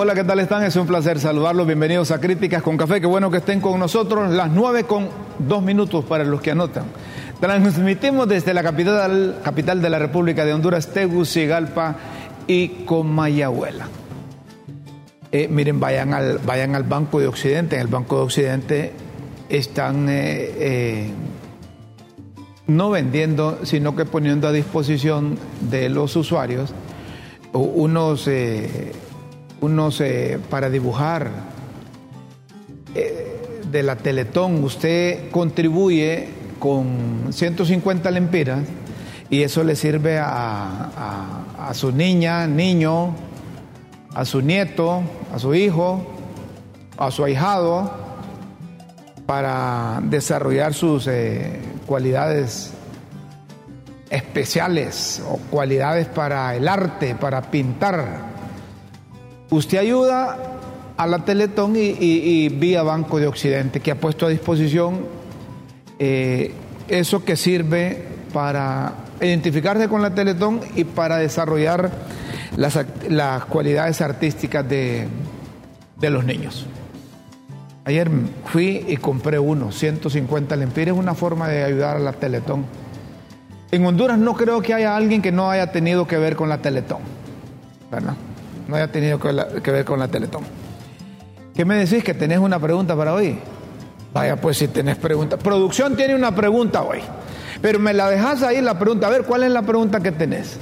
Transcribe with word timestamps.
Hola, 0.00 0.14
¿qué 0.14 0.22
tal 0.22 0.38
están? 0.38 0.62
Es 0.62 0.76
un 0.76 0.86
placer 0.86 1.18
saludarlos. 1.18 1.66
Bienvenidos 1.66 2.12
a 2.12 2.20
Críticas 2.20 2.62
con 2.62 2.76
Café. 2.76 3.00
Qué 3.00 3.08
bueno 3.08 3.32
que 3.32 3.38
estén 3.38 3.60
con 3.60 3.80
nosotros. 3.80 4.30
Las 4.30 4.48
nueve 4.48 4.84
con 4.84 5.08
dos 5.40 5.60
minutos 5.60 6.04
para 6.04 6.22
los 6.22 6.40
que 6.40 6.52
anotan. 6.52 6.84
Transmitimos 7.40 8.28
desde 8.28 8.54
la 8.54 8.62
capital, 8.62 9.40
capital 9.42 9.82
de 9.82 9.90
la 9.90 9.98
República 9.98 10.44
de 10.44 10.52
Honduras, 10.52 10.92
Tegucigalpa 10.92 11.96
y 12.46 12.84
Comayagüela. 12.84 13.88
Eh, 15.32 15.48
miren, 15.48 15.80
vayan 15.80 16.14
al, 16.14 16.38
vayan 16.46 16.76
al 16.76 16.84
Banco 16.84 17.18
de 17.18 17.26
Occidente. 17.26 17.74
En 17.74 17.82
el 17.82 17.88
Banco 17.88 18.18
de 18.18 18.22
Occidente 18.22 18.92
están 19.48 20.08
eh, 20.08 20.52
eh, 20.58 21.10
no 22.68 22.90
vendiendo, 22.90 23.58
sino 23.64 23.96
que 23.96 24.04
poniendo 24.04 24.46
a 24.46 24.52
disposición 24.52 25.36
de 25.68 25.88
los 25.88 26.14
usuarios 26.14 26.72
unos 27.52 28.28
unos 29.60 30.02
para 30.50 30.70
dibujar 30.70 31.30
eh, 32.94 33.60
de 33.70 33.82
la 33.82 33.96
Teletón, 33.96 34.64
usted 34.64 35.30
contribuye 35.30 36.28
con 36.58 37.28
150 37.30 38.10
lempiras 38.10 38.60
y 39.30 39.42
eso 39.42 39.62
le 39.62 39.76
sirve 39.76 40.18
a, 40.18 41.44
a, 41.58 41.74
su 41.74 41.92
niña, 41.92 42.46
niño, 42.46 43.14
a 44.14 44.24
su 44.24 44.40
nieto, 44.40 45.02
a 45.34 45.38
su 45.38 45.54
hijo, 45.54 46.06
a 46.96 47.10
su 47.10 47.24
ahijado, 47.24 47.92
para 49.26 50.00
desarrollar 50.02 50.72
sus 50.72 51.06
eh, 51.06 51.60
cualidades 51.86 52.72
especiales 54.08 55.22
o 55.28 55.36
cualidades 55.50 56.06
para 56.06 56.56
el 56.56 56.66
arte, 56.66 57.14
para 57.14 57.42
pintar. 57.42 58.27
Usted 59.50 59.78
ayuda 59.78 60.36
a 60.96 61.06
la 61.06 61.20
Teletón 61.20 61.74
y, 61.76 62.48
vía 62.50 62.82
Banco 62.82 63.18
de 63.18 63.26
Occidente, 63.26 63.80
que 63.80 63.92
ha 63.92 63.94
puesto 63.94 64.26
a 64.26 64.28
disposición 64.28 65.06
eh, 65.98 66.52
eso 66.88 67.24
que 67.24 67.36
sirve 67.36 68.04
para 68.32 68.92
identificarse 69.20 69.88
con 69.88 70.02
la 70.02 70.14
Teletón 70.14 70.60
y 70.74 70.84
para 70.84 71.16
desarrollar 71.16 71.90
las, 72.56 73.44
cualidades 73.46 74.00
artísticas 74.00 74.68
de, 74.68 75.08
los 76.00 76.24
niños. 76.24 76.66
Ayer 77.84 78.10
fui 78.44 78.84
y 78.86 78.98
compré 78.98 79.38
uno, 79.38 79.72
150 79.72 80.56
lempiras, 80.56 80.94
una 80.94 81.14
forma 81.14 81.48
de 81.48 81.64
ayudar 81.64 81.96
a 81.96 82.00
la 82.00 82.12
Teletón. 82.12 82.66
En 83.70 83.86
Honduras 83.86 84.18
no 84.18 84.34
creo 84.34 84.60
que 84.60 84.74
haya 84.74 84.94
alguien 84.94 85.22
que 85.22 85.32
no 85.32 85.50
haya 85.50 85.72
tenido 85.72 86.06
que 86.06 86.18
ver 86.18 86.36
con 86.36 86.50
la 86.50 86.58
Teletón, 86.58 87.00
¿verdad? 87.90 88.14
No 88.68 88.76
haya 88.76 88.92
tenido 88.92 89.18
que, 89.18 89.70
ver 89.72 89.84
con 89.84 89.98
la 89.98 90.08
Teletón. 90.08 90.44
¿Qué 91.54 91.64
me 91.64 91.74
decís? 91.74 92.04
¿Que 92.04 92.14
tenés 92.14 92.38
una 92.38 92.60
pregunta 92.60 92.94
para 92.94 93.14
hoy? 93.14 93.38
Vaya, 94.12 94.36
pues 94.36 94.58
si 94.58 94.68
tenés 94.68 94.96
pregunta. 94.96 95.38
Producción 95.38 95.96
tiene 95.96 96.14
una 96.14 96.34
pregunta 96.34 96.82
hoy. 96.82 97.00
Pero 97.60 97.78
me 97.78 97.92
la 97.94 98.08
dejas 98.08 98.42
ahí 98.42 98.60
la 98.60 98.78
pregunta. 98.78 99.08
A 99.08 99.10
ver, 99.10 99.24
¿cuál 99.24 99.42
es 99.42 99.50
la 99.50 99.62
pregunta 99.62 100.00
que 100.00 100.12
tenés? 100.12 100.58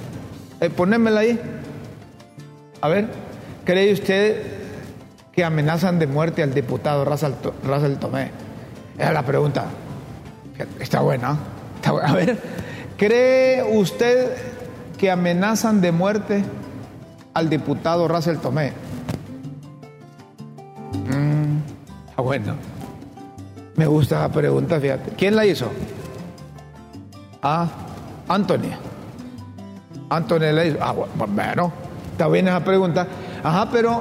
Eh, 0.61 0.71
ahí. 1.16 1.41
A 2.81 2.89
ver, 2.89 3.09
¿cree 3.65 3.93
usted 3.93 4.43
que 5.33 5.45
amenazan 5.45 5.99
de 5.99 6.06
muerte 6.06 6.43
al 6.43 6.55
diputado 6.55 7.05
Russell 7.05 7.95
Tomé? 7.99 8.31
Esa 8.97 9.09
es 9.09 9.15
la 9.15 9.22
pregunta. 9.22 9.65
Está 10.81 11.00
buena. 11.00 11.37
Está 11.75 11.93
buena. 11.93 12.09
A 12.09 12.15
ver, 12.15 12.39
¿cree 12.97 13.62
usted 13.65 14.31
que 14.97 15.11
amenazan 15.11 15.81
de 15.81 15.93
muerte 15.93 16.45
al 17.37 17.51
diputado 17.51 18.09
Russell 18.09 18.39
Tomé. 18.39 18.73
Mm, 21.07 21.59
ah, 22.17 22.23
bueno. 22.23 22.55
Me 23.77 23.87
gusta 23.87 24.21
la 24.21 24.31
pregunta, 24.31 24.81
fíjate. 24.81 25.11
¿Quién 25.19 25.37
la 25.37 25.45
hizo? 25.45 25.71
Ah, 27.43 27.69
Anthony. 28.27 28.73
Anthony 30.09 30.51
la 30.51 30.65
hizo. 30.65 30.79
Ah, 30.81 30.93
bueno, 30.93 31.73
está 32.13 32.27
bien 32.29 32.49
esa 32.49 32.65
pregunta. 32.65 33.07
Ajá, 33.45 33.69
pero 33.71 34.01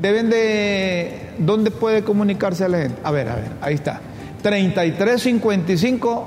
deben 0.00 0.30
de. 0.30 1.32
¿Dónde 1.38 1.72
puede 1.72 2.04
comunicarse 2.04 2.64
a 2.64 2.68
la 2.68 2.78
gente? 2.78 3.00
A 3.02 3.10
ver, 3.10 3.28
a 3.28 3.34
ver, 3.34 3.50
ahí 3.60 3.74
está. 3.74 4.00
3355 4.40 6.26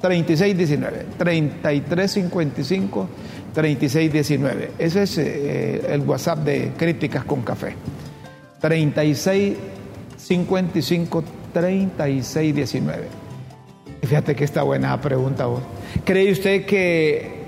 3619. 0.00 1.06
3355 1.18 3.08
3619. 3.54 4.72
Ese 4.78 5.02
es 5.02 5.18
eh, 5.18 5.82
el 5.88 6.00
WhatsApp 6.02 6.38
de 6.40 6.72
Críticas 6.76 7.24
con 7.24 7.40
Café. 7.42 7.74
3655 8.60 11.24
3619. 11.52 13.04
Fíjate 14.02 14.36
que 14.36 14.44
está 14.44 14.62
buena 14.62 15.00
pregunta 15.00 15.46
vos. 15.46 15.62
¿Cree 16.04 16.30
usted 16.32 16.66
que 16.66 17.38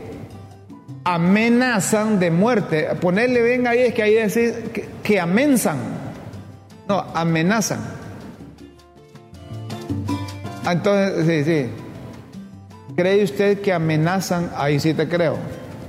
amenazan 1.04 2.18
de 2.18 2.30
muerte? 2.30 2.88
Ponerle 3.00 3.42
ven 3.42 3.66
ahí 3.66 3.80
es 3.80 3.92
que 3.94 4.02
ahí 4.02 4.14
decir 4.14 4.70
que, 4.72 4.88
que 5.02 5.20
amenazan. 5.20 5.78
No, 6.88 7.04
amenazan. 7.14 7.80
Entonces, 10.68 11.26
sí, 11.26 11.44
sí. 11.44 11.66
¿Cree 12.96 13.24
usted 13.24 13.60
que 13.60 13.72
amenazan? 13.72 14.50
Ahí 14.56 14.80
sí 14.80 14.92
te 14.92 15.08
creo 15.08 15.38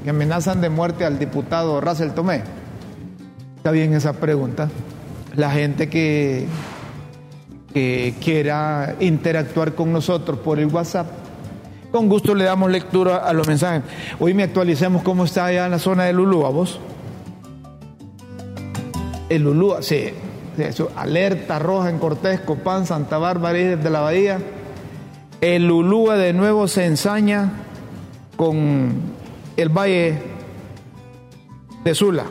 que 0.03 0.09
amenazan 0.09 0.61
de 0.61 0.69
muerte 0.69 1.05
al 1.05 1.19
diputado 1.19 1.81
Russell 1.81 2.11
Tomé? 2.11 2.43
Está 3.57 3.71
bien 3.71 3.93
esa 3.93 4.13
pregunta. 4.13 4.69
La 5.35 5.51
gente 5.51 5.89
que, 5.89 6.47
que 7.73 8.15
quiera 8.19 8.95
interactuar 8.99 9.75
con 9.75 9.93
nosotros 9.93 10.39
por 10.39 10.59
el 10.59 10.67
WhatsApp, 10.67 11.07
con 11.91 12.09
gusto 12.09 12.33
le 12.33 12.45
damos 12.45 12.71
lectura 12.71 13.17
a 13.17 13.33
los 13.33 13.47
mensajes. 13.47 13.83
Hoy 14.19 14.33
me 14.33 14.43
actualicemos 14.43 15.03
cómo 15.03 15.25
está 15.25 15.45
allá 15.45 15.65
en 15.65 15.71
la 15.71 15.79
zona 15.79 16.05
de 16.05 16.13
Lulúa, 16.13 16.49
vos. 16.49 16.79
El 19.29 19.43
Lulúa, 19.43 19.81
sí, 19.81 20.09
alerta 20.95 21.59
roja 21.59 21.89
en 21.89 21.99
Cortés, 21.99 22.39
Copán, 22.41 22.85
Santa 22.85 23.17
Bárbara 23.17 23.59
y 23.59 23.63
de 23.75 23.89
la 23.89 24.01
Bahía. 24.01 24.39
El 25.39 25.67
Lulúa 25.67 26.17
de 26.17 26.33
nuevo 26.33 26.67
se 26.67 26.85
ensaña 26.85 27.51
con 28.35 29.10
el 29.57 29.69
valle 29.69 30.19
de 31.83 31.95
Sula, 31.95 32.25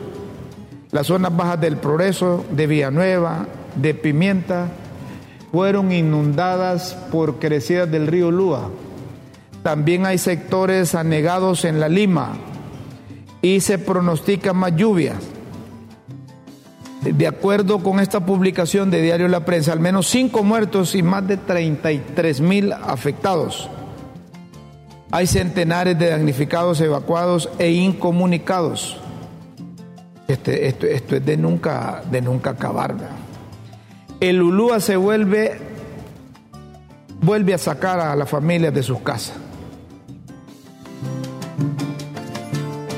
las 0.91 1.07
zonas 1.07 1.35
bajas 1.35 1.61
del 1.61 1.77
Progreso, 1.77 2.45
de 2.51 2.67
Villanueva, 2.67 3.47
de 3.75 3.93
Pimienta, 3.93 4.67
fueron 5.51 5.91
inundadas 5.91 6.97
por 7.11 7.39
crecidas 7.39 7.91
del 7.91 8.07
río 8.07 8.31
Lúa. 8.31 8.69
También 9.63 10.05
hay 10.05 10.17
sectores 10.17 10.95
anegados 10.95 11.65
en 11.65 11.79
la 11.79 11.89
Lima 11.89 12.33
y 13.41 13.59
se 13.59 13.77
pronostican 13.77 14.57
más 14.57 14.75
lluvias. 14.75 15.17
De 17.01 17.27
acuerdo 17.27 17.79
con 17.79 17.99
esta 17.99 18.25
publicación 18.25 18.91
de 18.91 19.01
Diario 19.01 19.27
La 19.27 19.43
Prensa, 19.43 19.73
al 19.73 19.79
menos 19.79 20.07
cinco 20.07 20.43
muertos 20.43 20.93
y 20.93 21.01
más 21.01 21.27
de 21.27 21.37
33 21.37 22.41
mil 22.41 22.73
afectados. 22.73 23.69
Hay 25.13 25.27
centenares 25.27 25.99
de 25.99 26.09
damnificados, 26.09 26.79
evacuados 26.79 27.49
e 27.59 27.71
incomunicados. 27.71 28.97
Este, 30.25 30.67
esto, 30.67 30.85
es 30.87 31.25
de 31.25 31.35
nunca, 31.35 32.01
de 32.09 32.21
nunca 32.21 32.51
acabar. 32.51 32.95
El 34.21 34.41
Ulúa 34.41 34.79
se 34.79 34.95
vuelve, 34.95 35.59
vuelve 37.21 37.53
a 37.53 37.57
sacar 37.57 37.99
a 37.99 38.15
las 38.15 38.29
familias 38.29 38.73
de 38.73 38.83
sus 38.83 38.99
casas. 38.99 39.35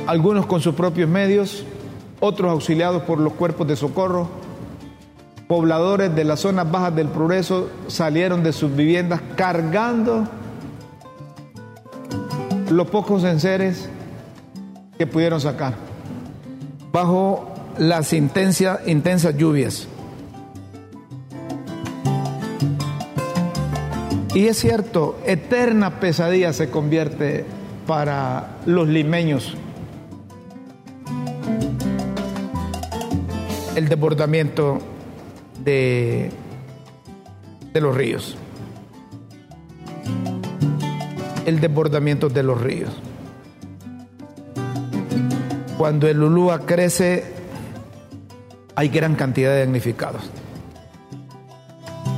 Algunos 0.06 0.46
con 0.46 0.62
sus 0.62 0.76
propios 0.76 1.10
medios, 1.10 1.66
otros 2.20 2.52
auxiliados 2.52 3.02
por 3.04 3.18
los 3.18 3.34
cuerpos 3.34 3.68
de 3.68 3.76
socorro. 3.76 4.30
Pobladores 5.48 6.14
de 6.14 6.24
las 6.26 6.42
zonas 6.42 6.70
bajas 6.70 6.96
del 6.96 7.08
progreso 7.08 7.72
salieron 7.88 8.44
de 8.44 8.54
sus 8.54 8.76
viviendas 8.76 9.20
cargando 9.36 10.28
los 12.74 12.90
pocos 12.90 13.24
enseres 13.24 13.88
que 14.98 15.08
pudieron 15.08 15.40
sacar 15.40 15.76
bajo 16.92 17.54
las 17.78 18.14
intensas 18.14 19.38
lluvias. 19.38 19.88
Y 24.36 24.48
es 24.48 24.58
cierto, 24.58 25.20
eterna 25.26 26.00
pesadilla 26.00 26.54
se 26.54 26.70
convierte 26.70 27.46
para 27.86 28.58
los 28.66 28.88
limeños 28.88 29.56
el 33.76 33.90
desbordamiento 33.90 34.80
de, 35.64 36.32
de 37.74 37.82
los 37.82 37.96
ríos. 37.96 38.38
El 41.46 41.60
desbordamiento 41.60 42.30
de 42.30 42.44
los 42.44 42.62
ríos. 42.62 42.92
Cuando 45.78 46.08
el 46.08 46.22
Ulúa 46.22 46.60
crece, 46.60 47.26
hay 48.76 48.90
gran 48.90 49.16
cantidad 49.16 49.52
de 49.52 49.62
damnificados. 49.62 50.30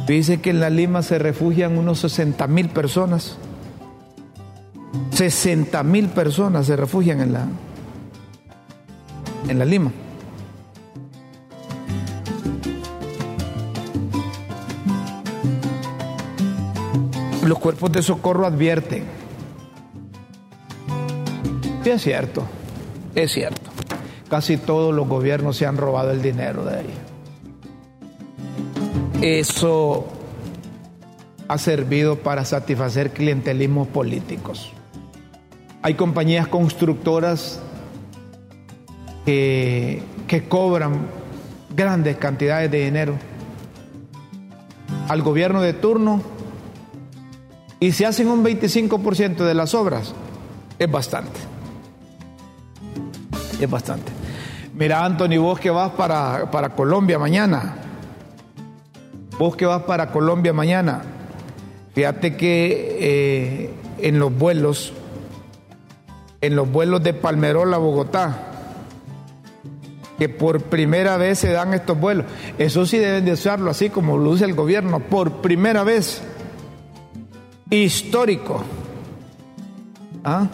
Dice 0.08 0.40
que 0.40 0.52
en 0.52 0.60
la 0.60 0.70
Lima 0.70 1.02
se 1.02 1.18
refugian 1.18 1.78
unos 1.78 2.00
60 2.00 2.46
mil 2.48 2.70
personas. 2.70 3.38
60 5.12 5.82
mil 5.84 6.10
personas 6.10 6.68
se 6.68 6.76
refugian 6.76 7.22
en 7.22 7.34
la, 7.34 7.48
en 9.48 9.58
la 9.58 9.66
Lima. 9.66 9.92
Los 17.46 17.60
cuerpos 17.60 17.92
de 17.92 18.02
socorro 18.02 18.48
advierten. 18.48 19.04
Es 21.86 22.02
cierto, 22.02 22.44
es 23.14 23.32
cierto. 23.32 23.70
Casi 24.28 24.58
todos 24.58 24.96
los 24.96 25.08
gobiernos 25.08 25.56
se 25.56 25.68
han 25.68 25.78
robado 25.78 26.10
el 26.10 26.24
dinero 26.24 26.66
de 26.66 26.78
ahí. 26.80 26.94
Eso 29.22 30.08
ha 31.48 31.60
servido 31.60 32.18
para 32.18 32.44
satisfacer 32.46 33.12
clientelismos 33.12 33.88
políticos. 33.90 34.72
Hay 35.84 35.94
compañías 35.94 36.48
constructoras 36.48 37.62
que, 39.24 40.02
que 40.28 40.48
cobran 40.48 41.06
grandes 41.76 42.18
cantidades 42.18 42.72
de 42.72 42.86
dinero 42.86 43.14
al 45.08 45.22
gobierno 45.22 45.62
de 45.62 45.74
turno 45.74 46.35
y 47.80 47.92
si 47.92 48.04
hacen 48.04 48.28
un 48.28 48.44
25% 48.44 49.38
de 49.38 49.54
las 49.54 49.74
obras, 49.74 50.14
es 50.80 50.90
bastante. 50.90 51.40
Es 53.60 53.70
bastante. 53.70 54.12
Mira, 54.74 55.06
Anthony, 55.06 55.38
vos 55.40 55.60
que 55.60 55.70
vas 55.70 55.92
para, 55.92 56.52
para 56.52 56.70
Colombia 56.70 57.20
mañana. 57.20 57.76
Vos 59.38 59.56
que 59.56 59.66
vas 59.66 59.84
para 59.84 60.12
Colombia 60.12 60.54
mañana. 60.54 61.02
Fíjate 61.94 62.36
que 62.36 62.98
eh, 63.00 63.74
en 64.00 64.20
los 64.20 64.38
vuelos, 64.38 64.94
en 66.42 66.56
los 66.56 66.70
vuelos 66.70 67.04
de 67.04 67.14
Palmerola 67.14 67.78
a 67.78 67.80
Bogotá, 67.80 68.52
que 70.18 70.30
por 70.30 70.62
primera 70.64 71.18
vez 71.18 71.40
se 71.40 71.52
dan 71.52 71.74
estos 71.74 72.00
vuelos. 72.00 72.26
Eso 72.58 72.86
sí 72.86 72.98
deben 72.98 73.26
de 73.26 73.34
usarlo 73.34 73.72
así 73.72 73.90
como 73.90 74.18
lo 74.18 74.32
usa 74.32 74.46
el 74.46 74.56
gobierno, 74.56 75.00
por 75.00 75.42
primera 75.42 75.84
vez 75.84 76.22
histórico. 77.70 78.64
¿Ah? 80.24 80.48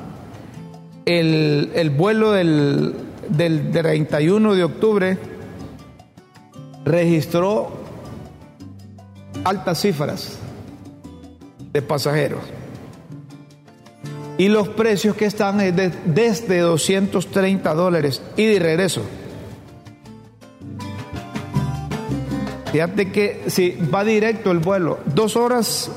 El, 1.06 1.90
vuelo 1.98 2.32
del, 2.32 2.94
del 3.30 3.72
31 3.72 4.56
de 4.56 4.64
octubre 4.64 5.18
registró 6.86 7.72
altas 9.44 9.82
cifras 9.82 10.38
de 11.74 11.82
pasajeros. 11.82 12.42
Y 14.38 14.48
los 14.48 14.70
precios 14.70 15.16
que 15.16 15.26
están 15.26 15.62
es 15.62 15.76
de, 15.76 15.92
desde 16.06 16.60
230 16.60 17.74
dólares 17.74 18.22
y 18.38 18.46
de 18.46 18.60
regreso. 18.60 19.02
Fíjate 22.72 23.12
que 23.12 23.44
si 23.48 23.72
va 23.94 24.04
directo 24.04 24.52
el 24.52 24.60
vuelo, 24.60 25.00
dos 25.14 25.36
horas 25.36 25.92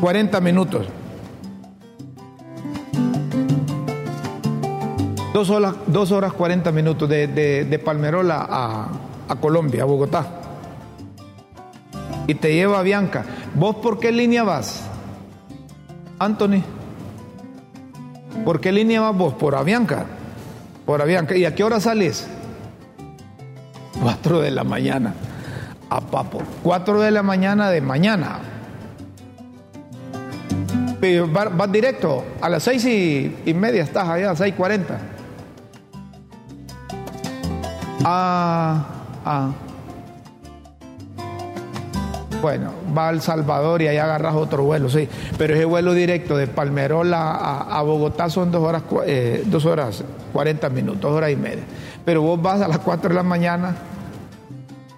40 0.00 0.40
minutos. 0.40 0.86
Dos 5.34 5.50
horas, 5.50 5.74
dos 5.86 6.10
horas 6.10 6.32
40 6.32 6.72
minutos 6.72 7.08
de, 7.08 7.26
de, 7.28 7.78
Palmerola 7.78 8.46
a, 8.48 8.88
a, 9.28 9.36
Colombia, 9.36 9.82
a 9.82 9.86
Bogotá. 9.86 10.26
Y 12.26 12.34
te 12.34 12.54
lleva 12.54 12.78
a 12.78 12.82
Bianca. 12.82 13.24
¿Vos 13.54 13.76
por 13.76 13.98
qué 13.98 14.10
línea 14.10 14.42
vas? 14.42 14.82
Anthony. 16.18 16.62
¿Por 18.44 18.60
qué 18.60 18.72
línea 18.72 19.02
vas 19.02 19.16
vos? 19.16 19.34
Por 19.34 19.54
Avianca. 19.54 20.06
Por 20.86 21.02
Avianca. 21.02 21.36
¿Y 21.36 21.44
a 21.44 21.54
qué 21.54 21.62
hora 21.62 21.78
sales? 21.78 22.26
4 24.02 24.40
de 24.40 24.50
la 24.50 24.64
mañana. 24.64 25.14
A 25.90 26.00
papo. 26.00 26.40
4 26.62 27.00
de 27.00 27.10
la 27.10 27.22
mañana 27.22 27.70
de 27.70 27.80
mañana 27.80 28.59
vas, 31.28 31.72
directo, 31.72 32.24
a 32.40 32.48
las 32.48 32.62
seis 32.62 32.84
y, 32.84 33.54
media 33.54 33.82
estás 33.82 34.08
allá, 34.08 34.34
seis 34.36 34.54
cuarenta. 34.54 34.98
Ah, 38.04 38.86
ah. 39.24 39.50
Bueno, 42.40 42.72
va 42.96 43.08
al 43.08 43.20
Salvador 43.20 43.82
y 43.82 43.88
ahí 43.88 43.98
agarras 43.98 44.34
otro 44.34 44.64
vuelo, 44.64 44.88
sí. 44.88 45.06
Pero 45.36 45.54
ese 45.54 45.66
vuelo 45.66 45.92
directo 45.92 46.38
de 46.38 46.46
Palmerola 46.46 47.64
a, 47.68 47.82
Bogotá 47.82 48.30
son 48.30 48.50
dos 48.50 48.62
horas, 48.62 48.82
eh, 49.06 49.42
dos 49.44 49.66
horas, 49.66 50.02
cuarenta 50.32 50.70
minutos, 50.70 51.02
dos 51.02 51.12
horas 51.12 51.30
y 51.30 51.36
media. 51.36 51.64
Pero 52.04 52.22
vos 52.22 52.40
vas 52.40 52.62
a 52.62 52.68
las 52.68 52.78
cuatro 52.78 53.10
de 53.10 53.14
la 53.14 53.22
mañana, 53.22 53.76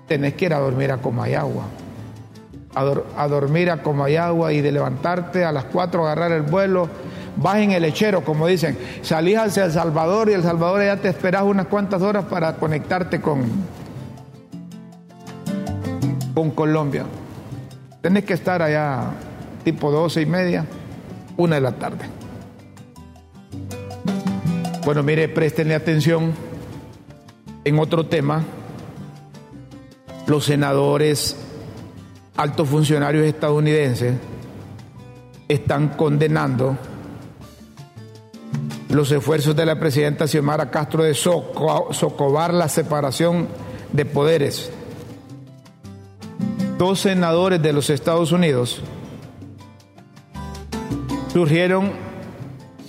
tenés 0.06 0.34
que 0.34 0.44
ir 0.44 0.54
a 0.54 0.60
dormir 0.60 0.92
a 0.92 0.98
Comayagua 0.98 1.64
a, 2.74 3.28
dormir 3.28 3.70
a 3.70 3.82
como 3.82 4.04
hay 4.04 4.16
agua 4.16 4.52
y 4.52 4.60
de 4.60 4.72
levantarte 4.72 5.44
a 5.44 5.52
las 5.52 5.64
4 5.64 6.04
agarrar 6.04 6.32
el 6.32 6.42
vuelo, 6.42 6.88
vas 7.36 7.58
en 7.58 7.72
el 7.72 7.82
lechero, 7.82 8.24
como 8.24 8.46
dicen, 8.46 8.78
salís 9.02 9.38
hacia 9.38 9.64
El 9.66 9.72
Salvador 9.72 10.30
y 10.30 10.32
El 10.32 10.42
Salvador 10.42 10.82
ya 10.82 10.96
te 10.96 11.08
esperas 11.08 11.42
unas 11.42 11.66
cuantas 11.66 12.02
horas 12.02 12.24
para 12.24 12.54
conectarte 12.54 13.20
con, 13.20 13.44
con 16.34 16.50
Colombia. 16.50 17.04
Tenés 18.00 18.24
que 18.24 18.34
estar 18.34 18.62
allá 18.62 19.10
tipo 19.64 19.90
12 19.90 20.22
y 20.22 20.26
media, 20.26 20.64
una 21.36 21.56
de 21.56 21.60
la 21.60 21.72
tarde. 21.72 22.06
Bueno, 24.84 25.02
mire, 25.02 25.28
préstenle 25.28 25.74
atención 25.74 26.32
en 27.64 27.78
otro 27.78 28.06
tema. 28.06 28.42
Los 30.26 30.46
senadores 30.46 31.36
altos 32.36 32.68
funcionarios 32.68 33.26
estadounidenses 33.26 34.14
están 35.48 35.88
condenando 35.90 36.76
los 38.88 39.10
esfuerzos 39.10 39.56
de 39.56 39.66
la 39.66 39.78
presidenta 39.78 40.26
Xiomara 40.26 40.70
Castro 40.70 41.02
de 41.02 41.14
socovar 41.14 42.52
la 42.52 42.68
separación 42.68 43.48
de 43.92 44.04
poderes. 44.04 44.70
Dos 46.78 47.00
senadores 47.00 47.62
de 47.62 47.72
los 47.72 47.90
Estados 47.90 48.32
Unidos 48.32 48.82
surgieron, 51.32 51.92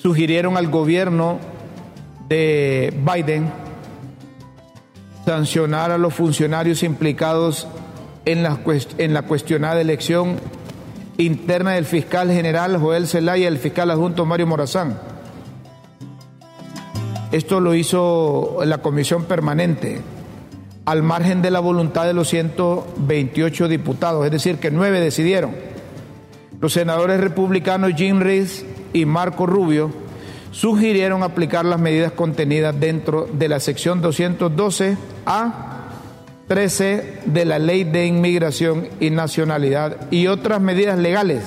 sugirieron 0.01 0.57
al 0.57 0.67
gobierno 0.67 1.39
de 2.27 2.93
Biden 3.13 3.51
sancionar 5.25 5.91
a 5.91 5.97
los 5.97 6.13
funcionarios 6.13 6.83
implicados 6.83 7.67
en 8.25 8.44
la, 8.44 8.60
en 8.98 9.13
la 9.13 9.24
cuestionada 9.24 9.82
elección 9.82 10.38
interna 11.18 11.72
del 11.72 11.86
fiscal 11.86 12.32
general 12.32 12.77
Joel 12.77 13.08
Zelaya 13.08 13.44
y 13.44 13.48
el 13.48 13.58
fiscal 13.58 13.92
adjunto 13.92 14.25
Mario 14.25 14.48
Morazán. 14.48 15.00
Esto 17.32 17.60
lo 17.60 17.74
hizo 17.74 18.60
la 18.65 18.80
comisión 18.80 19.25
permanente 19.25 20.01
al 20.86 21.01
margen 21.01 21.42
de 21.42 21.50
la 21.50 21.60
voluntad 21.60 22.06
de 22.06 22.13
los 22.13 22.27
128 22.30 23.68
diputados, 23.68 24.25
es 24.25 24.32
decir, 24.32 24.58
que 24.58 24.70
nueve 24.70 25.00
decidieron. 25.00 25.56
Los 26.60 26.74
senadores 26.74 27.20
republicanos 27.20 27.94
Jim 27.96 28.20
Rees 28.20 28.65
y 28.94 29.06
Marco 29.06 29.46
Rubio 29.46 29.92
sugirieron 30.51 31.24
aplicar 31.24 31.65
las 31.65 31.80
medidas 31.80 32.12
contenidas 32.12 32.80
dentro 32.80 33.27
de 33.32 33.50
la 33.50 33.60
sección 33.60 34.01
212A 34.03 35.73
13 36.47 37.19
de 37.25 37.45
la 37.45 37.57
Ley 37.57 37.83
de 37.85 38.05
Inmigración 38.05 38.89
y 39.00 39.09
Nacionalidad 39.09 40.12
y 40.12 40.27
otras 40.27 40.59
medidas 40.59 41.00
legales 41.00 41.43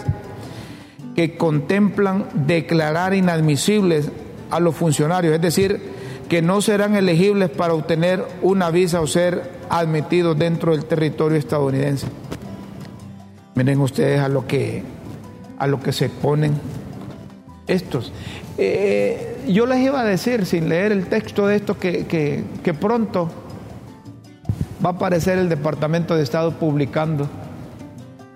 que 1.14 1.36
contemplan 1.36 2.26
declarar 2.34 3.14
inadmisibles 3.14 4.10
a 4.50 4.60
los 4.60 4.74
funcionarios, 4.74 5.34
es 5.34 5.40
decir, 5.40 5.80
que 6.28 6.42
no 6.42 6.60
serán 6.60 6.96
elegibles 6.96 7.50
para 7.50 7.74
obtener 7.74 8.24
una 8.42 8.70
visa 8.70 9.00
o 9.00 9.06
ser 9.06 9.50
admitidos 9.68 10.38
dentro 10.38 10.72
del 10.72 10.84
territorio 10.84 11.38
estadounidense. 11.38 12.06
Miren 13.54 13.80
ustedes 13.80 14.20
a 14.20 14.28
lo 14.28 14.46
que, 14.46 14.82
a 15.58 15.66
lo 15.66 15.80
que 15.80 15.92
se 15.92 16.08
ponen 16.08 16.52
estos. 17.66 18.12
Eh, 18.58 19.44
yo 19.48 19.66
les 19.66 19.78
iba 19.78 20.00
a 20.00 20.04
decir, 20.04 20.46
sin 20.46 20.68
leer 20.68 20.92
el 20.92 21.06
texto 21.06 21.46
de 21.46 21.56
esto, 21.56 21.78
que, 21.78 22.06
que 22.06 22.74
pronto 22.74 23.30
va 24.85 24.90
a 24.90 24.92
aparecer 24.92 25.38
el 25.38 25.49
Departamento 25.49 26.16
de 26.16 26.23
Estado 26.23 26.52
publicando. 26.52 27.28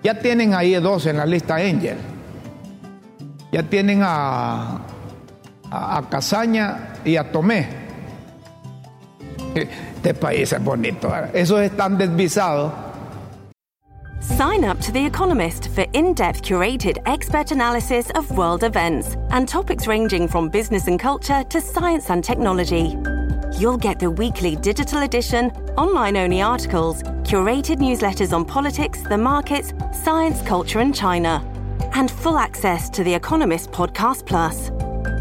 Ya 0.03 0.19
tienen 0.19 0.53
ahí 0.53 0.73
dos 0.75 1.05
en 1.05 1.17
la 1.17 1.25
lista 1.25 1.55
Angel. 1.55 1.97
Ya 3.51 3.63
tienen 3.63 4.01
a, 4.03 4.79
a, 5.69 6.01
Casaña 6.09 6.93
y 7.03 7.17
a 7.17 7.31
Tomé. 7.31 7.67
Este 9.53 10.13
país 10.13 10.51
es 10.53 10.63
bonito. 10.63 11.11
Esos 11.33 11.61
están 11.61 11.97
desvisados. 11.97 12.71
Sign 14.21 14.63
up 14.63 14.79
to 14.81 14.91
The 14.91 15.05
Economist 15.05 15.69
for 15.69 15.85
in 15.93 16.13
depth 16.13 16.43
curated 16.43 16.99
expert 17.05 17.51
analysis 17.51 18.11
of 18.11 18.29
world 18.31 18.63
events 18.63 19.17
and 19.31 19.47
topics 19.47 19.87
ranging 19.87 20.27
from 20.27 20.49
business 20.49 20.87
and 20.87 20.99
culture 20.99 21.43
to 21.49 21.59
science 21.59 22.09
and 22.09 22.23
technology. 22.23 22.95
You'll 23.61 23.77
get 23.77 23.99
the 23.99 24.09
weekly 24.09 24.55
digital 24.55 25.03
edition, 25.03 25.51
online 25.77 26.17
only 26.17 26.41
articles, 26.41 27.03
curated 27.21 27.77
newsletters 27.77 28.33
on 28.33 28.43
politics, 28.43 29.03
the 29.03 29.19
markets, 29.19 29.71
science, 30.03 30.41
culture, 30.41 30.79
and 30.79 30.95
China, 30.95 31.45
and 31.93 32.09
full 32.09 32.39
access 32.39 32.89
to 32.89 33.03
The 33.03 33.13
Economist 33.13 33.69
Podcast 33.69 34.25
Plus. 34.25 34.71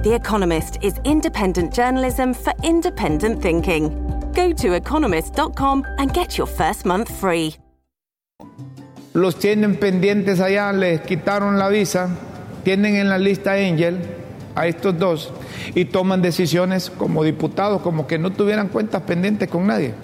The 0.04 0.14
Economist 0.14 0.78
is 0.80 0.98
independent 1.04 1.74
journalism 1.74 2.32
for 2.32 2.54
independent 2.62 3.42
thinking. 3.42 3.90
Go 4.32 4.54
to 4.54 4.72
economist.com 4.72 5.84
and 5.98 6.14
get 6.14 6.38
your 6.38 6.46
first 6.46 6.86
month 6.86 7.14
free. 7.14 7.56
Los 9.12 9.34
tienen 9.34 9.76
pendientes 9.76 10.40
allá, 10.40 10.72
les 10.72 11.02
quitaron 11.02 11.58
la 11.58 11.68
visa, 11.68 12.08
tienen 12.64 12.96
en 12.96 13.10
la 13.10 13.18
lista 13.18 13.52
Angel 13.52 14.19
a 14.54 14.66
estos 14.66 14.98
dos 14.98 15.32
y 15.74 15.86
toman 15.86 16.22
decisiones 16.22 16.90
como 16.90 17.24
diputados, 17.24 17.82
como 17.82 18.06
que 18.06 18.18
no 18.18 18.30
tuvieran 18.30 18.68
cuentas 18.68 19.02
pendientes 19.02 19.48
con 19.48 19.66
nadie. 19.66 19.94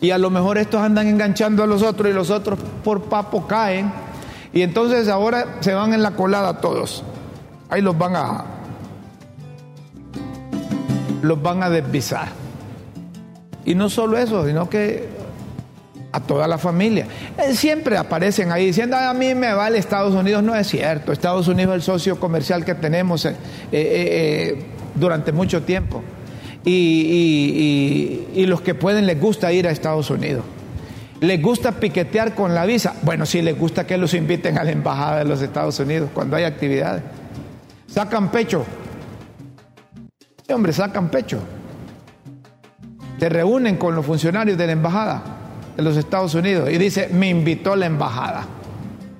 Y 0.00 0.10
a 0.10 0.18
lo 0.18 0.30
mejor 0.30 0.58
estos 0.58 0.80
andan 0.80 1.06
enganchando 1.06 1.62
a 1.62 1.66
los 1.66 1.82
otros 1.82 2.10
y 2.10 2.12
los 2.12 2.30
otros 2.30 2.58
por 2.84 3.04
papo 3.04 3.46
caen. 3.46 3.90
Y 4.52 4.62
entonces 4.62 5.08
ahora 5.08 5.56
se 5.60 5.74
van 5.74 5.92
en 5.92 6.02
la 6.02 6.12
colada 6.12 6.60
todos. 6.60 7.02
Ahí 7.68 7.82
los 7.82 7.96
van 7.96 8.16
a 8.16 8.44
los 11.22 11.42
van 11.42 11.62
a 11.62 11.70
desvisar. 11.70 12.28
Y 13.64 13.74
no 13.74 13.90
solo 13.90 14.16
eso, 14.16 14.46
sino 14.46 14.70
que 14.70 15.15
a 16.16 16.20
toda 16.20 16.48
la 16.48 16.56
familia. 16.56 17.06
Eh, 17.36 17.54
siempre 17.54 17.98
aparecen 17.98 18.50
ahí 18.50 18.66
diciendo, 18.66 18.96
a 18.96 19.12
mí 19.12 19.34
me 19.34 19.52
vale 19.52 19.78
Estados 19.78 20.14
Unidos. 20.14 20.42
No 20.42 20.56
es 20.56 20.66
cierto, 20.66 21.12
Estados 21.12 21.46
Unidos 21.46 21.72
es 21.72 21.76
el 21.76 21.82
socio 21.82 22.18
comercial 22.18 22.64
que 22.64 22.74
tenemos 22.74 23.26
eh, 23.26 23.36
eh, 23.70 24.64
durante 24.94 25.32
mucho 25.32 25.62
tiempo. 25.62 26.02
Y, 26.64 28.44
los 28.46 28.60
que 28.60 28.74
pueden 28.74 29.06
les 29.06 29.20
gusta 29.20 29.52
ir 29.52 29.68
a 29.68 29.70
Estados 29.70 30.10
Unidos. 30.10 30.42
¿Les 31.20 31.40
gusta 31.40 31.72
piquetear 31.72 32.34
con 32.34 32.54
la 32.54 32.64
visa? 32.64 32.94
Bueno, 33.02 33.26
sí 33.26 33.42
les 33.42 33.58
gusta 33.58 33.86
que 33.86 33.96
los 33.98 34.14
inviten 34.14 34.58
a 34.58 34.64
la 34.64 34.70
embajada 34.70 35.18
de 35.18 35.24
los 35.24 35.42
Estados 35.42 35.78
Unidos 35.80 36.10
cuando 36.14 36.36
hay 36.36 36.44
actividades. 36.44 37.02
Sacan 37.88 38.30
pecho. 38.30 38.64
Sí, 40.46 40.52
hombre, 40.52 40.72
sacan 40.72 41.10
pecho. 41.10 41.40
Se 43.18 43.28
reúnen 43.28 43.76
con 43.76 43.94
los 43.94 44.06
funcionarios 44.06 44.56
de 44.56 44.66
la 44.66 44.72
embajada 44.72 45.35
de 45.76 45.82
los 45.82 45.96
Estados 45.96 46.34
Unidos 46.34 46.70
y 46.70 46.78
dice, 46.78 47.08
me 47.12 47.28
invitó 47.28 47.76
la 47.76 47.86
embajada. 47.86 48.46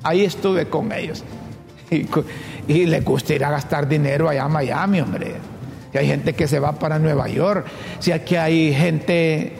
Ahí 0.02 0.24
estuve 0.24 0.66
con 0.66 0.92
ellos. 0.92 1.22
Y, 2.68 2.84
les 2.86 3.04
gusta 3.04 3.34
ir 3.34 3.44
a 3.44 3.50
gastar 3.50 3.86
dinero 3.86 4.28
allá 4.28 4.44
a 4.44 4.48
Miami, 4.48 5.00
hombre. 5.00 5.34
Y 5.92 5.98
hay 5.98 6.06
gente 6.06 6.32
que 6.32 6.48
se 6.48 6.58
va 6.58 6.72
para 6.72 6.98
Nueva 6.98 7.28
York. 7.28 7.64
Si 8.00 8.10
aquí 8.10 8.34
hay 8.34 8.74
gente, 8.74 9.52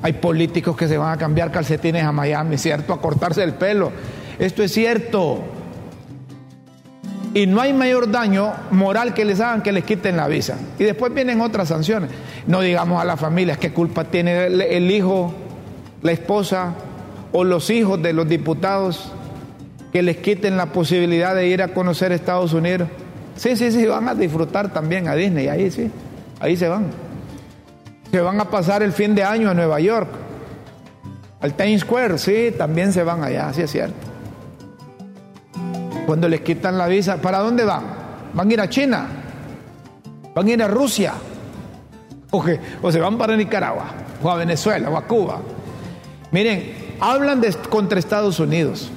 hay 0.00 0.12
políticos 0.14 0.76
que 0.76 0.88
se 0.88 0.96
van 0.96 1.12
a 1.12 1.18
cambiar 1.18 1.50
calcetines 1.50 2.04
a 2.04 2.12
Miami, 2.12 2.56
¿cierto? 2.56 2.94
A 2.94 3.00
cortarse 3.00 3.42
el 3.42 3.54
pelo. 3.54 3.92
Esto 4.38 4.62
es 4.62 4.72
cierto. 4.72 5.44
Y 7.34 7.46
no 7.46 7.60
hay 7.60 7.74
mayor 7.74 8.10
daño 8.10 8.52
moral 8.70 9.12
que 9.12 9.24
les 9.24 9.40
hagan 9.40 9.60
que 9.60 9.72
les 9.72 9.84
quiten 9.84 10.16
la 10.16 10.26
visa. 10.28 10.56
Y 10.78 10.84
después 10.84 11.12
vienen 11.12 11.40
otras 11.40 11.68
sanciones. 11.68 12.10
No 12.46 12.60
digamos 12.60 13.02
a 13.02 13.04
las 13.04 13.20
familias 13.20 13.58
qué 13.58 13.72
culpa 13.72 14.04
tiene 14.04 14.46
el 14.46 14.90
hijo 14.90 15.34
la 16.04 16.12
esposa 16.12 16.74
o 17.32 17.44
los 17.44 17.70
hijos 17.70 18.00
de 18.00 18.12
los 18.12 18.28
diputados 18.28 19.10
que 19.90 20.02
les 20.02 20.18
quiten 20.18 20.56
la 20.58 20.66
posibilidad 20.66 21.34
de 21.34 21.48
ir 21.48 21.62
a 21.62 21.68
conocer 21.68 22.12
Estados 22.12 22.52
Unidos. 22.52 22.88
Sí, 23.36 23.56
sí, 23.56 23.72
sí, 23.72 23.86
van 23.86 24.06
a 24.06 24.14
disfrutar 24.14 24.70
también 24.70 25.08
a 25.08 25.14
Disney, 25.14 25.48
ahí 25.48 25.70
sí, 25.70 25.90
ahí 26.40 26.58
se 26.58 26.68
van. 26.68 26.88
Se 28.10 28.20
van 28.20 28.38
a 28.38 28.50
pasar 28.50 28.82
el 28.82 28.92
fin 28.92 29.14
de 29.14 29.24
año 29.24 29.48
a 29.48 29.54
Nueva 29.54 29.80
York, 29.80 30.08
al 31.40 31.54
Times 31.54 31.80
Square, 31.80 32.18
sí, 32.18 32.54
también 32.56 32.92
se 32.92 33.02
van 33.02 33.24
allá, 33.24 33.50
sí 33.54 33.62
es 33.62 33.70
cierto. 33.70 33.96
Cuando 36.04 36.28
les 36.28 36.42
quitan 36.42 36.76
la 36.76 36.86
visa, 36.86 37.16
¿para 37.16 37.38
dónde 37.38 37.64
van? 37.64 37.82
¿Van 38.34 38.50
a 38.50 38.52
ir 38.52 38.60
a 38.60 38.68
China? 38.68 39.06
¿Van 40.34 40.46
a 40.46 40.50
ir 40.50 40.62
a 40.62 40.68
Rusia? 40.68 41.14
¿O, 42.30 42.44
o 42.82 42.92
se 42.92 43.00
van 43.00 43.16
para 43.16 43.34
Nicaragua? 43.38 43.86
¿O 44.22 44.30
a 44.30 44.36
Venezuela? 44.36 44.90
¿O 44.90 44.98
a 44.98 45.06
Cuba? 45.06 45.40
Miren, 46.34 46.74
hablan 46.98 47.42
contra 47.70 47.96
Estados 47.96 48.40
Unidos. 48.40 48.90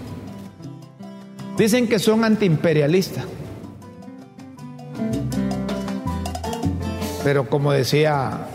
Dicen 1.56 1.88
que 1.88 2.00
son 2.00 2.24
antiimperialistas. 2.24 3.26
Pero 7.24 7.48
como 7.48 7.72
decía 7.74 8.48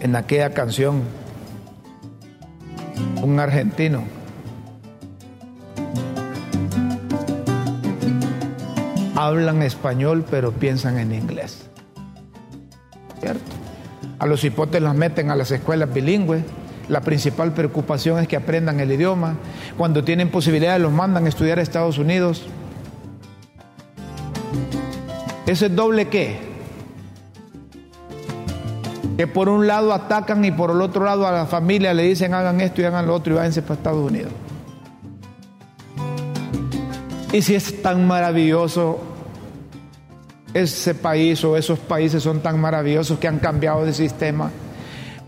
en 0.00 0.16
aquella 0.16 0.52
canción 0.52 1.00
un 3.22 3.40
argentino, 3.40 4.04
hablan 9.14 9.62
español 9.62 10.26
pero 10.30 10.52
piensan 10.52 10.98
en 10.98 11.14
inglés. 11.14 11.70
¿Cierto? 13.18 13.40
A 14.18 14.26
los 14.26 14.44
hipotes 14.44 14.82
los 14.82 14.94
meten 14.94 15.30
a 15.30 15.36
las 15.36 15.50
escuelas 15.50 15.90
bilingües 15.94 16.44
la 16.88 17.00
principal 17.00 17.52
preocupación 17.52 18.20
es 18.20 18.28
que 18.28 18.36
aprendan 18.36 18.80
el 18.80 18.92
idioma. 18.92 19.36
Cuando 19.76 20.04
tienen 20.04 20.30
posibilidades 20.30 20.80
los 20.80 20.92
mandan 20.92 21.26
a 21.26 21.28
estudiar 21.28 21.58
a 21.58 21.62
Estados 21.62 21.98
Unidos. 21.98 22.46
¿Ese 25.46 25.66
es 25.66 25.76
doble 25.76 26.08
qué? 26.08 26.38
Que 29.16 29.26
por 29.26 29.48
un 29.48 29.66
lado 29.66 29.92
atacan 29.92 30.44
y 30.44 30.52
por 30.52 30.70
el 30.70 30.80
otro 30.80 31.04
lado 31.04 31.26
a 31.26 31.32
la 31.32 31.46
familia 31.46 31.94
le 31.94 32.02
dicen 32.02 32.34
hagan 32.34 32.60
esto 32.60 32.82
y 32.82 32.84
hagan 32.84 33.06
lo 33.06 33.14
otro 33.14 33.34
y 33.34 33.36
váyanse 33.36 33.62
para 33.62 33.74
Estados 33.74 34.10
Unidos. 34.10 34.32
Y 37.32 37.42
si 37.42 37.54
es 37.54 37.82
tan 37.82 38.06
maravilloso 38.06 39.00
ese 40.54 40.94
país 40.94 41.44
o 41.44 41.56
esos 41.56 41.78
países 41.78 42.22
son 42.22 42.40
tan 42.40 42.60
maravillosos 42.60 43.18
que 43.18 43.28
han 43.28 43.38
cambiado 43.38 43.84
de 43.84 43.92
sistema 43.92 44.50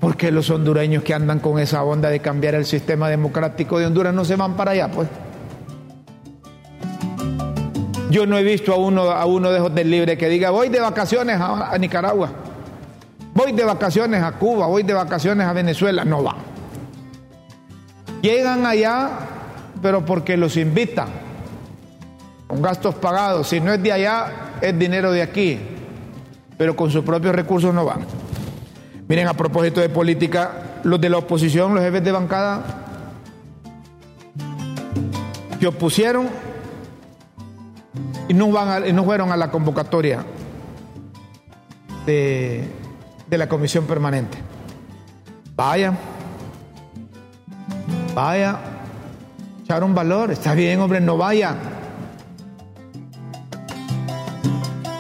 porque 0.01 0.31
los 0.31 0.49
hondureños 0.51 1.03
que 1.03 1.15
andan 1.15 1.41
con 1.41 1.59
esa 1.59 1.83
onda 1.83 2.09
de 2.09 2.21
cambiar 2.21 2.55
el 2.55 2.65
sistema 2.65 3.09
democrático 3.09 3.79
de 3.79 3.87
Honduras 3.87 4.15
no 4.15 4.25
se 4.25 4.37
van 4.37 4.55
para 4.57 4.73
allá, 4.73 4.91
pues. 4.91 5.09
Yo 8.11 8.27
no 8.27 8.39
he 8.39 8.43
visto 8.43 8.73
a 8.73 8.77
uno, 8.77 9.11
a 9.11 9.27
uno 9.27 9.51
de 9.51 9.59
esos 9.59 9.75
del 9.75 9.91
libre 9.91 10.17
que 10.17 10.29
diga, 10.29 10.51
voy 10.51 10.69
de 10.69 10.81
vacaciones 10.81 11.39
a, 11.41 11.73
a 11.73 11.79
Nicaragua, 11.79 12.31
voy 13.35 13.53
de 13.53 13.65
vacaciones 13.65 14.23
a 14.23 14.33
Cuba, 14.33 14.67
voy 14.67 14.83
de 14.83 14.95
vacaciones 14.95 15.47
a 15.47 15.53
Venezuela. 15.53 16.05
No 16.05 16.23
van. 16.23 16.37
Llegan 18.23 18.65
allá, 18.67 19.11
pero 19.83 20.05
porque 20.05 20.37
los 20.37 20.57
invitan, 20.57 21.09
con 22.47 22.63
gastos 22.63 22.95
pagados. 22.95 23.49
Si 23.49 23.61
no 23.61 23.73
es 23.73 23.83
de 23.83 23.93
allá, 23.93 24.33
es 24.61 24.79
dinero 24.79 25.13
de 25.13 25.23
aquí, 25.23 25.61
pero 26.57 26.75
con 26.75 26.91
sus 26.91 27.05
propios 27.05 27.35
recursos 27.35 27.75
no 27.75 27.85
van. 27.85 28.18
Miren, 29.09 29.27
a 29.27 29.35
propósito 29.35 29.81
de 29.81 29.89
política, 29.89 30.81
los 30.85 31.01
de 31.01 31.09
la 31.09 31.17
oposición, 31.17 31.75
los 31.75 31.83
jefes 31.83 32.05
de 32.05 32.13
bancada, 32.13 32.63
se 35.59 35.67
opusieron 35.67 36.29
y 38.29 38.35
no, 38.35 38.53
van 38.53 38.95
no 38.95 39.05
fueron 39.05 39.33
a 39.33 39.37
la 39.37 39.51
convocatoria 39.51 40.25
de, 42.05 42.69
de 43.27 43.39
la 43.39 43.49
comisión 43.49 43.87
permanente. 43.87 44.37
Vaya, 45.57 45.95
vaya, 48.15 48.59
echaron 49.65 49.95
valor, 49.95 50.31
está 50.31 50.53
bien, 50.53 50.81
hombre, 50.81 51.01
no 51.01 51.17
vaya. 51.17 51.57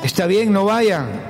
Está 0.02 0.26
bien, 0.26 0.52
no 0.52 0.64
vayan. 0.64 1.27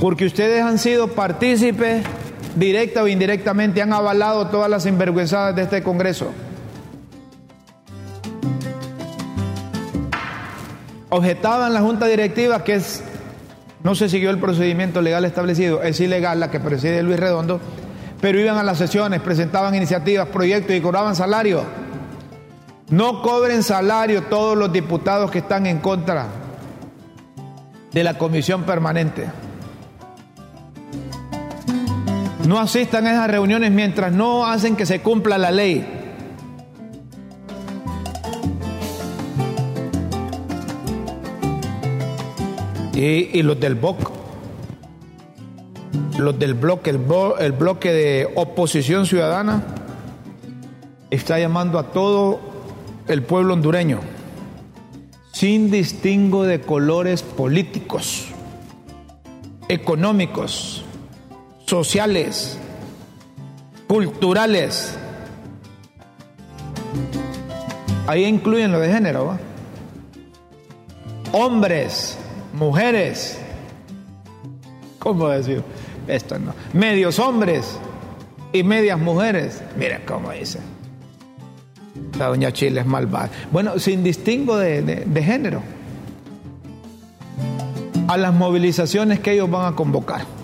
Porque 0.00 0.26
ustedes 0.26 0.62
han 0.62 0.78
sido 0.78 1.08
partícipes, 1.08 2.04
directa 2.54 3.02
o 3.02 3.08
indirectamente, 3.08 3.80
han 3.80 3.92
avalado 3.94 4.48
todas 4.48 4.68
las 4.68 4.82
sinvergüenzadas 4.82 5.56
de 5.56 5.62
este 5.62 5.82
Congreso. 5.82 6.32
Objetaban 11.08 11.72
la 11.72 11.80
Junta 11.80 12.06
Directiva 12.06 12.62
que 12.62 12.74
es, 12.74 13.02
no 13.82 13.94
se 13.94 14.10
siguió 14.10 14.28
el 14.28 14.38
procedimiento 14.38 15.00
legal 15.00 15.24
establecido, 15.24 15.82
es 15.82 15.98
ilegal 16.00 16.40
la 16.40 16.50
que 16.50 16.60
preside 16.60 17.02
Luis 17.02 17.18
Redondo, 17.18 17.58
pero 18.20 18.38
iban 18.38 18.58
a 18.58 18.62
las 18.62 18.76
sesiones, 18.76 19.22
presentaban 19.22 19.74
iniciativas, 19.74 20.28
proyectos 20.28 20.76
y 20.76 20.80
cobraban 20.80 21.16
salario. 21.16 21.64
No 22.90 23.22
cobren 23.22 23.62
salario 23.62 24.24
todos 24.24 24.58
los 24.58 24.72
diputados 24.72 25.30
que 25.30 25.38
están 25.38 25.66
en 25.66 25.78
contra 25.78 26.26
de 27.92 28.04
la 28.04 28.18
comisión 28.18 28.64
permanente. 28.64 29.26
No 32.46 32.60
asistan 32.60 33.08
a 33.08 33.10
esas 33.10 33.28
reuniones 33.28 33.72
mientras 33.72 34.12
no 34.12 34.46
hacen 34.46 34.76
que 34.76 34.86
se 34.86 35.00
cumpla 35.00 35.36
la 35.36 35.50
ley. 35.50 35.84
Y, 42.94 43.42
los 43.42 43.58
del 43.60 43.74
BOC, 43.74 44.10
los 46.18 46.38
del 46.38 46.54
bloque, 46.54 46.90
el, 46.90 47.00
el 47.40 47.52
bloque 47.52 47.92
de 47.92 48.32
oposición 48.36 49.06
ciudadana, 49.06 49.62
está 51.10 51.38
llamando 51.38 51.78
a 51.78 51.90
todo 51.90 52.40
el 53.08 53.22
pueblo 53.22 53.52
hondureño, 53.54 54.00
sin 55.32 55.70
distingo 55.70 56.44
de 56.44 56.60
colores 56.62 57.22
políticos, 57.22 58.28
económicos, 59.68 60.85
sociales, 61.66 62.56
culturales. 63.88 64.96
Ahí 68.06 68.24
incluyen 68.24 68.70
lo 68.70 68.78
de 68.80 68.92
género. 68.92 69.38
Hombres, 71.32 72.16
mujeres. 72.54 73.38
¿Cómo 75.00 75.28
decir? 75.28 75.62
Esto 76.06 76.38
no. 76.38 76.54
Medios 76.72 77.18
hombres 77.18 77.78
y 78.52 78.62
medias 78.62 78.98
mujeres. 78.98 79.60
Mira 79.76 80.00
cómo 80.06 80.30
dice. 80.30 80.60
La 82.16 82.28
doña 82.28 82.52
Chile 82.52 82.80
es 82.80 82.86
malvada. 82.86 83.30
Bueno, 83.50 83.78
sin 83.78 84.04
distingo 84.04 84.56
de, 84.56 84.82
de 84.82 85.22
género. 85.22 85.62
A 88.06 88.16
las 88.16 88.32
movilizaciones 88.32 89.18
que 89.18 89.32
ellos 89.32 89.50
van 89.50 89.72
a 89.72 89.76
convocar. 89.76 90.36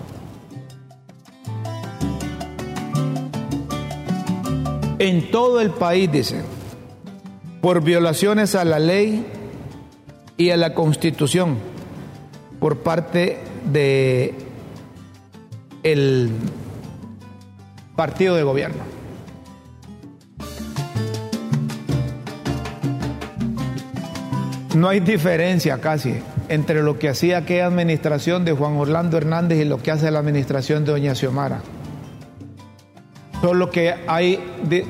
En 5.03 5.31
todo 5.31 5.59
el 5.59 5.71
país, 5.71 6.09
dice, 6.09 6.41
por 7.61 7.83
violaciones 7.83 8.55
a 8.55 8.63
la 8.63 8.79
ley 8.79 9.25
y 10.37 10.51
a 10.51 10.55
la 10.55 10.73
constitución 10.73 11.57
por 12.61 12.77
parte 12.83 13.39
de 13.69 14.33
el 15.83 16.31
partido 17.97 18.35
de 18.35 18.43
gobierno. 18.43 18.81
No 24.73 24.87
hay 24.87 25.01
diferencia 25.01 25.81
casi 25.81 26.15
entre 26.47 26.81
lo 26.81 26.97
que 26.97 27.09
hacía 27.09 27.39
aquella 27.39 27.65
administración 27.65 28.45
de 28.45 28.53
Juan 28.53 28.77
Orlando 28.77 29.17
Hernández 29.17 29.59
y 29.59 29.65
lo 29.65 29.83
que 29.83 29.91
hace 29.91 30.09
la 30.11 30.19
administración 30.19 30.85
de 30.85 30.93
Doña 30.93 31.13
Xiomara. 31.13 31.61
Solo 33.43 33.71
que 33.71 33.93
hay, 34.07 34.39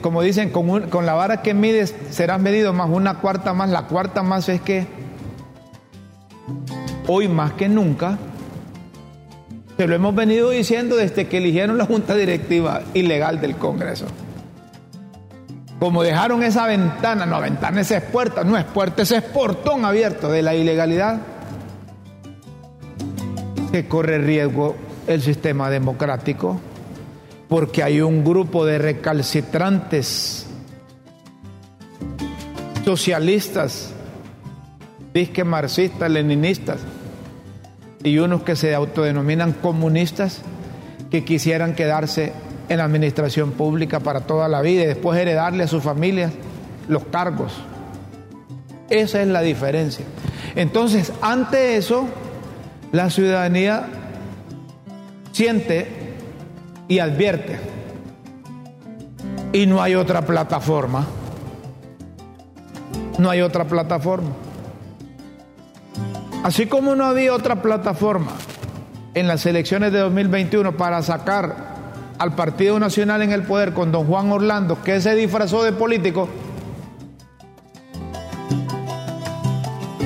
como 0.01 0.21
dicen, 0.21 0.51
con, 0.51 1.07
la 1.07 1.13
vara 1.15 1.41
que 1.41 1.55
mides 1.55 1.95
serás 2.11 2.39
medido 2.39 2.71
más 2.71 2.87
una 2.87 3.15
cuarta 3.15 3.51
más. 3.55 3.67
La 3.71 3.87
cuarta 3.87 4.21
más 4.21 4.47
es 4.47 4.61
que 4.61 4.85
hoy 7.07 7.27
más 7.27 7.53
que 7.53 7.67
nunca, 7.67 8.19
se 9.75 9.87
lo 9.87 9.95
hemos 9.95 10.13
venido 10.13 10.51
diciendo 10.51 10.95
desde 10.97 11.27
que 11.27 11.39
eligieron 11.39 11.79
la 11.79 11.87
Junta 11.87 12.13
Directiva 12.13 12.83
ilegal 12.93 13.41
del 13.41 13.55
Congreso. 13.55 14.05
Como 15.79 16.03
dejaron 16.03 16.43
esa 16.43 16.67
ventana, 16.67 17.25
no, 17.25 17.41
ventana 17.41 17.81
esa 17.81 17.97
es 17.97 18.03
puerta, 18.03 18.43
no 18.43 18.55
es 18.55 18.65
puerta, 18.65 19.01
ese 19.01 19.17
es 19.17 19.23
portón 19.23 19.83
abierto 19.83 20.29
de 20.29 20.43
la 20.43 20.53
ilegalidad, 20.53 21.21
que 23.71 23.87
corre 23.87 24.19
riesgo 24.19 24.75
el 25.07 25.23
sistema 25.23 25.71
democrático 25.71 26.59
porque 27.49 27.83
hay 27.83 28.01
un 28.01 28.23
grupo 28.23 28.65
de 28.65 28.77
recalcitrantes 28.77 30.47
socialistas, 32.83 33.91
disque 35.13 35.43
marxistas, 35.43 36.09
leninistas, 36.09 36.79
y 38.03 38.17
unos 38.17 38.43
que 38.43 38.55
se 38.55 38.75
autodenominan 38.75 39.53
comunistas 39.53 40.41
que 41.09 41.23
quisieran 41.23 41.75
quedarse 41.75 42.33
en 42.69 42.77
la 42.77 42.85
administración 42.85 43.51
pública 43.51 43.99
para 43.99 44.21
toda 44.21 44.47
la 44.47 44.61
vida 44.61 44.83
y 44.83 44.87
después 44.87 45.19
heredarle 45.19 45.63
a 45.63 45.67
sus 45.67 45.83
familias 45.83 46.31
los 46.87 47.05
cargos. 47.05 47.53
Esa 48.89 49.21
es 49.21 49.27
la 49.27 49.41
diferencia. 49.41 50.05
Entonces, 50.55 51.13
ante 51.21 51.77
eso, 51.77 52.05
la 52.91 53.09
ciudadanía 53.09 53.87
siente 55.31 56.02
y 56.93 56.99
advierte. 56.99 57.59
Y 59.51 59.65
no 59.65 59.81
hay 59.81 59.95
otra 59.95 60.21
plataforma. 60.21 61.07
No 63.17 63.31
hay 63.31 63.41
otra 63.41 63.65
plataforma. 63.65 64.29
Así 66.43 66.67
como 66.67 66.95
no 66.95 67.05
había 67.05 67.33
otra 67.33 67.63
plataforma 67.63 68.33
en 69.15 69.27
las 69.27 69.43
elecciones 69.47 69.91
de 69.91 69.99
2021 69.99 70.77
para 70.77 71.01
sacar 71.01 71.73
al 72.19 72.35
Partido 72.35 72.79
Nacional 72.79 73.23
en 73.23 73.31
el 73.31 73.41
poder 73.41 73.73
con 73.73 73.91
don 73.91 74.05
Juan 74.05 74.31
Orlando, 74.31 74.83
que 74.83 75.01
se 75.01 75.15
disfrazó 75.15 75.63
de 75.63 75.71
político, 75.71 76.29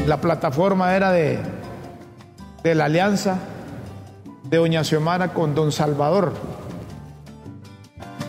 la 0.06 0.22
plataforma 0.22 0.96
era 0.96 1.12
de, 1.12 1.38
de 2.64 2.76
la 2.76 2.86
alianza 2.86 3.40
de 4.46 4.56
doña 4.56 4.86
Xiomara 4.86 5.34
con 5.34 5.54
don 5.54 5.74
Salvador. 5.74 6.57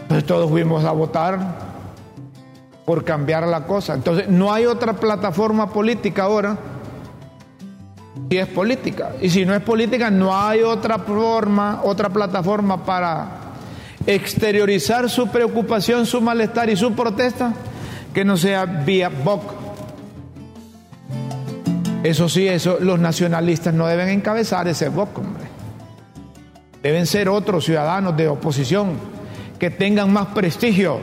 Entonces 0.08 0.26
todos 0.26 0.48
fuimos 0.48 0.86
a 0.86 0.92
votar 0.92 1.38
por 2.86 3.04
cambiar 3.04 3.46
la 3.46 3.66
cosa. 3.66 3.92
Entonces 3.92 4.26
no 4.30 4.50
hay 4.50 4.64
otra 4.64 4.94
plataforma 4.94 5.68
política 5.68 6.22
ahora 6.22 6.56
si 8.30 8.38
es 8.38 8.46
política. 8.46 9.12
Y 9.20 9.28
si 9.28 9.44
no 9.44 9.54
es 9.54 9.60
política, 9.60 10.10
no 10.10 10.34
hay 10.34 10.62
otra 10.62 10.98
forma, 10.98 11.82
otra 11.84 12.08
plataforma 12.08 12.82
para 12.86 13.28
exteriorizar 14.06 15.10
su 15.10 15.28
preocupación, 15.28 16.06
su 16.06 16.22
malestar 16.22 16.70
y 16.70 16.76
su 16.76 16.94
protesta 16.94 17.52
que 18.14 18.24
no 18.24 18.38
sea 18.38 18.64
vía 18.64 19.10
BOC. 19.10 19.42
Eso 22.02 22.30
sí, 22.30 22.48
eso, 22.48 22.78
los 22.80 22.98
nacionalistas 22.98 23.74
no 23.74 23.86
deben 23.86 24.08
encabezar 24.08 24.66
ese 24.66 24.88
BOC, 24.88 25.18
hombre. 25.18 25.44
Deben 26.82 27.04
ser 27.04 27.28
otros 27.28 27.66
ciudadanos 27.66 28.16
de 28.16 28.28
oposición 28.28 29.17
que 29.58 29.70
tengan 29.70 30.12
más 30.12 30.28
prestigio, 30.28 31.00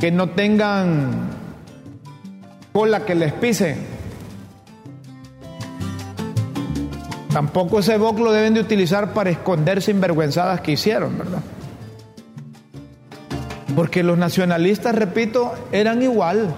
que 0.00 0.10
no 0.10 0.30
tengan 0.30 1.30
cola 2.72 3.04
que 3.04 3.14
les 3.14 3.32
pise. 3.32 3.76
Tampoco 7.32 7.80
ese 7.80 7.98
boc 7.98 8.18
lo 8.18 8.32
deben 8.32 8.54
de 8.54 8.60
utilizar 8.60 9.12
para 9.12 9.30
esconder 9.30 9.82
sinvergüenzadas 9.82 10.60
que 10.60 10.72
hicieron, 10.72 11.16
¿verdad? 11.18 11.40
Porque 13.74 14.02
los 14.02 14.18
nacionalistas, 14.18 14.94
repito, 14.94 15.54
eran 15.72 16.02
igual 16.02 16.54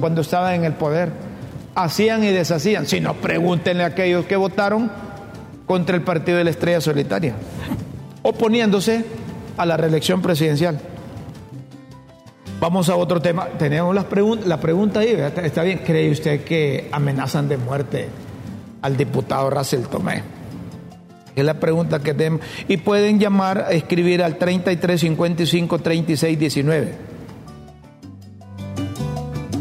cuando 0.00 0.22
estaban 0.22 0.54
en 0.54 0.64
el 0.64 0.72
poder. 0.72 1.10
Hacían 1.74 2.24
y 2.24 2.28
deshacían. 2.28 2.86
Si 2.86 3.00
no, 3.00 3.14
pregúntenle 3.14 3.84
a 3.84 3.88
aquellos 3.88 4.24
que 4.24 4.36
votaron 4.36 4.90
contra 5.66 5.96
el 5.96 6.02
partido 6.02 6.38
de 6.38 6.44
la 6.44 6.50
Estrella 6.50 6.80
Solitaria, 6.80 7.34
oponiéndose 8.22 9.04
a 9.56 9.66
la 9.66 9.76
reelección 9.76 10.22
presidencial. 10.22 10.80
Vamos 12.60 12.88
a 12.88 12.96
otro 12.96 13.20
tema. 13.20 13.46
Tenemos 13.58 13.94
la 13.94 14.08
pregunta 14.60 15.00
ahí, 15.00 15.14
está 15.42 15.62
bien. 15.62 15.80
¿Cree 15.84 16.10
usted 16.10 16.42
que 16.44 16.88
amenazan 16.90 17.48
de 17.48 17.58
muerte 17.58 18.08
al 18.80 18.96
diputado 18.96 19.50
Russell 19.50 19.82
Tomé? 19.82 20.22
Es 21.34 21.44
la 21.44 21.60
pregunta 21.60 21.98
que 21.98 22.14
tenemos. 22.14 22.40
Y 22.66 22.78
pueden 22.78 23.20
llamar, 23.20 23.58
a 23.58 23.72
escribir 23.72 24.22
al 24.22 24.38
3355 24.38 25.78
3619. 25.80 26.94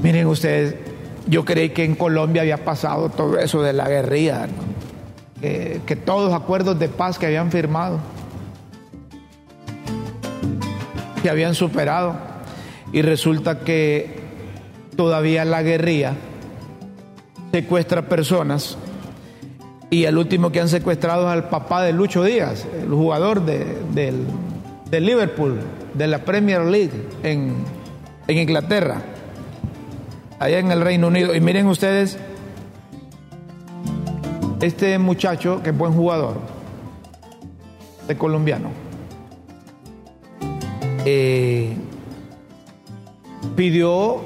Miren 0.02 0.28
ustedes, 0.28 0.76
yo 1.28 1.44
creí 1.44 1.72
que 1.72 1.84
en 1.84 1.96
Colombia 1.96 2.44
había 2.44 2.64
pasado 2.64 3.10
todo 3.10 3.38
eso 3.40 3.62
de 3.62 3.74
la 3.74 3.90
guerrilla, 3.90 4.48
que, 5.86 5.96
todos 5.96 6.32
los 6.32 6.34
acuerdos 6.34 6.78
de 6.80 6.88
paz 6.88 7.18
que 7.18 7.26
habían 7.26 7.52
firmado, 7.52 8.00
que 11.22 11.30
habían 11.30 11.56
superado, 11.56 12.16
y 12.92 13.02
resulta 13.02 13.60
que 13.60 14.20
todavía 14.96 15.46
la 15.46 15.62
guerrilla 15.64 16.14
secuestra 17.52 18.04
personas 18.04 18.78
y 19.90 20.06
el 20.06 20.18
último 20.18 20.52
que 20.52 20.60
han 20.60 20.70
secuestrado 20.70 21.28
es 21.28 21.34
al 21.34 21.50
papá 21.50 21.84
de 21.84 21.94
Lucho 21.94 22.24
Díaz, 22.24 22.66
el 22.82 22.90
jugador 22.90 23.46
de, 23.46 23.78
del, 23.94 24.26
del 24.90 25.06
Liverpool, 25.06 25.60
de 25.94 26.08
la 26.08 26.20
Premier 26.20 26.62
League 26.62 27.08
en, 27.24 27.56
en 28.28 28.38
Inglaterra 28.38 29.02
allá 30.40 30.60
en 30.60 30.72
el 30.72 30.82
Reino 30.82 31.08
Unido. 31.08 31.36
Y 31.36 31.42
miren 31.42 31.68
ustedes, 31.68 32.18
este 34.62 34.98
muchacho, 34.98 35.62
que 35.64 35.70
es 35.70 35.78
buen 35.78 35.94
jugador, 35.94 36.40
de 38.08 38.18
colombiano, 38.18 38.70
eh, 41.06 41.76
pidió 43.56 44.22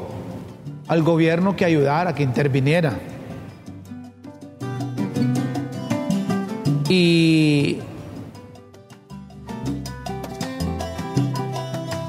al 0.88 1.04
gobierno 1.04 1.56
que 1.56 1.66
ayudara, 1.66 2.14
que 2.14 2.24
interviniera. 2.24 2.94
Y 6.90 7.80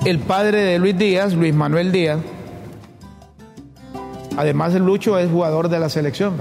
el 0.05 0.19
padre 0.21 0.63
de 0.63 0.79
Luis 0.79 0.97
Díaz, 0.97 1.35
Luis 1.35 1.55
Manuel 1.55 1.93
Díaz, 1.93 2.21
Además, 4.41 4.75
el 4.75 4.87
Lucho 4.87 5.19
es 5.19 5.31
jugador 5.31 5.69
de 5.69 5.79
la 5.79 5.91
selección. 5.91 6.33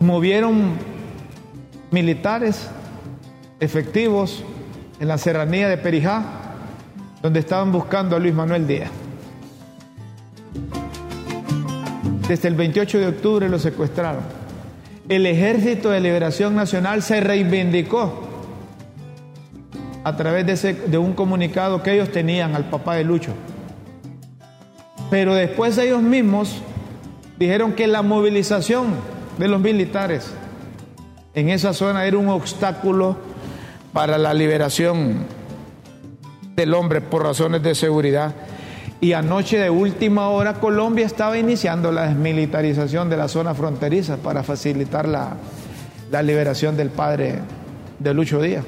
Movieron 0.00 0.72
militares 1.90 2.68
efectivos 3.60 4.44
en 5.00 5.08
la 5.08 5.18
serranía 5.18 5.68
de 5.68 5.78
Perijá, 5.78 6.24
donde 7.22 7.40
estaban 7.40 7.72
buscando 7.72 8.16
a 8.16 8.18
Luis 8.18 8.34
Manuel 8.34 8.66
Díaz. 8.66 8.90
Desde 12.28 12.48
el 12.48 12.54
28 12.54 12.98
de 12.98 13.06
octubre 13.06 13.48
lo 13.48 13.58
secuestraron. 13.58 14.22
El 15.08 15.26
Ejército 15.26 15.90
de 15.90 16.00
Liberación 16.00 16.56
Nacional 16.56 17.02
se 17.02 17.20
reivindicó 17.20 18.26
a 20.02 20.16
través 20.16 20.62
de, 20.62 20.98
un 20.98 21.14
comunicado 21.14 21.82
que 21.82 21.92
ellos 21.92 22.10
tenían 22.10 22.54
al 22.54 22.68
papá 22.70 22.94
de 22.96 23.04
Lucho. 23.04 23.32
Pero 25.10 25.34
después 25.34 25.78
ellos 25.78 26.02
mismos 26.02 26.62
dijeron 27.38 27.72
que 27.72 27.86
la 27.86 28.02
movilización 28.02 28.94
de 29.38 29.48
los 29.48 29.60
militares 29.60 30.30
en 31.34 31.50
esa 31.50 31.72
zona 31.72 32.06
era 32.06 32.16
un 32.16 32.28
obstáculo 32.28 33.16
para 33.92 34.18
la 34.18 34.32
liberación 34.32 35.26
del 36.54 36.74
hombre 36.74 37.00
por 37.00 37.22
razones 37.22 37.62
de 37.62 37.74
seguridad. 37.74 38.34
Y 39.00 39.12
anoche 39.12 39.58
de 39.58 39.68
última 39.68 40.28
hora 40.30 40.54
Colombia 40.54 41.04
estaba 41.04 41.36
iniciando 41.36 41.92
la 41.92 42.08
desmilitarización 42.08 43.10
de 43.10 43.18
la 43.18 43.28
zona 43.28 43.54
fronteriza 43.54 44.16
para 44.16 44.42
facilitar 44.42 45.06
la, 45.06 45.36
la 46.10 46.22
liberación 46.22 46.76
del 46.76 46.88
padre 46.88 47.40
de 47.98 48.14
Lucho 48.14 48.40
Díaz. 48.40 48.64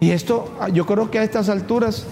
Y 0.00 0.10
esto, 0.10 0.52
yo 0.72 0.86
creo 0.86 1.10
que 1.10 1.20
a 1.20 1.22
estas 1.22 1.48
alturas 1.48 2.06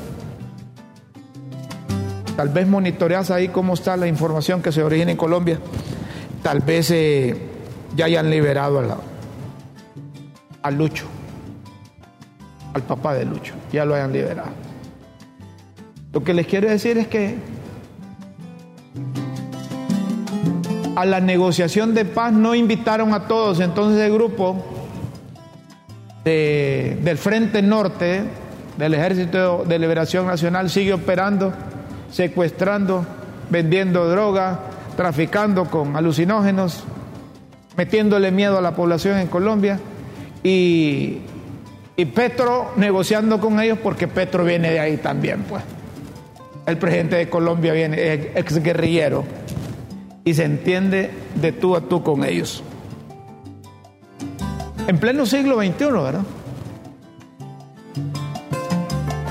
Tal 2.38 2.50
vez 2.50 2.68
monitoreas 2.68 3.32
ahí 3.32 3.48
cómo 3.48 3.74
está 3.74 3.96
la 3.96 4.06
información 4.06 4.62
que 4.62 4.70
se 4.70 4.80
origina 4.84 5.10
en 5.10 5.16
Colombia. 5.16 5.58
Tal 6.40 6.60
vez 6.60 6.88
eh, 6.92 7.47
ya 7.98 8.06
hayan 8.06 8.30
liberado 8.30 8.78
a, 8.78 8.96
a 10.62 10.70
Lucho, 10.70 11.04
al 12.72 12.82
papá 12.84 13.12
de 13.12 13.26
Lucho, 13.26 13.52
ya 13.70 13.84
lo 13.84 13.94
hayan 13.94 14.12
liberado. 14.12 14.48
Lo 16.12 16.24
que 16.24 16.32
les 16.32 16.46
quiero 16.46 16.70
decir 16.70 16.96
es 16.96 17.08
que 17.08 17.36
a 20.96 21.04
la 21.04 21.20
negociación 21.20 21.92
de 21.94 22.04
paz 22.04 22.32
no 22.32 22.54
invitaron 22.54 23.12
a 23.12 23.26
todos, 23.26 23.60
entonces 23.60 24.00
el 24.00 24.14
grupo 24.14 24.64
del 26.24 27.18
Frente 27.18 27.60
Norte 27.60 28.22
del 28.76 28.94
Ejército 28.94 29.64
de 29.66 29.78
Liberación 29.78 30.26
Nacional 30.26 30.70
sigue 30.70 30.94
operando 30.94 31.52
secuestrando, 32.12 33.04
vendiendo 33.50 34.08
droga, 34.08 34.60
traficando 34.96 35.66
con 35.66 35.96
alucinógenos, 35.96 36.84
metiéndole 37.78 38.32
miedo 38.32 38.58
a 38.58 38.60
la 38.60 38.74
población 38.74 39.18
en 39.18 39.28
Colombia 39.28 39.78
y, 40.42 41.20
Petro 42.14 42.72
negociando 42.76 43.40
con 43.40 43.60
ellos 43.60 43.78
porque 43.82 44.06
Petro 44.08 44.44
viene 44.44 44.70
de 44.70 44.80
ahí 44.80 44.96
también, 44.98 45.44
pues. 45.48 45.62
El 46.66 46.76
presidente 46.76 47.16
de 47.16 47.28
Colombia 47.28 47.72
viene, 47.72 48.12
es 48.12 48.26
ex 48.34 48.62
guerrillero 48.62 49.24
y 50.24 50.34
se 50.34 50.44
entiende 50.44 51.10
de 51.36 51.52
tú 51.52 51.76
a 51.76 51.80
tú 51.80 52.02
con 52.02 52.24
ellos. 52.24 52.62
En 54.86 54.98
pleno 54.98 55.24
siglo 55.24 55.56
XXI, 55.56 55.84
¿verdad? 55.86 56.22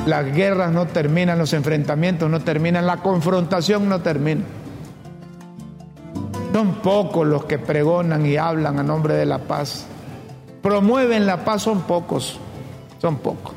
Las 0.06 0.34
guerras 0.34 0.72
no 0.72 0.88
terminan, 0.88 1.38
los 1.38 1.54
enfrentamientos 1.54 2.30
no 2.30 2.40
terminan, 2.40 2.86
la 2.86 2.98
confrontación 2.98 3.88
no 3.90 4.02
termina. 4.02 4.42
Son 6.58 6.74
pocos 6.82 7.28
los 7.28 7.46
que 7.46 7.60
pregonan 7.60 8.26
y 8.26 8.36
hablan 8.36 8.80
a 8.80 8.84
nombre 8.84 9.14
de 9.14 9.28
la 9.28 9.38
paz. 9.38 9.86
Promueven 10.64 11.28
la 11.28 11.46
paz, 11.46 11.62
son 11.62 11.82
pocos, 11.82 12.40
son 13.00 13.18
pocos. 13.18 13.54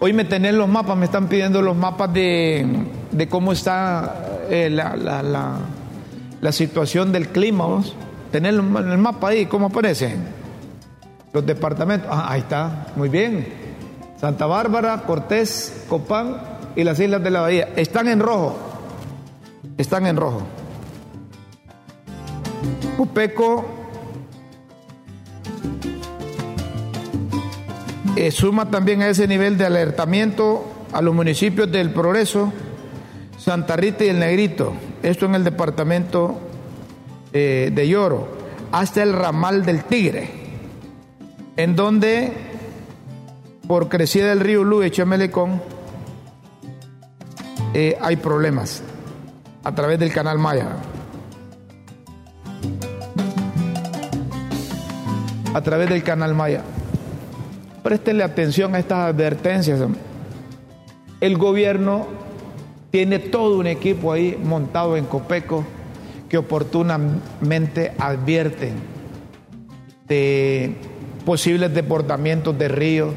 Hoy 0.00 0.12
me 0.12 0.24
tenés 0.24 0.52
los 0.54 0.68
mapas, 0.68 0.96
me 0.96 1.04
están 1.04 1.28
pidiendo 1.28 1.62
los 1.62 1.76
mapas 1.76 2.12
de, 2.12 2.88
cómo 3.30 3.52
está 3.52 4.46
eh, 4.50 4.68
la, 4.68 4.96
la, 4.96 6.50
situación 6.50 7.12
del 7.12 7.28
clima. 7.28 7.66
¿vos? 7.66 7.94
Tener 8.32 8.54
el 8.54 8.98
mapa 8.98 9.28
ahí, 9.28 9.46
¿cómo 9.46 9.66
aparece? 9.66 10.16
Los 11.32 11.46
departamentos. 11.46 12.08
Ah, 12.10 12.32
ahí 12.32 12.40
está, 12.40 12.88
muy 12.96 13.08
bien. 13.08 13.46
Santa 14.20 14.46
Bárbara, 14.46 15.04
Cortés, 15.06 15.84
Copán 15.88 16.36
y 16.74 16.82
las 16.82 16.98
Islas 16.98 17.22
de 17.22 17.30
la 17.30 17.42
Bahía. 17.42 17.68
Están 17.76 18.08
en 18.08 18.18
rojo. 18.18 18.56
Están 19.78 20.08
en 20.08 20.16
rojo. 20.16 20.42
Pupeco 22.96 23.64
eh, 28.16 28.30
suma 28.30 28.70
también 28.70 29.02
a 29.02 29.08
ese 29.08 29.26
nivel 29.26 29.58
de 29.58 29.66
alertamiento 29.66 30.64
a 30.92 31.02
los 31.02 31.14
municipios 31.14 31.70
del 31.72 31.90
Progreso, 31.90 32.52
Santa 33.36 33.76
Rita 33.76 34.04
y 34.04 34.08
el 34.08 34.20
Negrito. 34.20 34.72
Esto 35.02 35.26
en 35.26 35.34
el 35.34 35.44
departamento 35.44 36.38
eh, 37.32 37.72
de 37.74 37.88
Lloro, 37.88 38.28
hasta 38.70 39.02
el 39.02 39.12
ramal 39.12 39.64
del 39.64 39.84
Tigre, 39.84 40.30
en 41.56 41.74
donde 41.74 42.32
por 43.66 43.88
crecida 43.88 44.28
del 44.28 44.40
río 44.40 44.62
Lu 44.62 44.82
y 44.84 44.90
Chamelecón, 44.90 45.60
eh, 47.72 47.98
hay 48.00 48.16
problemas 48.16 48.82
a 49.64 49.74
través 49.74 49.98
del 49.98 50.12
canal 50.12 50.38
Maya. 50.38 50.68
A 55.54 55.62
través 55.62 55.88
del 55.88 56.02
canal 56.02 56.34
Maya. 56.34 56.62
Préstenle 57.82 58.24
atención 58.24 58.74
a 58.74 58.80
estas 58.80 59.10
advertencias. 59.10 59.80
El 61.20 61.38
gobierno 61.38 62.06
tiene 62.90 63.18
todo 63.18 63.58
un 63.58 63.66
equipo 63.66 64.12
ahí 64.12 64.38
montado 64.42 64.96
en 64.96 65.04
Copeco 65.04 65.64
que 66.28 66.38
oportunamente 66.38 67.92
advierten 67.98 68.74
de 70.08 70.76
posibles 71.24 71.72
deportamientos 71.72 72.58
de 72.58 72.68
ríos 72.68 73.14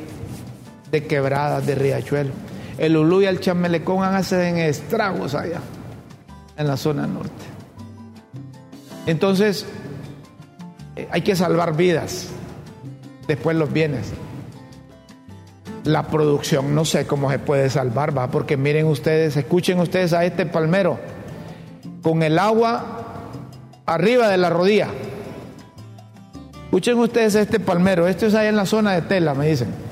de 0.91 1.05
quebradas, 1.05 1.65
de 1.65 1.75
riachuelo. 1.75 2.31
El 2.77 2.97
Ulú 2.97 3.23
y 3.23 3.25
el 3.25 3.39
Chamelecón 3.39 4.03
hacen 4.03 4.57
estragos 4.57 5.33
allá, 5.33 5.59
en 6.55 6.67
la 6.67 6.77
zona 6.77 7.07
norte. 7.07 7.31
Entonces, 9.07 9.65
hay 11.11 11.21
que 11.21 11.35
salvar 11.35 11.75
vidas, 11.75 12.27
después 13.27 13.55
los 13.55 13.71
bienes. 13.71 14.13
La 15.83 16.07
producción, 16.07 16.75
no 16.75 16.83
sé 16.83 17.07
cómo 17.07 17.31
se 17.31 17.39
puede 17.39 17.69
salvar, 17.69 18.17
va, 18.17 18.29
porque 18.29 18.57
miren 18.57 18.87
ustedes, 18.87 19.37
escuchen 19.37 19.79
ustedes 19.79 20.13
a 20.13 20.25
este 20.25 20.45
palmero, 20.45 20.99
con 22.01 22.23
el 22.23 22.39
agua 22.39 23.29
arriba 23.85 24.29
de 24.29 24.37
la 24.37 24.49
rodilla. 24.49 24.89
Escuchen 26.65 26.97
ustedes 26.99 27.35
a 27.35 27.41
este 27.41 27.59
palmero, 27.59 28.07
esto 28.07 28.25
es 28.25 28.35
ahí 28.35 28.47
en 28.47 28.57
la 28.57 28.65
zona 28.65 28.93
de 28.93 29.01
tela, 29.03 29.33
me 29.33 29.47
dicen 29.47 29.87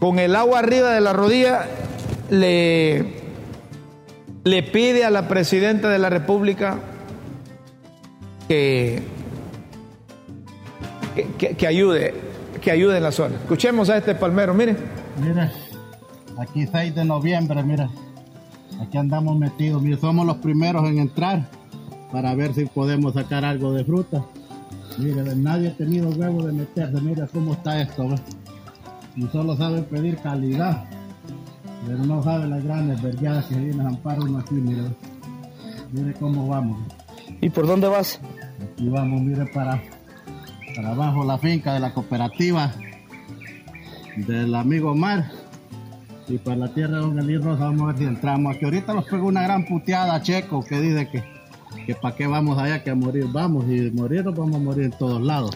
con 0.00 0.18
el 0.18 0.34
agua 0.34 0.60
arriba 0.60 0.94
de 0.94 1.00
la 1.02 1.12
rodilla 1.12 1.66
le, 2.30 3.04
le 4.44 4.62
pide 4.62 5.04
a 5.04 5.10
la 5.10 5.28
presidenta 5.28 5.90
de 5.90 5.98
la 5.98 6.08
República 6.08 6.78
que, 8.48 9.02
que, 11.14 11.56
que 11.56 11.66
ayude, 11.66 12.14
que 12.60 12.70
ayude 12.70 12.96
en 12.96 13.02
la 13.02 13.12
zona. 13.12 13.36
Escuchemos 13.36 13.90
a 13.90 13.96
este 13.96 14.14
palmero, 14.14 14.54
miren. 14.54 14.76
Mire, 15.20 15.50
aquí 16.38 16.66
6 16.66 16.94
de 16.94 17.04
noviembre, 17.04 17.62
mira. 17.62 17.88
Aquí 18.80 18.96
andamos 18.96 19.38
metidos, 19.38 19.82
mire, 19.82 19.98
somos 19.98 20.26
los 20.26 20.36
primeros 20.38 20.88
en 20.88 20.98
entrar 20.98 21.46
para 22.10 22.34
ver 22.34 22.54
si 22.54 22.64
podemos 22.64 23.14
sacar 23.14 23.44
algo 23.44 23.72
de 23.72 23.84
fruta. 23.84 24.24
Mire, 24.98 25.22
nadie 25.36 25.68
ha 25.68 25.76
tenido 25.76 26.08
huevo 26.10 26.42
de 26.44 26.52
meterse, 26.52 27.00
mira 27.00 27.26
cómo 27.26 27.52
está 27.52 27.80
esto, 27.80 28.08
¿ves? 28.08 28.22
Y 29.16 29.26
solo 29.28 29.56
saben 29.56 29.84
pedir 29.84 30.16
calidad, 30.18 30.84
pero 31.86 31.98
no 31.98 32.22
saben 32.22 32.50
las 32.50 32.64
grandes 32.64 33.02
vergadas 33.02 33.46
que 33.46 33.56
vienen 33.56 33.80
a 33.80 33.88
amparo 33.88 34.22
aquí, 34.38 34.54
mire. 34.54 34.82
Mire 35.92 36.14
cómo 36.14 36.46
vamos. 36.48 36.78
¿Y 37.40 37.50
por 37.50 37.66
dónde 37.66 37.88
vas? 37.88 38.20
Aquí 38.62 38.88
vamos, 38.88 39.22
mire, 39.22 39.46
para, 39.46 39.80
para 40.74 40.90
abajo 40.90 41.24
la 41.24 41.38
finca 41.38 41.74
de 41.74 41.80
la 41.80 41.92
cooperativa 41.92 42.72
del 44.16 44.54
amigo 44.54 44.92
Omar 44.92 45.30
y 46.28 46.38
para 46.38 46.56
la 46.56 46.68
tierra 46.74 46.96
de 46.96 47.02
Don 47.02 47.18
Elí 47.18 47.36
Rosa 47.38 47.64
vamos 47.64 47.82
a 47.82 47.86
ver 47.86 47.98
si 47.98 48.04
entramos. 48.04 48.54
Aquí 48.54 48.64
ahorita 48.64 48.94
nos 48.94 49.04
pegó 49.06 49.26
una 49.26 49.42
gran 49.42 49.66
puteada 49.66 50.14
a 50.14 50.22
Checo 50.22 50.62
que 50.64 50.80
dice 50.80 51.08
que, 51.08 51.24
que 51.86 51.94
para 51.94 52.14
qué 52.14 52.26
vamos 52.26 52.58
allá 52.58 52.82
que 52.82 52.90
a 52.90 52.94
morir. 52.94 53.26
Vamos 53.32 53.64
y 53.68 53.90
morir 53.90 54.24
nos 54.24 54.36
vamos 54.36 54.56
a 54.56 54.58
morir 54.58 54.84
en 54.84 54.92
todos 54.92 55.20
lados. 55.20 55.50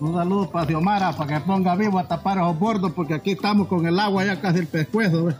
Un 0.00 0.14
saludo 0.14 0.48
para 0.50 0.66
Xiomara 0.66 1.12
para 1.12 1.38
que 1.38 1.44
ponga 1.44 1.74
vivo 1.74 1.98
a 1.98 2.06
tapar 2.06 2.38
esos 2.38 2.56
bordos 2.58 2.92
porque 2.92 3.14
aquí 3.14 3.32
estamos 3.32 3.66
con 3.66 3.84
el 3.86 3.98
agua 3.98 4.24
ya 4.24 4.40
casi 4.40 4.60
el 4.60 4.68
pescuezo. 4.68 5.24
¿ves? 5.24 5.36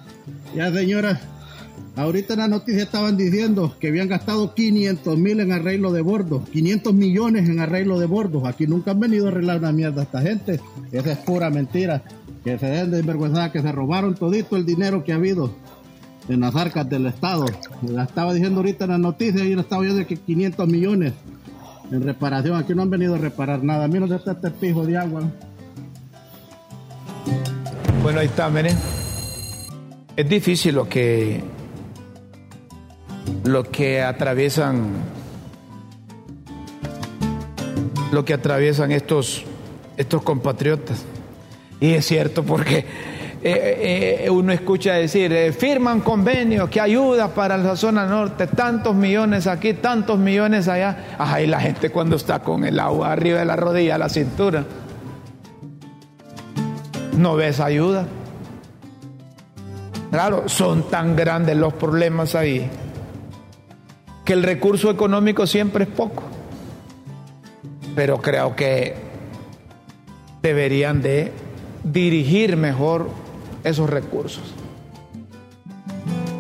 Ya 0.56 0.72
señoras, 0.72 1.20
ahorita 1.96 2.34
en 2.34 2.40
la 2.40 2.48
noticia 2.48 2.82
estaban 2.82 3.16
diciendo 3.16 3.74
que 3.78 3.88
habían 3.88 4.08
gastado 4.08 4.54
500 4.54 5.18
mil 5.18 5.40
en 5.40 5.52
arreglo 5.52 5.92
de 5.92 6.00
bordos, 6.00 6.48
500 6.50 6.94
millones 6.94 7.48
en 7.48 7.60
arreglo 7.60 7.98
de 7.98 8.06
bordos. 8.06 8.44
Aquí 8.46 8.66
nunca 8.66 8.92
han 8.92 9.00
venido 9.00 9.26
a 9.26 9.30
arreglar 9.30 9.58
una 9.58 9.72
mierda 9.72 10.02
a 10.02 10.04
esta 10.04 10.22
gente. 10.22 10.60
Esa 10.92 11.12
es 11.12 11.18
pura 11.18 11.50
mentira 11.50 12.02
que 12.44 12.58
se 12.58 12.66
den 12.66 12.90
de 12.90 13.02
vergüenza, 13.02 13.52
que 13.52 13.62
se 13.62 13.72
robaron 13.72 14.14
todito 14.14 14.56
el 14.56 14.64
dinero 14.64 15.04
que 15.04 15.12
ha 15.12 15.16
habido 15.16 15.52
en 16.28 16.40
las 16.40 16.54
arcas 16.54 16.88
del 16.88 17.06
Estado. 17.06 17.46
La 17.82 18.04
estaba 18.04 18.32
diciendo 18.32 18.60
ahorita 18.60 18.84
en 18.84 18.90
las 18.90 19.00
noticias 19.00 19.44
y 19.44 19.54
lo 19.54 19.62
estaba 19.62 19.82
viendo 19.82 20.06
que 20.06 20.16
500 20.16 20.68
millones 20.68 21.12
en 21.90 22.02
reparación. 22.02 22.56
Aquí 22.56 22.74
no 22.74 22.82
han 22.82 22.90
venido 22.90 23.14
a 23.14 23.18
reparar 23.18 23.62
nada. 23.62 23.88
Mira 23.88 24.00
dónde 24.00 24.16
está 24.16 24.32
este 24.32 24.50
pijo 24.50 24.86
de 24.86 24.96
agua. 24.96 25.22
Bueno, 28.02 28.20
ahí 28.20 28.26
está, 28.26 28.48
miren. 28.48 28.76
Es 30.16 30.28
difícil 30.28 30.74
lo 30.74 30.88
que 30.88 31.42
lo 33.44 33.64
que 33.64 34.02
atraviesan 34.02 34.90
lo 38.12 38.24
que 38.24 38.34
atraviesan 38.34 38.92
estos 38.92 39.44
estos 39.96 40.22
compatriotas. 40.22 41.04
Y 41.80 41.92
es 41.92 42.06
cierto 42.06 42.42
porque 42.44 42.78
eh, 43.42 44.24
eh, 44.24 44.30
uno 44.30 44.52
escucha 44.52 44.94
decir, 44.94 45.32
eh, 45.32 45.52
firman 45.52 46.00
convenios 46.00 46.68
que 46.70 46.80
ayuda 46.80 47.28
para 47.28 47.56
la 47.56 47.76
zona 47.76 48.06
norte, 48.06 48.46
tantos 48.46 48.94
millones 48.94 49.46
aquí, 49.46 49.74
tantos 49.74 50.18
millones 50.18 50.68
allá. 50.68 51.14
Ajá, 51.18 51.40
y 51.42 51.46
la 51.46 51.60
gente 51.60 51.90
cuando 51.90 52.16
está 52.16 52.40
con 52.40 52.64
el 52.64 52.80
agua 52.80 53.12
arriba 53.12 53.40
de 53.40 53.44
la 53.44 53.56
rodilla, 53.56 53.98
la 53.98 54.08
cintura, 54.08 54.64
no 57.16 57.36
ves 57.36 57.60
ayuda. 57.60 58.06
Claro, 60.10 60.48
son 60.48 60.88
tan 60.88 61.14
grandes 61.14 61.56
los 61.56 61.74
problemas 61.74 62.34
ahí 62.34 62.68
que 64.28 64.34
el 64.34 64.42
recurso 64.42 64.90
económico 64.90 65.46
siempre 65.46 65.84
es 65.84 65.90
poco. 65.90 66.22
Pero 67.96 68.20
creo 68.20 68.54
que 68.54 68.94
deberían 70.42 71.00
de 71.00 71.32
dirigir 71.82 72.58
mejor 72.58 73.08
esos 73.64 73.88
recursos. 73.88 74.52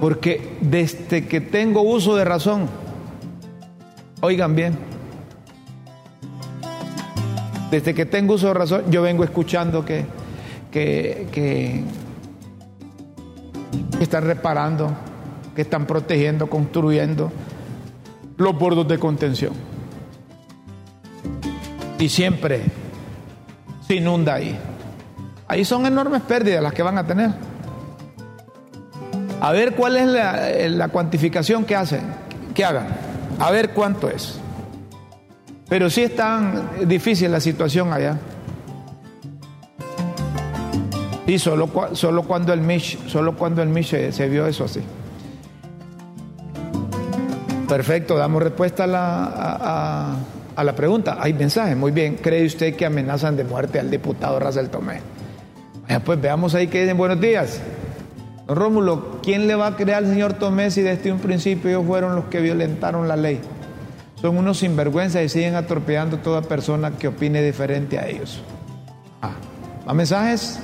Porque 0.02 0.58
desde 0.60 1.26
que 1.26 1.40
tengo 1.40 1.80
uso 1.80 2.14
de 2.14 2.26
razón, 2.26 2.68
oigan 4.20 4.54
bien, 4.54 4.76
desde 7.70 7.94
que 7.94 8.04
tengo 8.04 8.34
uso 8.34 8.48
de 8.48 8.54
razón, 8.54 8.82
yo 8.90 9.00
vengo 9.00 9.24
escuchando 9.24 9.86
que, 9.86 10.04
que, 10.70 11.26
que, 11.32 11.84
que 13.96 14.04
están 14.04 14.24
reparando, 14.24 14.90
que 15.56 15.62
están 15.62 15.86
protegiendo, 15.86 16.50
construyendo 16.50 17.32
los 18.38 18.56
bordos 18.56 18.88
de 18.88 18.98
contención. 18.98 19.52
Y 21.98 22.08
siempre 22.08 22.62
se 23.86 23.96
inunda 23.96 24.34
ahí. 24.34 24.56
Ahí 25.48 25.64
son 25.64 25.84
enormes 25.86 26.22
pérdidas 26.22 26.62
las 26.62 26.72
que 26.72 26.82
van 26.82 26.96
a 26.98 27.06
tener. 27.06 27.30
A 29.40 29.52
ver 29.52 29.74
cuál 29.74 29.96
es 29.96 30.72
la, 30.72 30.88
cuantificación 30.88 31.64
que 31.64 31.74
hacen, 31.76 32.02
que 32.54 32.64
hagan. 32.64 32.86
A 33.38 33.50
ver 33.50 33.70
cuánto 33.70 34.08
es. 34.08 34.38
Pero 35.68 35.90
sí 35.90 36.02
es 36.02 36.14
tan 36.14 36.88
difícil 36.88 37.30
la 37.30 37.40
situación 37.40 37.92
allá. 37.92 38.18
Y 41.26 41.38
solo, 41.38 41.70
solo 41.92 42.22
cuando 42.22 42.52
el 42.52 42.60
Mish, 42.60 42.98
solo 43.06 43.36
cuando 43.36 43.62
el 43.62 43.68
Mish 43.68 43.90
se, 43.90 44.12
se 44.12 44.28
vio 44.28 44.46
eso 44.46 44.64
así. 44.64 44.80
Perfecto, 47.68 48.16
damos 48.16 48.42
respuesta 48.42 48.84
a 48.84 48.86
la, 48.86 50.16
a, 50.56 50.64
la 50.64 50.74
pregunta. 50.74 51.18
Hay 51.20 51.34
mensaje, 51.34 51.74
muy 51.74 51.92
bien. 51.92 52.16
¿Cree 52.16 52.46
usted 52.46 52.74
que 52.74 52.86
amenazan 52.86 53.36
de 53.36 53.44
muerte 53.44 53.78
al 53.78 53.90
diputado 53.90 54.38
Rafael 54.40 54.70
Tomé? 54.70 55.00
Pues 56.02 56.20
veamos 56.20 56.54
ahí 56.54 56.68
que 56.68 56.80
dicen 56.80 56.96
buenos 56.96 57.20
días. 57.20 57.60
Don 58.46 58.56
Rómulo, 58.56 59.20
¿quién 59.22 59.46
le 59.46 59.54
va 59.54 59.66
a 59.66 59.76
creer 59.76 59.98
al 59.98 60.06
señor 60.06 60.32
Tomé 60.34 60.70
si 60.70 60.80
desde 60.80 61.12
un 61.12 61.18
principio 61.18 61.68
ellos 61.68 61.84
fueron 61.86 62.16
los 62.16 62.24
que 62.26 62.40
violentaron 62.40 63.06
la 63.06 63.16
ley? 63.16 63.38
Son 64.14 64.38
unos 64.38 64.58
sinvergüenzas 64.58 65.22
y 65.22 65.28
siguen 65.28 65.54
atropellando 65.54 66.16
a 66.16 66.22
toda 66.22 66.42
persona 66.42 66.92
que 66.92 67.08
opine 67.08 67.42
diferente 67.42 67.98
a 67.98 68.06
ellos. 68.06 68.42
Ah, 69.20 69.32
¿Más 69.86 69.94
mensajes? 69.94 70.58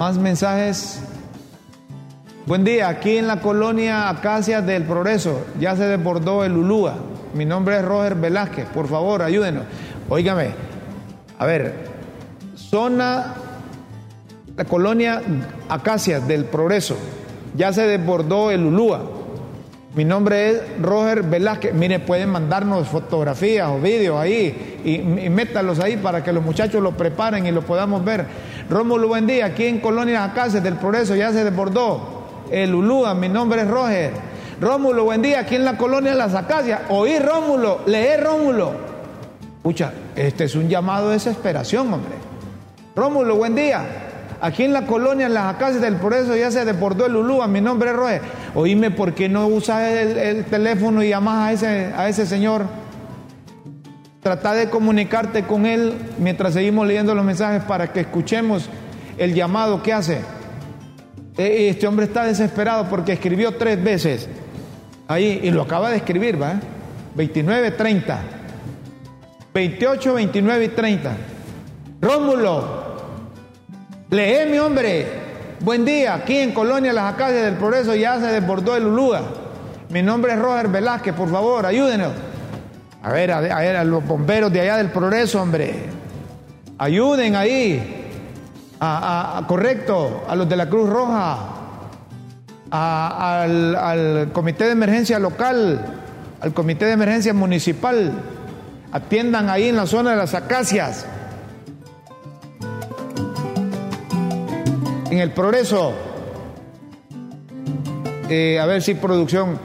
¿Más 0.00 0.18
mensajes? 0.18 1.00
Buen 2.50 2.64
día, 2.64 2.88
aquí 2.88 3.16
en 3.16 3.28
la 3.28 3.40
colonia 3.40 4.08
Acacias 4.08 4.66
del 4.66 4.82
Progreso 4.82 5.46
ya 5.60 5.76
se 5.76 5.84
desbordó 5.86 6.42
el 6.42 6.56
Ulúa. 6.56 6.96
Mi 7.32 7.44
nombre 7.44 7.76
es 7.76 7.84
Roger 7.84 8.16
Velázquez, 8.16 8.66
por 8.70 8.88
favor, 8.88 9.22
ayúdenos. 9.22 9.66
Óigame, 10.08 10.48
a 11.38 11.46
ver, 11.46 11.86
zona, 12.56 13.34
la 14.56 14.64
colonia 14.64 15.22
Acacias 15.68 16.26
del 16.26 16.44
Progreso, 16.44 16.96
ya 17.54 17.72
se 17.72 17.86
desbordó 17.86 18.50
el 18.50 18.64
Ulúa. 18.64 19.00
Mi 19.94 20.04
nombre 20.04 20.50
es 20.50 20.62
Roger 20.82 21.22
Velázquez. 21.22 21.72
Mire, 21.72 22.00
pueden 22.00 22.30
mandarnos 22.30 22.88
fotografías 22.88 23.68
o 23.68 23.78
vídeos 23.78 24.18
ahí 24.18 24.80
y, 24.84 24.98
métalos 25.30 25.78
ahí 25.78 25.98
para 25.98 26.24
que 26.24 26.32
los 26.32 26.42
muchachos 26.42 26.82
lo 26.82 26.96
preparen 26.96 27.46
y 27.46 27.52
lo 27.52 27.62
podamos 27.62 28.04
ver. 28.04 28.26
Rómulo, 28.68 29.06
buen 29.06 29.28
día. 29.28 29.46
Aquí 29.46 29.66
en 29.66 29.78
Colonia 29.78 30.24
Acacias 30.24 30.64
del 30.64 30.74
Progreso 30.74 31.14
ya 31.14 31.30
se 31.30 31.44
desbordó 31.44 32.19
el 32.50 32.74
Ulúa. 32.74 33.14
Mi 33.14 33.28
nombre 33.28 33.62
es 33.62 33.68
Roger. 33.68 34.12
Rómulo, 34.60 35.04
buen 35.04 35.22
día. 35.22 35.40
Aquí 35.40 35.54
en 35.54 35.64
la 35.64 35.76
colonia 35.76 36.14
Las 36.14 36.34
Acacias. 36.34 36.82
Oí 36.88 37.18
Rómulo, 37.18 37.80
leé 37.86 38.16
Rómulo. 38.18 38.72
Escucha, 39.56 39.92
este 40.16 40.44
es 40.44 40.54
un 40.54 40.68
llamado 40.68 41.08
de 41.08 41.14
desesperación, 41.14 41.92
hombre. 41.92 42.14
Rómulo, 42.94 43.36
buen 43.36 43.54
día. 43.54 43.84
Aquí 44.40 44.64
en 44.64 44.72
la 44.72 44.86
colonia, 44.86 45.28
las 45.28 45.54
acacias 45.54 45.82
del 45.82 45.96
Progreso, 45.96 46.34
ya 46.34 46.50
se 46.50 46.64
desbordó 46.64 47.06
el 47.06 47.16
Ulúa. 47.16 47.46
Mi 47.46 47.60
nombre 47.60 47.90
es 47.90 47.96
Roger. 47.96 48.22
Oíme, 48.54 48.90
¿por 48.90 49.14
qué 49.14 49.28
no 49.28 49.46
usas 49.46 49.82
el, 49.82 50.16
el, 50.16 50.44
teléfono 50.46 51.02
y 51.02 51.10
llamas 51.10 51.36
a 51.36 51.52
ese, 51.52 51.92
a 51.94 52.08
ese 52.08 52.26
señor? 52.26 52.64
Trata 54.22 54.52
de 54.54 54.68
comunicarte 54.68 55.44
con 55.44 55.66
él 55.66 55.94
mientras 56.18 56.54
seguimos 56.54 56.86
leyendo 56.86 57.14
los 57.14 57.24
mensajes 57.24 57.62
para 57.64 57.92
que 57.92 58.00
escuchemos 58.00 58.68
el 59.18 59.34
llamado 59.34 59.82
que 59.82 59.92
hace. 59.92 60.20
Este 61.40 61.86
hombre 61.86 62.06
está 62.06 62.24
desesperado 62.24 62.88
porque 62.88 63.12
escribió 63.12 63.52
tres 63.52 63.82
veces 63.82 64.28
ahí 65.08 65.40
y 65.42 65.50
lo 65.50 65.62
acaba 65.62 65.90
de 65.90 65.96
escribir, 65.96 66.40
¿va? 66.40 66.54
29, 67.14 67.70
30. 67.72 68.20
28, 69.54 70.14
29 70.14 70.64
y 70.64 70.68
30. 70.68 71.16
Rómulo, 72.00 72.96
lee 74.10 74.50
mi 74.50 74.58
hombre. 74.58 75.06
Buen 75.60 75.84
día, 75.84 76.14
aquí 76.14 76.38
en 76.38 76.52
Colonia 76.52 76.92
Las 76.92 77.14
Acacias 77.14 77.44
del 77.44 77.54
Progreso 77.54 77.94
ya 77.94 78.20
se 78.20 78.26
desbordó 78.26 78.76
el 78.76 78.86
Ulúa. 78.86 79.22
Mi 79.88 80.02
nombre 80.02 80.32
es 80.32 80.38
Roger 80.38 80.68
Velázquez, 80.68 81.14
por 81.14 81.30
favor, 81.30 81.66
ayúdenos. 81.66 82.12
A 83.02 83.12
ver, 83.12 83.32
a 83.32 83.40
ver, 83.40 83.52
a 83.52 83.60
ver, 83.60 83.76
a 83.76 83.84
los 83.84 84.06
bomberos 84.06 84.52
de 84.52 84.60
allá 84.60 84.76
del 84.76 84.90
Progreso, 84.90 85.42
hombre. 85.42 85.74
Ayuden 86.78 87.34
ahí. 87.34 87.99
A, 88.80 89.44
correcto, 89.46 90.24
a 90.26 90.34
los 90.34 90.48
de 90.48 90.56
la 90.56 90.68
Cruz 90.68 90.88
Roja. 90.88 91.38
al, 92.70 93.76
al 93.76 94.32
comité 94.32 94.64
de 94.64 94.72
emergencia 94.72 95.18
local, 95.18 95.84
al 96.40 96.54
comité 96.54 96.86
de 96.86 96.92
emergencia 96.92 97.34
municipal, 97.34 98.12
atiendan 98.92 99.50
ahí 99.50 99.68
en 99.68 99.76
la 99.76 99.86
zona 99.86 100.12
de 100.12 100.16
las 100.16 100.34
acacias. 100.34 101.06
En 105.10 105.18
el 105.18 105.32
progreso, 105.32 105.92
eh, 108.28 108.60
a 108.60 108.66
ver 108.66 108.80
si 108.80 108.94
producción, 108.94 109.58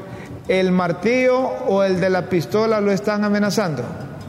¿el 0.48 0.72
martillo 0.72 1.38
o 1.68 1.84
el 1.84 2.00
de 2.02 2.10
la 2.10 2.24
pistola 2.30 2.82
lo 2.82 2.92
están 2.92 3.24
amenazando? 3.24 3.84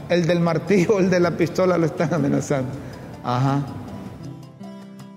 El 0.09 0.27
del 0.27 0.39
martillo 0.39 0.95
o 0.95 0.99
el 0.99 1.09
de 1.09 1.19
la 1.19 1.31
pistola 1.31 1.77
lo 1.77 1.87
están 1.87 2.13
amenazando. 2.13 2.69
Ajá. 3.23 3.61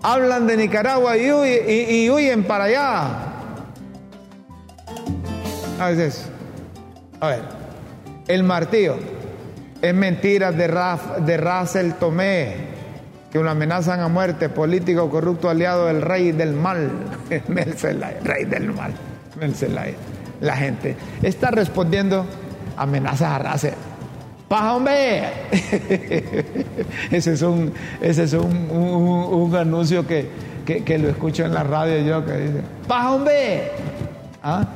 Hablan 0.03 0.47
de 0.47 0.57
Nicaragua 0.57 1.17
y, 1.17 2.09
huyen 2.11 2.45
para 2.45 2.65
allá. 2.65 3.07
A 5.79 5.91
veces, 5.91 6.27
a 7.21 7.29
ver, 7.29 7.43
el 8.29 8.43
martillo 8.43 8.97
es 9.81 9.95
mentira 9.95 10.53
de, 10.53 10.67
Raf, 10.69 11.19
de 11.19 11.37
Russell 11.37 11.93
Tomé, 11.93 12.55
que 13.31 13.39
una 13.39 13.53
amenazan 13.53 14.01
a 14.01 14.09
muerte, 14.09 14.49
político 14.49 15.11
corrupto 15.11 15.49
aliado 15.49 15.87
del 15.87 16.03
rey 16.03 16.33
del 16.33 16.53
mal, 16.53 16.91
rey 18.25 18.45
del 18.45 18.73
mal. 18.73 18.93
La 20.41 20.57
gente 20.57 20.97
está 21.23 21.51
respondiendo 21.51 22.27
amenazas 22.77 23.33
a 23.33 23.39
raza. 23.39 23.71
¡Paja, 24.51 24.75
hombre! 24.75 25.29
ese 27.13 27.35
es 27.35 27.43
un, 27.43 27.73
ese 28.01 28.25
es 28.25 28.33
un, 28.33 29.55
anuncio 29.57 30.05
que, 30.05 30.29
lo 30.99 31.09
escucho 31.09 31.45
en 31.45 31.55
la 31.55 31.63
radio 31.63 32.01
yo 32.01 32.27
que 32.27 32.33
dice, 32.33 32.63
¡Paja, 32.89 33.13
hombre! 33.13 33.71
¿Ah? 34.43 34.67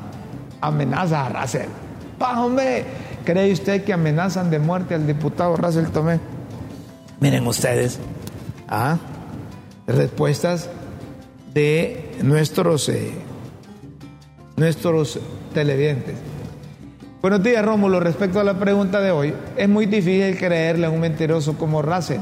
Amenazas 0.60 1.12
a 1.12 1.40
Russell. 1.40 1.68
¡Paja, 2.20 2.44
hombre! 2.44 2.84
¿Cree 3.24 3.52
usted 3.52 3.82
que 3.82 3.92
amenazan 3.92 4.48
de 4.48 4.60
muerte 4.60 4.94
al 4.94 5.08
diputado 5.08 5.56
Russell 5.56 5.87
Tomé? 5.87 6.20
Miren 7.18 7.44
ustedes. 7.44 7.98
¿Ah? 8.68 8.96
Respuestas 9.88 10.70
de 11.52 12.12
nuestros 12.22 12.88
eh, 12.90 13.12
nuestros 14.54 15.18
televidentes. 15.52 16.14
Buenos 17.24 17.42
días, 17.42 17.64
Rómulo. 17.64 18.00
Respecto 18.00 18.38
a 18.38 18.44
la 18.44 18.52
pregunta 18.58 19.00
de 19.00 19.10
hoy, 19.10 19.32
es 19.56 19.66
muy 19.66 19.87
difícil 19.87 20.37
creerle 20.37 20.84
a 20.84 20.90
un 20.90 21.00
mentiroso 21.00 21.56
como 21.56 21.80
Race. 21.80 22.20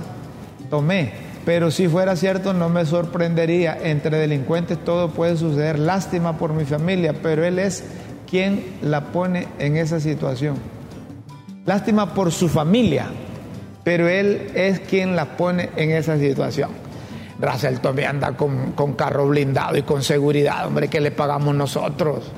Tomé, 0.70 1.12
pero 1.44 1.72
si 1.72 1.88
fuera 1.88 2.14
cierto 2.14 2.52
no 2.52 2.68
me 2.68 2.86
sorprendería. 2.86 3.76
Entre 3.82 4.16
delincuentes 4.16 4.78
todo 4.84 5.10
puede 5.10 5.36
suceder. 5.36 5.80
Lástima 5.80 6.38
por 6.38 6.52
mi 6.52 6.64
familia, 6.64 7.16
pero 7.20 7.44
él 7.44 7.58
es 7.58 7.82
quien 8.30 8.64
la 8.80 9.06
pone 9.06 9.48
en 9.58 9.76
esa 9.76 9.98
situación. 9.98 10.54
Lástima 11.66 12.14
por 12.14 12.30
su 12.30 12.48
familia, 12.48 13.06
pero 13.82 14.08
él 14.08 14.52
es 14.54 14.78
quien 14.78 15.16
la 15.16 15.36
pone 15.36 15.70
en 15.74 15.90
esa 15.90 16.16
situación. 16.16 16.70
Russell 17.40 17.78
Tomé 17.78 18.06
anda 18.06 18.36
con, 18.36 18.92
carro 18.96 19.26
blindado 19.26 19.76
y 19.76 19.82
con 19.82 20.04
seguridad, 20.04 20.64
hombre, 20.64 20.86
que 20.86 21.00
le 21.00 21.10
pagamos 21.10 21.56
nosotros. 21.56 22.30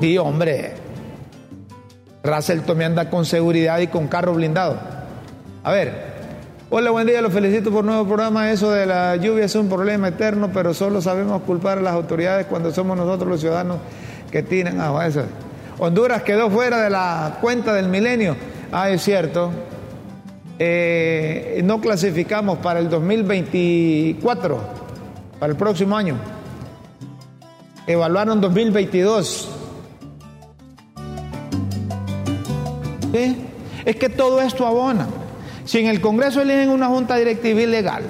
Y 0.00 0.18
hombre, 0.18 0.72
Russell 2.22 2.60
Tomé 2.60 2.84
anda 2.84 3.08
con 3.08 3.24
seguridad 3.24 3.78
y 3.78 3.86
con 3.86 4.08
carro 4.08 4.34
blindado. 4.34 4.78
A 5.64 5.72
ver, 5.72 5.92
hola, 6.68 6.90
buen 6.90 7.06
día, 7.06 7.22
los 7.22 7.32
felicito 7.32 7.70
por 7.70 7.84
nuevo 7.84 8.04
programa. 8.06 8.50
Eso 8.50 8.70
de 8.70 8.84
la 8.84 9.16
lluvia 9.16 9.46
es 9.46 9.54
un 9.54 9.68
problema 9.68 10.08
eterno, 10.08 10.50
pero 10.52 10.74
solo 10.74 11.00
sabemos 11.00 11.42
culpar 11.42 11.78
a 11.78 11.80
las 11.80 11.94
autoridades 11.94 12.46
cuando 12.46 12.72
somos 12.72 12.96
nosotros 12.96 13.30
los 13.30 13.40
ciudadanos 13.40 13.78
que 14.30 14.42
tienen 14.42 14.80
a 14.80 15.06
eso. 15.06 15.22
Honduras 15.78 16.22
quedó 16.22 16.50
fuera 16.50 16.82
de 16.82 16.90
la 16.90 17.38
cuenta 17.40 17.72
del 17.72 17.88
milenio. 17.88 18.36
Ah, 18.72 18.90
es 18.90 19.02
cierto, 19.02 19.50
eh, 20.58 21.60
no 21.64 21.80
clasificamos 21.80 22.58
para 22.58 22.80
el 22.80 22.90
2024, 22.90 24.58
para 25.38 25.52
el 25.52 25.56
próximo 25.56 25.96
año. 25.96 26.16
Evaluaron 27.86 28.40
2022. 28.40 29.55
Es 33.84 33.96
que 33.96 34.08
todo 34.08 34.40
esto 34.40 34.66
abona. 34.66 35.06
Si 35.64 35.78
en 35.78 35.86
el 35.86 36.00
Congreso 36.00 36.40
eligen 36.40 36.70
una 36.70 36.86
junta 36.86 37.16
directiva 37.16 37.60
ilegal, 37.60 38.04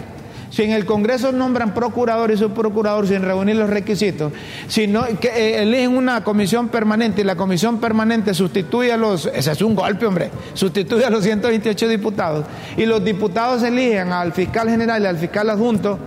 si 0.51 0.63
en 0.63 0.71
el 0.71 0.87
Congreso 0.87 1.33
nombran 1.33 1.75
procurador 1.75 2.31
y 2.31 2.37
subprocurador 2.37 3.07
sin 3.07 3.23
reunir 3.23 3.57
los 3.57 3.69
requisitos, 3.69 4.33
si 4.69 4.87
que 5.21 5.29
eh, 5.29 5.63
eligen 5.63 5.97
una 5.97 6.23
comisión 6.23 6.69
permanente 6.69 7.23
y 7.23 7.25
la 7.25 7.37
comisión 7.37 7.79
permanente 7.79 8.33
sustituye 8.33 8.93
a 8.93 8.97
los, 8.97 9.27
ese 9.27 9.53
es 9.53 9.63
un 9.63 9.75
golpe, 9.75 10.07
hombre, 10.07 10.31
sustituye 10.55 11.05
a 11.05 11.11
los 11.11 11.25
128 11.25 11.89
diputados 11.89 12.47
y 12.77 12.87
los 12.87 13.05
diputados 13.05 13.63
eligen 13.63 14.13
al 14.13 14.33
fiscal 14.33 14.69
general 14.69 15.03
y 15.03 15.07
al 15.07 15.19
fiscal 15.19 15.51
adjunto 15.51 15.99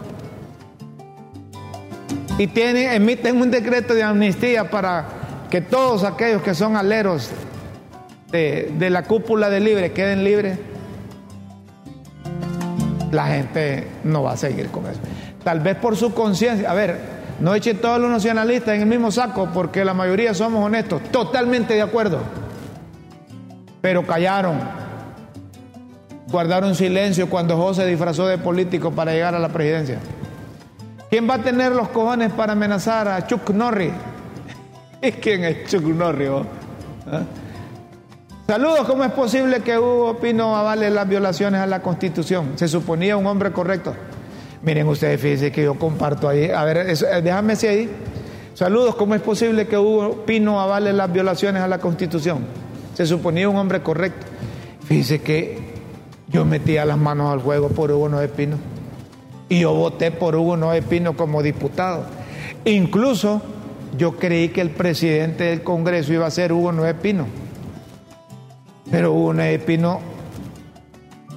y 2.40 2.50
emiten 2.56 3.42
un 3.42 3.52
decreto 3.52 3.94
de 3.94 4.02
amnistía 4.02 4.70
para 4.70 5.06
que 5.50 5.60
todos 5.60 6.06
aquellos 6.06 6.42
que 6.42 6.56
son 6.56 6.78
aleros 6.78 7.30
de, 8.32 8.90
la 8.90 9.04
cúpula 9.04 9.50
de 9.50 9.60
libre 9.60 9.92
queden 9.92 10.24
libres 10.24 10.60
la 13.12 13.26
gente 13.28 13.88
no 14.04 14.24
va 14.24 14.34
a 14.34 14.38
seguir 14.38 14.68
con 14.70 14.86
eso. 14.86 15.00
Tal 15.44 15.62
vez 15.62 15.76
por 15.76 15.98
su 15.98 16.14
conciencia, 16.14 16.70
a 16.70 16.76
ver, 16.76 17.00
no 17.40 17.56
echen 17.56 17.78
todos 17.78 18.00
los 18.00 18.10
nacionalistas 18.12 18.76
en 18.76 18.82
el 18.82 18.88
mismo 18.88 19.12
saco 19.12 19.50
porque 19.54 19.84
la 19.84 19.94
mayoría 19.96 20.34
somos 20.34 20.64
honestos, 20.64 21.02
totalmente 21.12 21.74
de 21.74 21.82
acuerdo. 21.82 22.20
Pero 23.82 24.06
callaron, 24.06 24.60
guardaron 26.30 26.76
silencio 26.76 27.30
cuando 27.30 27.58
José 27.58 27.88
disfrazó 27.88 28.28
de 28.28 28.38
político 28.38 28.92
para 28.92 29.14
llegar 29.14 29.34
a 29.34 29.40
la 29.40 29.50
presidencia. 29.50 29.98
¿Quién 31.10 31.28
va 31.28 31.36
a 31.36 31.42
tener 31.42 31.72
los 31.72 31.90
cojones 31.90 32.32
para 32.32 32.54
amenazar 32.54 33.08
a 33.08 33.26
Chuck 33.26 33.50
Norris? 33.50 33.94
¿Quién 35.22 35.44
es 35.46 35.66
Chuck 35.68 35.84
Norris? 35.84 36.30
Saludos, 38.50 38.88
¿cómo 38.88 39.04
es 39.04 39.12
posible 39.12 39.60
que 39.60 39.78
Hugo 39.78 40.18
Pino 40.18 40.58
avale 40.58 40.90
las 40.90 41.08
violaciones 41.08 41.62
a 41.62 41.68
la 41.68 41.84
Constitución? 41.84 42.54
Se 42.56 42.68
suponía 42.68 43.16
un 43.16 43.28
hombre 43.28 43.52
correcto. 43.52 43.94
Miren 44.64 44.88
ustedes, 44.88 45.22
fíjense 45.22 45.52
que 45.52 45.66
yo 45.66 45.76
comparto 45.76 46.28
ahí. 46.28 46.50
A 46.50 46.64
ver, 46.64 46.78
eh, 46.78 47.22
déjame 47.22 47.56
si 47.56 47.68
ahí. 47.68 47.92
Saludos, 48.56 48.96
¿cómo 48.96 49.14
es 49.14 49.22
posible 49.22 49.68
que 49.68 49.78
Hugo 49.78 50.26
Pino 50.26 50.60
avale 50.60 50.94
las 50.94 51.14
violaciones 51.14 51.62
a 51.62 51.68
la 51.68 51.78
Constitución? 51.78 52.40
Se 52.96 53.06
suponía 53.06 53.48
un 53.48 53.56
hombre 53.56 53.84
correcto. 53.84 54.26
Fíjense 54.84 55.22
que 55.22 55.60
yo 56.28 56.44
metía 56.44 56.86
las 56.86 56.98
manos 56.98 57.32
al 57.32 57.42
fuego 57.42 57.70
por 57.70 57.92
Hugo 57.92 58.10
Noé 58.10 58.30
Pino. 58.30 58.58
Y 59.48 59.60
yo 59.60 59.76
voté 59.76 60.10
por 60.10 60.36
Hugo 60.36 60.58
Noé 60.58 60.82
Pino 60.82 61.16
como 61.16 61.44
diputado. 61.44 62.04
Incluso 62.66 63.44
yo 63.96 64.14
creí 64.14 64.50
que 64.50 64.62
el 64.62 64.72
presidente 64.72 65.44
del 65.44 65.62
Congreso 65.62 66.14
iba 66.14 66.26
a 66.26 66.32
ser 66.32 66.52
Hugo 66.52 66.72
Noé 66.72 66.96
Pino. 66.96 67.28
Pero 68.92 69.14
Hugo 69.14 69.34
Pino, 69.66 70.00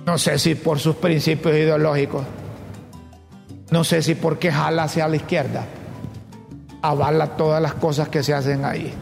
no 0.06 0.18
sé 0.18 0.38
si 0.38 0.54
por 0.54 0.78
sus 0.78 0.96
principios 0.96 1.54
ideológicos, 1.54 2.24
no 3.70 3.84
sé 3.84 4.02
si 4.02 4.14
porque 4.14 4.50
jala 4.50 4.84
hacia 4.84 5.08
la 5.08 5.16
izquierda, 5.16 5.64
avala 6.82 7.36
todas 7.36 7.60
las 7.62 7.74
cosas 7.74 8.08
que 8.08 8.22
se 8.22 8.34
hacen 8.34 8.64
ahí. 8.64 8.92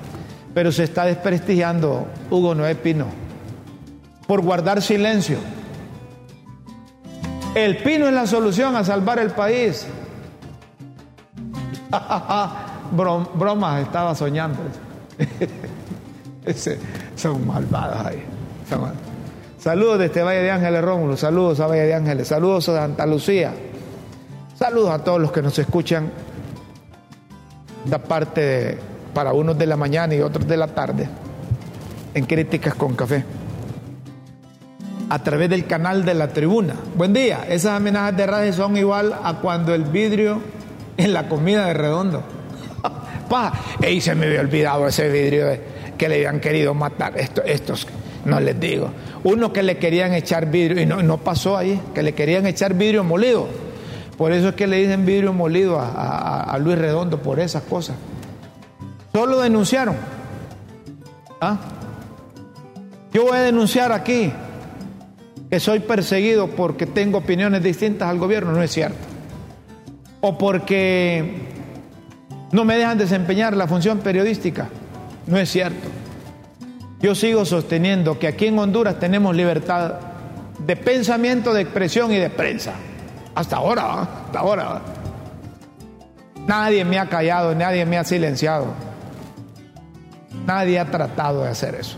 Pero 0.55 0.73
se 0.73 0.85
está 0.85 1.05
desprestigiando 1.05 2.07
Hugo 2.31 2.55
Noé 2.55 2.75
Pino 2.75 3.07
por 4.27 4.43
guardar 4.43 4.83
silencio. 4.83 5.39
El 7.55 7.79
pino 7.79 8.07
es 8.07 8.13
la 8.13 8.27
solución 8.27 8.77
a 8.77 8.85
salvar 8.85 9.19
el 9.19 9.31
país. 9.31 9.87
Bromas, 12.93 13.83
estaba 13.83 14.15
soñando. 14.15 14.59
son 17.17 17.47
malvados 17.47 18.07
ahí. 18.07 18.23
Saludos 19.59 19.99
desde 19.99 20.23
Valle 20.23 20.43
de 20.43 20.51
Ángeles, 20.51 20.83
Rómulo. 20.83 21.17
Saludos 21.17 21.61
a 21.61 21.67
Valle 21.67 21.83
de 21.83 21.95
Ángeles. 21.95 22.29
Saludos 22.29 22.69
a 22.71 22.77
Santa 22.77 23.05
Lucía. 23.07 23.53
Saludos 24.59 24.91
a 24.91 25.05
todos 25.05 25.21
los 25.21 25.33
que 25.33 25.43
nos 25.43 25.59
escuchan. 25.59 26.11
Da 27.85 27.99
parte 27.99 28.79
para 29.13 29.33
unos 29.33 29.59
de 29.59 29.67
la 29.67 29.77
mañana 29.77 30.15
y 30.15 30.21
otros 30.21 30.47
de 30.47 30.57
la 30.57 30.69
tarde 30.69 31.09
en 32.15 32.25
Críticas 32.25 32.75
con 32.75 32.95
Café. 32.95 33.25
A 35.09 35.19
través 35.23 35.51
del 35.51 35.67
canal 35.67 36.05
de 36.05 36.15
la 36.15 36.29
tribuna. 36.29 36.75
Buen 36.97 37.13
día. 37.13 37.45
Esas 37.49 37.73
amenazas 37.73 38.17
de 38.17 38.27
radio 38.27 38.53
son 38.53 38.77
igual 38.77 39.15
a 39.23 39.41
cuando 39.41 39.75
el 39.75 39.85
vidrio 39.85 40.41
en 40.97 41.13
la 41.13 41.29
comida 41.29 41.67
de 41.67 41.75
redondo. 41.75 42.23
Pa, 43.29 43.53
y 43.87 44.01
se 44.01 44.15
me 44.15 44.27
había 44.27 44.41
olvidado 44.41 44.87
ese 44.87 45.09
vidrio 45.09 45.47
que 45.99 46.09
le 46.09 46.17
habían 46.17 46.41
querido 46.41 46.73
matar. 46.75 47.13
estos 47.19 47.87
no 48.25 48.41
les 48.41 48.59
digo. 48.59 48.91
Uno 49.25 49.53
que 49.53 49.63
le 49.63 49.79
querían 49.79 50.15
echar 50.15 50.51
vidrio, 50.51 50.81
y 50.81 50.87
no, 50.87 51.19
pasó 51.19 51.57
ahí, 51.57 51.81
que 51.95 52.03
le 52.03 52.15
querían 52.15 52.47
echar 52.47 52.75
vidrio 52.75 53.05
molido. 53.05 53.49
Por 54.17 54.33
eso 54.33 54.51
es 54.51 54.55
que 54.55 54.67
le 54.67 54.77
dicen 54.77 55.07
vidrio 55.07 55.33
molido 55.33 55.79
a 55.81 56.57
Luis 56.61 56.79
Redondo 56.79 57.23
por 57.23 57.41
esas 57.41 57.63
cosas. 57.63 57.97
Solo 59.13 59.41
denunciaron. 59.41 59.97
¿Ah? 61.41 61.59
Yo 63.13 63.25
voy 63.25 63.39
a 63.39 63.41
denunciar 63.41 63.93
aquí 63.93 64.33
que 65.51 65.59
soy 65.59 65.81
perseguido 65.81 66.49
porque 66.49 66.87
tengo 66.87 67.19
opiniones 67.19 67.63
distintas 67.63 68.09
al 68.09 68.19
gobierno, 68.19 68.53
no 68.53 68.63
es 68.63 68.71
cierto. 68.71 68.99
O 70.21 70.39
porque 70.39 71.43
no 72.53 72.65
me 72.65 72.77
dejan 72.77 72.99
desempeñar 72.99 73.57
la 73.57 73.67
función 73.67 73.99
periodística, 73.99 74.69
no 75.27 75.39
es 75.39 75.51
cierto. 75.51 75.89
Yo 77.01 77.15
sigo 77.15 77.45
sosteniendo 77.47 78.19
que 78.19 78.29
aquí 78.29 78.47
en 78.47 78.59
Honduras 78.59 78.99
tenemos 78.99 79.35
libertad 79.35 79.95
de 80.59 80.77
pensamiento, 80.77 81.55
de 81.55 81.63
expresión 81.63 82.13
y 82.13 82.17
de 82.17 82.29
prensa. 82.29 82.75
Hasta 83.35 83.57
ahora, 83.57 83.83
¿va? 83.83 84.03
hasta 84.27 84.39
ahora. 84.39 84.65
¿va? 84.65 84.83
Nadie 86.47 86.85
me 86.85 86.99
ha 86.99 87.09
callado, 87.09 87.55
nadie 87.55 87.87
me 87.87 87.97
ha 87.97 88.05
silenciado. 88.05 88.67
Nadie 90.47 90.79
ha 90.79 90.91
tratado 90.91 91.45
de 91.45 91.49
hacer 91.49 91.75
eso. 91.75 91.97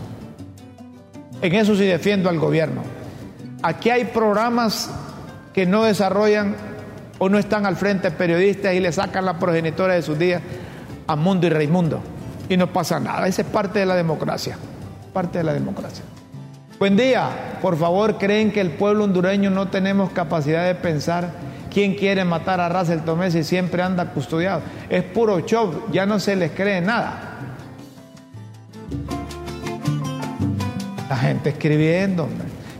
En 1.41 1.53
eso 1.55 1.75
sí 1.75 1.85
defiendo 1.85 2.29
al 2.29 2.39
gobierno. 2.39 2.83
Aquí 3.61 3.89
hay 3.89 4.05
programas 4.05 4.89
que 5.53 5.65
no 5.65 5.83
desarrollan 5.83 6.55
o 7.19 7.27
no 7.27 7.37
están 7.37 7.65
al 7.65 7.75
frente 7.75 8.11
periodistas 8.11 8.73
y 8.73 8.79
le 8.79 8.91
sacan 8.91 9.25
la 9.25 9.37
progenitora 9.37 9.95
de 9.95 10.01
sus 10.01 10.17
días 10.17 10.41
a 11.07 11.15
Mundo 11.17 11.47
y 11.47 11.49
Raimundo. 11.49 12.01
Y 12.47 12.55
no 12.55 12.71
pasa 12.71 12.99
nada. 12.99 13.27
Esa 13.27 13.41
es 13.41 13.47
parte 13.47 13.79
de 13.79 13.85
la 13.85 13.95
democracia. 13.95 14.57
Parte 15.13 15.37
de 15.37 15.43
la 15.43 15.53
democracia. 15.53 16.03
Buen 16.79 16.97
día. 16.97 17.29
Por 17.61 17.77
favor, 17.77 18.17
¿creen 18.17 18.51
que 18.51 18.59
el 18.59 18.71
pueblo 18.71 19.03
hondureño 19.03 19.51
no 19.51 19.67
tenemos 19.67 20.11
capacidad 20.11 20.65
de 20.65 20.73
pensar 20.75 21.29
quién 21.71 21.93
quiere 21.93 22.25
matar 22.25 22.59
a 22.59 22.67
Russell 22.67 22.99
Tomé 23.01 23.29
si 23.29 23.43
siempre 23.43 23.83
anda 23.83 24.11
custodiado? 24.11 24.61
Es 24.89 25.03
puro 25.03 25.39
show. 25.41 25.85
Ya 25.91 26.07
no 26.07 26.19
se 26.19 26.35
les 26.35 26.51
cree 26.51 26.81
nada. 26.81 27.37
La 31.07 31.15
gente 31.15 31.51
escribiendo. 31.51 32.27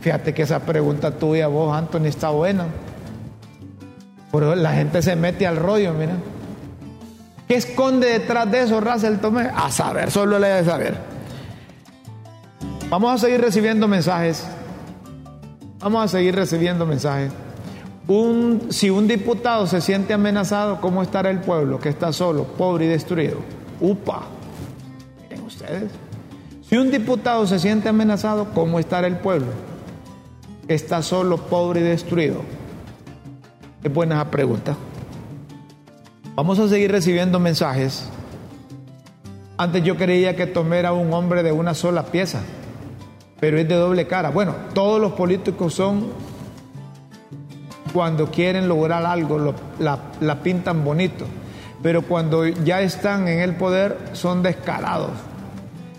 Fíjate 0.00 0.34
que 0.34 0.42
esa 0.42 0.58
pregunta 0.58 1.12
tuya, 1.12 1.46
vos, 1.46 1.74
Anthony, 1.74 2.06
está 2.06 2.30
buena. 2.30 2.66
Pero 4.32 4.56
la 4.56 4.72
gente 4.72 5.00
se 5.02 5.14
mete 5.14 5.46
al 5.46 5.56
rollo, 5.56 5.94
mira. 5.94 6.14
¿Qué 7.46 7.54
esconde 7.54 8.08
detrás 8.08 8.50
de 8.50 8.62
eso 8.62 8.80
Russell 8.80 9.18
Tomé? 9.18 9.48
A 9.54 9.70
saber, 9.70 10.10
solo 10.10 10.38
le 10.38 10.48
debe 10.48 10.64
saber. 10.64 11.13
Vamos 12.94 13.12
a 13.12 13.18
seguir 13.18 13.40
recibiendo 13.40 13.88
mensajes. 13.88 14.44
Vamos 15.80 16.04
a 16.04 16.06
seguir 16.06 16.32
recibiendo 16.36 16.86
mensajes. 16.86 17.32
Si 18.70 18.88
un 18.88 19.08
diputado 19.08 19.66
se 19.66 19.80
siente 19.80 20.14
amenazado, 20.14 20.80
¿cómo 20.80 21.02
estará 21.02 21.28
el 21.30 21.40
pueblo 21.40 21.80
que 21.80 21.88
está 21.88 22.12
solo, 22.12 22.44
pobre 22.44 22.84
y 22.84 22.88
destruido? 22.88 23.38
Upa. 23.80 24.22
Miren 25.22 25.44
ustedes. 25.44 25.90
Si 26.62 26.76
un 26.76 26.92
diputado 26.92 27.48
se 27.48 27.58
siente 27.58 27.88
amenazado, 27.88 28.52
¿cómo 28.54 28.78
estará 28.78 29.08
el 29.08 29.16
pueblo? 29.16 29.48
Está 30.68 31.02
solo, 31.02 31.38
pobre 31.38 31.80
y 31.80 31.82
destruido. 31.82 32.42
Es 33.82 33.92
buena 33.92 34.14
esa 34.14 34.30
pregunta. 34.30 34.76
Vamos 36.36 36.60
a 36.60 36.68
seguir 36.68 36.92
recibiendo 36.92 37.40
mensajes. 37.40 38.08
Antes 39.58 39.82
yo 39.82 39.96
creía 39.96 40.36
que 40.36 40.46
Tomé 40.46 40.78
era 40.78 40.92
un 40.92 41.12
hombre 41.12 41.42
de 41.42 41.50
una 41.50 41.74
sola 41.74 42.04
pieza, 42.04 42.40
pero 43.44 43.58
es 43.58 43.68
de 43.68 43.74
doble 43.74 44.06
cara. 44.06 44.30
Bueno, 44.30 44.54
todos 44.72 44.98
los 44.98 45.12
políticos 45.12 45.74
son, 45.74 46.06
cuando 47.92 48.30
quieren 48.30 48.66
lograr 48.68 49.04
algo, 49.04 49.54
la, 49.78 50.42
pintan 50.42 50.82
bonito, 50.82 51.26
pero 51.82 52.00
cuando 52.00 52.46
ya 52.46 52.80
están 52.80 53.28
en 53.28 53.40
el 53.40 53.54
poder 53.54 53.98
son 54.14 54.42
descarados. 54.42 55.10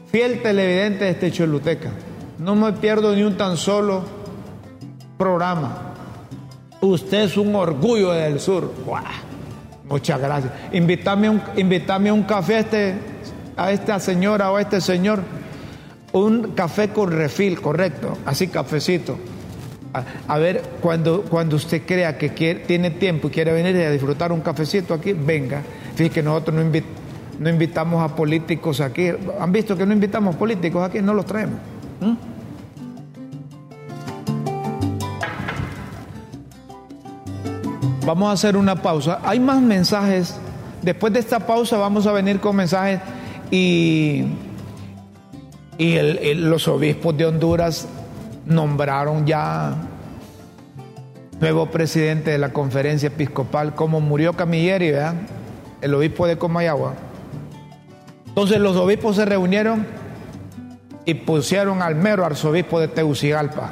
Fiel 0.07 0.41
televidente 0.41 1.05
de 1.05 1.11
este 1.11 1.31
Choluteca, 1.31 1.91
no 2.39 2.55
me 2.55 2.73
pierdo 2.73 3.15
ni 3.15 3.21
un 3.21 3.37
tan 3.37 3.57
solo 3.57 4.01
programa. 5.15 5.93
Usted 6.81 7.25
es 7.25 7.37
un 7.37 7.55
orgullo 7.55 8.11
del 8.11 8.39
sur. 8.39 8.73
Muchas 9.87 10.19
gracias. 10.19 10.51
Invítame 10.71 11.29
un, 11.29 11.43
invítame 11.57 12.11
un 12.11 12.23
café 12.23 12.55
a, 12.55 12.59
este, 12.61 12.95
a 13.55 13.71
esta 13.71 13.99
señora 13.99 14.51
o 14.51 14.55
a 14.55 14.61
este 14.61 14.81
señor. 14.81 15.44
Un 16.15 16.53
café 16.55 16.89
con 16.89 17.11
refil, 17.11 17.59
correcto. 17.59 18.17
Así 18.25 18.47
cafecito. 18.47 19.17
A, 20.29 20.37
ver, 20.37 20.61
cuando, 20.81 21.23
cuando 21.23 21.57
usted 21.57 21.83
crea 21.85 22.17
que 22.17 22.29
quiere- 22.29 22.61
tiene 22.61 22.91
tiempo 22.91 23.27
y 23.27 23.31
quiere 23.31 23.51
venir 23.51 23.75
a 23.85 23.91
disfrutar 23.91 24.31
un 24.31 24.39
cafecito 24.39 24.93
aquí, 24.93 25.11
venga. 25.11 25.61
Fíjese 25.95 26.13
que 26.15 26.23
nosotros 26.23 26.55
no 27.39 27.49
invitamos 27.49 28.01
a 28.01 28.15
políticos 28.15 28.79
aquí. 28.79 29.09
¿Han 29.39 29.51
visto 29.51 29.75
que 29.75 29.85
no 29.85 29.91
invitamos 29.91 30.37
políticos 30.37 30.87
aquí? 30.87 31.01
No 31.01 31.13
los 31.13 31.25
traemos. 31.25 31.59
¿Mm? 31.99 32.13
Vamos 38.05 38.29
a 38.29 38.33
hacer 38.33 38.55
una 38.55 38.75
pausa. 38.81 39.19
Hay 39.23 39.39
más 39.39 39.61
mensajes. 39.61 40.35
Después 40.81 41.11
de 41.13 41.19
esta 41.19 41.39
pausa 41.39 41.77
vamos 41.77 42.05
a 42.05 42.11
venir 42.11 42.39
con 42.39 42.55
mensajes 42.55 42.99
y, 43.49 44.23
y 45.77 46.33
los 46.35 46.67
obispos 46.67 47.17
de 47.17 47.25
Honduras 47.25 47.87
nombraron 48.45 49.25
ya 49.25 49.75
nuevo 51.39 51.65
presidente 51.67 52.31
de 52.31 52.37
la 52.37 52.53
conferencia 52.53 53.07
episcopal, 53.07 53.75
como 53.75 53.99
murió 53.99 54.33
Camilleri. 54.33 54.93
El 55.81 55.93
obispo 55.93 56.25
de 56.25 56.37
Comayagua. 56.37 56.93
Entonces 58.27 58.59
los 58.59 58.75
obispos 58.77 59.17
se 59.17 59.25
reunieron 59.25 59.85
y 61.05 61.13
pusieron 61.13 61.81
al 61.81 61.95
mero 61.95 62.25
arzobispo 62.25 62.79
de 62.79 62.87
Tegucigalpa 62.87 63.71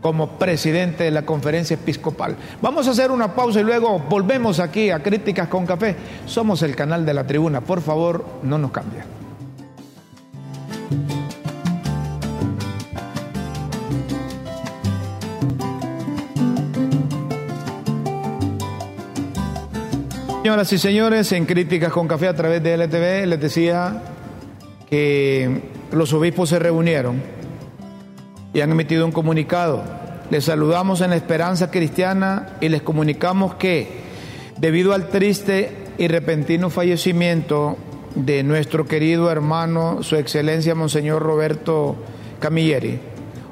como 0.00 0.38
presidente 0.38 1.04
de 1.04 1.10
la 1.10 1.22
conferencia 1.22 1.74
episcopal. 1.74 2.36
Vamos 2.60 2.88
a 2.88 2.90
hacer 2.90 3.10
una 3.10 3.34
pausa 3.34 3.60
y 3.60 3.64
luego 3.64 3.98
volvemos 4.00 4.60
aquí 4.60 4.90
a 4.90 5.02
Críticas 5.02 5.48
con 5.48 5.64
Café. 5.64 5.96
Somos 6.26 6.62
el 6.62 6.74
canal 6.76 7.06
de 7.06 7.14
la 7.14 7.26
tribuna. 7.26 7.60
Por 7.60 7.80
favor, 7.80 8.24
no 8.42 8.58
nos 8.58 8.72
cambien. 8.72 9.04
Señoras 20.42 20.72
y 20.72 20.78
señores, 20.78 21.30
en 21.30 21.46
Críticas 21.46 21.92
con 21.92 22.08
Café 22.08 22.26
a 22.26 22.34
través 22.34 22.60
de 22.64 22.76
LTV 22.76 23.28
les 23.28 23.40
decía 23.40 24.02
que 24.90 25.62
los 25.92 26.12
obispos 26.12 26.48
se 26.48 26.58
reunieron 26.58 27.22
y 28.52 28.60
han 28.60 28.72
emitido 28.72 29.06
un 29.06 29.12
comunicado. 29.12 29.84
Les 30.30 30.46
saludamos 30.46 31.00
en 31.00 31.10
la 31.10 31.16
esperanza 31.16 31.70
cristiana 31.70 32.56
y 32.60 32.70
les 32.70 32.82
comunicamos 32.82 33.54
que 33.54 33.86
debido 34.58 34.94
al 34.94 35.10
triste 35.10 35.76
y 35.96 36.08
repentino 36.08 36.70
fallecimiento 36.70 37.76
de 38.16 38.42
nuestro 38.42 38.88
querido 38.88 39.30
hermano, 39.30 40.02
su 40.02 40.16
excelencia 40.16 40.74
Monseñor 40.74 41.22
Roberto 41.22 41.94
Camilleri, 42.40 42.98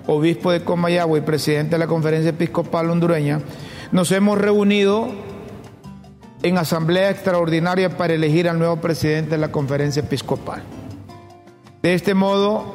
obispo 0.08 0.50
de 0.50 0.64
Comayagua 0.64 1.18
y 1.18 1.20
presidente 1.20 1.76
de 1.76 1.78
la 1.78 1.86
Conferencia 1.86 2.30
Episcopal 2.30 2.90
Hondureña, 2.90 3.38
nos 3.92 4.10
hemos 4.10 4.38
reunido 4.38 5.29
en 6.42 6.58
asamblea 6.58 7.10
extraordinaria 7.10 7.96
para 7.96 8.14
elegir 8.14 8.48
al 8.48 8.58
nuevo 8.58 8.76
presidente 8.76 9.32
de 9.32 9.38
la 9.38 9.52
Conferencia 9.52 10.00
Episcopal. 10.00 10.62
De 11.82 11.94
este 11.94 12.14
modo, 12.14 12.74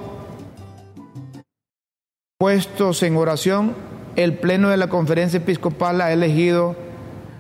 puestos 2.38 3.02
en 3.04 3.18
oración, 3.18 3.76
el 4.16 4.38
Pleno 4.38 4.70
de 4.70 4.78
la 4.78 4.88
Conferencia 4.88 5.38
Episcopal 5.38 6.02
ha 6.02 6.12
elegido 6.12 6.76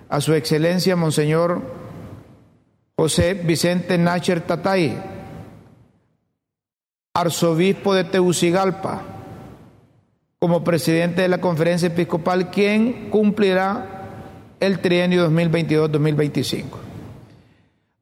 a 0.09 0.21
su 0.21 0.34
excelencia 0.34 0.95
Monseñor 0.95 1.61
José 2.97 3.34
Vicente 3.34 3.97
Nacher 3.97 4.41
Tatay, 4.41 4.97
arzobispo 7.13 7.93
de 7.93 8.03
Tegucigalpa, 8.03 9.01
como 10.39 10.63
presidente 10.63 11.21
de 11.21 11.28
la 11.28 11.39
Conferencia 11.39 11.88
Episcopal, 11.88 12.49
quien 12.51 13.09
cumplirá 13.09 13.95
el 14.66 14.80
trienio 14.80 15.30
2022-2025. 15.30 16.63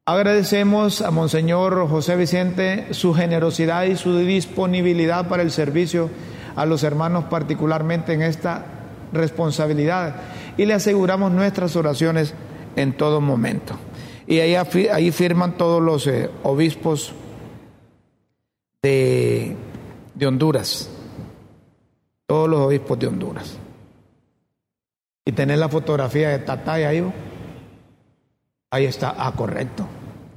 Agradecemos 0.06 1.00
a 1.00 1.10
Monseñor 1.10 1.88
José 1.88 2.16
Vicente 2.16 2.88
su 2.92 3.14
generosidad 3.14 3.84
y 3.84 3.96
su 3.96 4.18
disponibilidad 4.18 5.28
para 5.28 5.42
el 5.42 5.50
servicio 5.50 6.10
a 6.56 6.66
los 6.66 6.82
hermanos, 6.82 7.24
particularmente 7.24 8.12
en 8.12 8.22
esta 8.22 8.66
responsabilidad, 9.12 10.16
y 10.56 10.66
le 10.66 10.74
aseguramos 10.74 11.32
nuestras 11.32 11.74
oraciones 11.76 12.34
en 12.76 12.92
todo 12.92 13.20
momento. 13.20 13.76
Y 14.26 14.40
ahí, 14.40 14.54
ahí 14.92 15.10
firman 15.10 15.56
todos 15.56 15.82
los 15.82 16.06
eh, 16.06 16.30
obispos 16.42 17.12
de, 18.82 19.56
de 20.14 20.26
Honduras, 20.26 20.90
todos 22.26 22.48
los 22.48 22.60
obispos 22.60 22.98
de 22.98 23.06
Honduras. 23.06 23.58
Y 25.24 25.32
tenés 25.32 25.58
la 25.58 25.68
fotografía 25.68 26.30
de 26.30 26.38
Tatay 26.40 26.84
ahí. 26.84 27.12
Ahí 28.70 28.84
está. 28.84 29.14
Ah, 29.16 29.32
correcto. 29.34 29.86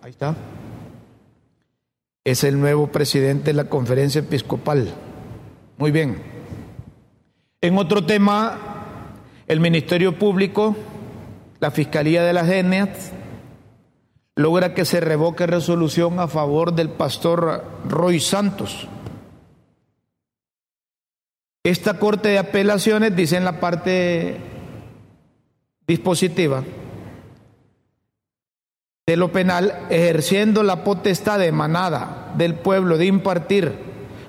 Ahí 0.01 0.11
está. 0.11 0.35
Es 2.23 2.43
el 2.43 2.59
nuevo 2.59 2.87
presidente 2.87 3.45
de 3.45 3.53
la 3.53 3.65
conferencia 3.65 4.19
episcopal. 4.19 4.93
Muy 5.77 5.91
bien. 5.91 6.21
En 7.59 7.77
otro 7.77 8.05
tema, 8.05 8.59
el 9.47 9.59
Ministerio 9.59 10.17
Público, 10.17 10.75
la 11.59 11.71
Fiscalía 11.71 12.23
de 12.23 12.33
las 12.33 12.49
Etnias, 12.49 13.11
logra 14.35 14.73
que 14.73 14.85
se 14.85 14.99
revoque 14.99 15.47
resolución 15.47 16.19
a 16.19 16.27
favor 16.27 16.73
del 16.73 16.89
pastor 16.89 17.65
Roy 17.89 18.19
Santos. 18.19 18.87
Esta 21.63 21.99
Corte 21.99 22.29
de 22.29 22.37
Apelaciones 22.37 23.15
dice 23.15 23.35
en 23.35 23.43
la 23.43 23.59
parte 23.59 24.37
dispositiva 25.87 26.63
de 29.07 29.15
lo 29.15 29.31
penal, 29.31 29.87
ejerciendo 29.89 30.63
la 30.63 30.83
potestad 30.83 31.41
emanada 31.41 32.33
del 32.35 32.55
pueblo 32.55 32.97
de 32.97 33.05
impartir 33.05 33.73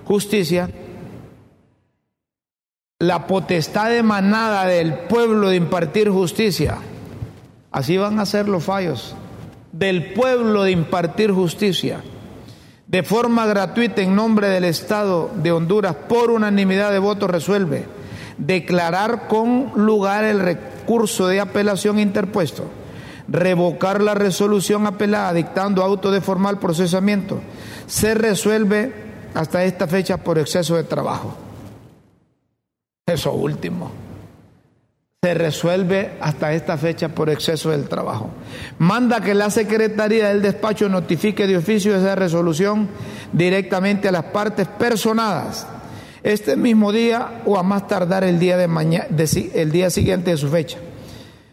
justicia, 0.04 0.70
la 3.00 3.26
potestad 3.26 3.94
emanada 3.96 4.66
del 4.66 4.94
pueblo 4.94 5.48
de 5.48 5.56
impartir 5.56 6.08
justicia. 6.10 6.78
Así 7.72 7.96
van 7.96 8.20
a 8.20 8.26
ser 8.26 8.48
los 8.48 8.64
fallos 8.64 9.16
del 9.72 10.12
pueblo 10.12 10.62
de 10.62 10.70
impartir 10.70 11.32
justicia 11.32 12.00
de 12.86 13.02
forma 13.02 13.46
gratuita 13.46 14.00
en 14.00 14.16
nombre 14.16 14.48
del 14.48 14.64
Estado 14.64 15.30
de 15.34 15.52
Honduras 15.52 15.94
por 16.08 16.30
unanimidad 16.30 16.90
de 16.90 16.98
votos 16.98 17.30
resuelve 17.30 17.84
declarar 18.38 19.28
con 19.28 19.72
lugar 19.74 20.24
el 20.24 20.40
recurso 20.88 21.26
de 21.26 21.38
apelación 21.38 21.98
interpuesto, 21.98 22.64
revocar 23.28 24.00
la 24.00 24.14
resolución 24.14 24.86
apelada 24.86 25.34
dictando 25.34 25.82
auto 25.82 26.10
de 26.10 26.22
formal 26.22 26.58
procesamiento, 26.58 27.42
se 27.86 28.14
resuelve 28.14 28.94
hasta 29.34 29.64
esta 29.64 29.86
fecha 29.86 30.16
por 30.16 30.38
exceso 30.38 30.76
de 30.76 30.84
trabajo. 30.84 31.36
Eso 33.06 33.34
último 33.34 33.90
se 35.22 35.34
resuelve 35.34 36.12
hasta 36.22 36.54
esta 36.54 36.78
fecha 36.78 37.10
por 37.10 37.28
exceso 37.28 37.70
del 37.70 37.86
trabajo. 37.86 38.30
Manda 38.78 39.20
que 39.20 39.34
la 39.34 39.50
Secretaría 39.50 40.28
del 40.28 40.40
Despacho 40.40 40.88
notifique 40.88 41.46
de 41.46 41.58
oficio 41.58 41.94
esa 41.96 42.14
resolución 42.14 42.88
directamente 43.32 44.08
a 44.08 44.12
las 44.12 44.24
partes 44.24 44.66
personadas 44.68 45.66
este 46.22 46.56
mismo 46.56 46.92
día 46.92 47.42
o 47.46 47.58
a 47.58 47.62
más 47.62 47.86
tardar 47.86 48.24
el 48.24 48.38
día, 48.38 48.56
de 48.56 48.68
mañana, 48.68 49.06
el 49.54 49.72
día 49.72 49.90
siguiente 49.90 50.30
de 50.30 50.36
su 50.36 50.48
fecha. 50.48 50.78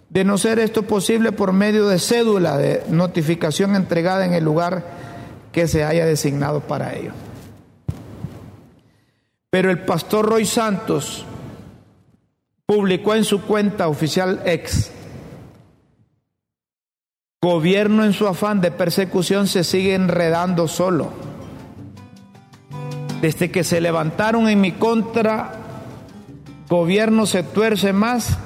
De 0.09 0.23
no 0.23 0.37
ser 0.37 0.59
esto 0.59 0.83
posible 0.83 1.31
por 1.31 1.51
medio 1.53 1.87
de 1.87 1.99
cédula 1.99 2.57
de 2.57 2.83
notificación 2.89 3.75
entregada 3.75 4.25
en 4.25 4.33
el 4.33 4.43
lugar 4.43 4.83
que 5.51 5.67
se 5.67 5.83
haya 5.83 6.05
designado 6.05 6.61
para 6.61 6.95
ello. 6.95 7.11
Pero 9.49 9.71
el 9.71 9.79
pastor 9.79 10.25
Roy 10.25 10.45
Santos 10.45 11.25
publicó 12.65 13.15
en 13.15 13.23
su 13.23 13.41
cuenta 13.43 13.87
oficial 13.87 14.41
ex, 14.45 14.91
gobierno 17.41 18.03
en 18.03 18.13
su 18.13 18.27
afán 18.27 18.59
de 18.59 18.71
persecución 18.71 19.47
se 19.47 19.63
sigue 19.63 19.93
enredando 19.93 20.67
solo. 20.67 21.34
Desde 23.21 23.51
que 23.51 23.63
se 23.63 23.81
levantaron 23.81 24.47
en 24.49 24.61
mi 24.61 24.73
contra, 24.73 25.53
gobierno 26.69 27.25
se 27.25 27.43
tuerce 27.43 27.93
más 27.93 28.37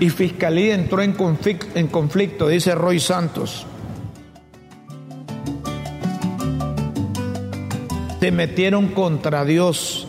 y 0.00 0.10
fiscalía 0.10 0.74
entró 0.74 1.02
en 1.02 1.12
conflicto, 1.12 1.66
en 1.74 1.86
conflicto 1.86 2.48
dice 2.48 2.74
Roy 2.74 3.00
Santos. 3.00 3.66
se 8.24 8.30
metieron 8.30 8.88
contra 8.88 9.44
Dios. 9.44 10.08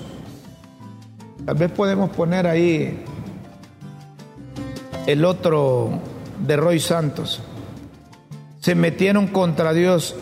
Tal 1.45 1.55
vez 1.55 1.69
podemos 1.69 2.11
poner 2.11 2.47
ahí 2.47 3.03
el 5.05 5.25
otro 5.25 5.99
de 6.39 6.55
Roy 6.55 6.79
Santos. 6.79 7.41
Se 8.65 8.73
metieron 8.73 9.27
contra 9.27 9.73
Dios 9.73 10.15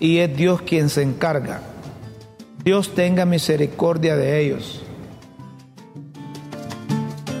y 0.00 0.18
es 0.18 0.36
Dios 0.36 0.60
quien 0.62 0.88
se 0.88 1.02
encarga. 1.02 1.60
Dios 2.64 2.96
tenga 2.96 3.24
misericordia 3.26 4.16
de 4.16 4.40
ellos. 4.40 4.82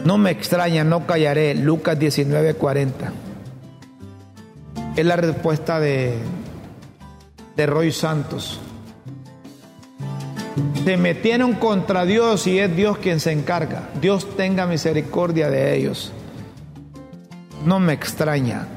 No 0.04 0.18
me 0.18 0.30
extraña, 0.30 0.84
no 0.84 1.04
callaré. 1.04 1.56
Lucas 1.56 1.98
19:40. 1.98 3.10
Es 4.94 5.04
la 5.04 5.16
respuesta 5.16 5.80
de, 5.80 6.14
de 7.56 7.66
Roy 7.66 7.90
Santos. 7.90 8.60
Se 10.84 10.96
metieron 10.96 11.54
contra 11.54 12.04
Dios 12.04 12.46
y 12.46 12.60
es 12.60 12.76
Dios 12.76 12.98
quien 12.98 13.18
se 13.18 13.32
encarga. 13.32 13.88
Dios 14.00 14.36
tenga 14.36 14.64
misericordia 14.66 15.50
de 15.50 15.76
ellos. 15.76 16.12
No 17.64 17.80
me 17.80 17.94
extraña. 17.94 18.68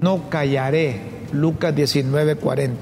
No 0.00 0.28
callaré. 0.28 1.00
Lucas 1.32 1.74
19:40. 1.74 2.74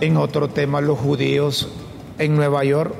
En 0.00 0.16
otro 0.16 0.48
tema, 0.48 0.80
los 0.80 0.98
judíos 0.98 1.68
en 2.18 2.36
Nueva 2.36 2.64
York 2.64 2.94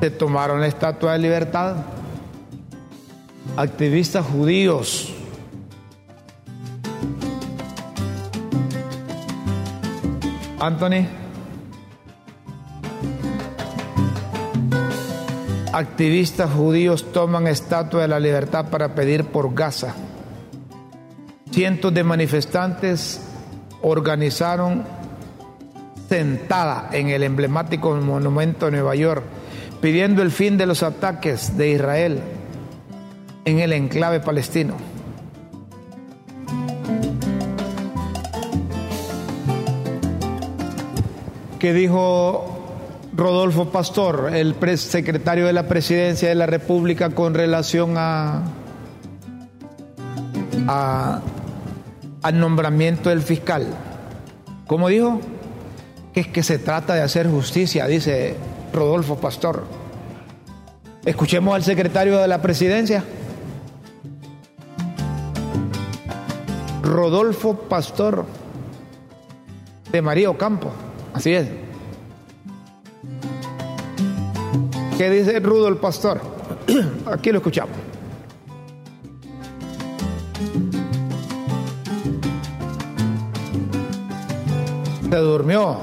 se 0.00 0.10
tomaron 0.10 0.60
la 0.60 0.66
estatua 0.66 1.12
de 1.12 1.18
libertad. 1.18 1.76
Activistas 3.56 4.26
judíos 4.26 5.12
Anthony. 10.62 11.08
Activistas 15.72 16.50
judíos 16.52 17.12
toman 17.12 17.46
estatua 17.46 18.02
de 18.02 18.08
la 18.08 18.20
libertad 18.20 18.66
para 18.68 18.94
pedir 18.94 19.24
por 19.24 19.54
Gaza. 19.54 19.94
Cientos 21.50 21.94
de 21.94 22.04
manifestantes 22.04 23.20
organizaron 23.80 24.84
sentada 26.08 26.90
en 26.92 27.08
el 27.08 27.22
emblemático 27.22 27.94
monumento 27.96 28.66
de 28.66 28.72
Nueva 28.72 28.94
York, 28.94 29.24
pidiendo 29.80 30.20
el 30.20 30.30
fin 30.30 30.58
de 30.58 30.66
los 30.66 30.82
ataques 30.82 31.56
de 31.56 31.70
Israel 31.70 32.20
en 33.46 33.58
el 33.58 33.72
enclave 33.72 34.20
palestino. 34.20 34.76
que 41.62 41.72
dijo 41.72 42.51
Rodolfo 43.14 43.66
Pastor, 43.70 44.30
el 44.34 44.56
secretario 44.78 45.46
de 45.46 45.52
la 45.52 45.68
Presidencia 45.68 46.28
de 46.28 46.34
la 46.34 46.46
República, 46.46 47.10
con 47.10 47.34
relación 47.34 47.94
a, 47.96 48.42
al 52.22 52.38
nombramiento 52.40 53.10
del 53.10 53.20
fiscal. 53.20 53.66
¿Cómo 54.66 54.88
dijo? 54.88 55.20
Que 56.14 56.20
es 56.20 56.28
que 56.28 56.42
se 56.42 56.58
trata 56.58 56.94
de 56.94 57.02
hacer 57.02 57.28
justicia, 57.28 57.86
dice 57.86 58.36
Rodolfo 58.72 59.16
Pastor. 59.16 59.64
Escuchemos 61.04 61.54
al 61.54 61.64
secretario 61.64 62.18
de 62.18 62.28
la 62.28 62.40
Presidencia. 62.40 63.04
Rodolfo 66.82 67.54
Pastor 67.54 68.24
de 69.90 70.00
María 70.00 70.30
Ocampo. 70.30 70.70
Así 71.12 71.34
es. 71.34 71.48
¿Qué 75.02 75.10
dice 75.10 75.40
Rudo 75.40 75.66
el 75.66 75.78
pastor? 75.78 76.20
Aquí 77.12 77.32
lo 77.32 77.38
escuchamos. 77.38 77.74
Se 85.10 85.16
durmió. 85.16 85.76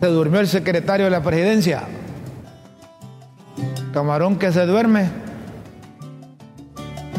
Se 0.00 0.06
durmió 0.08 0.40
el 0.40 0.48
secretario 0.48 1.06
de 1.06 1.10
la 1.10 1.22
presidencia. 1.22 1.84
Camarón 3.94 4.36
que 4.36 4.52
se 4.52 4.66
duerme. 4.66 5.08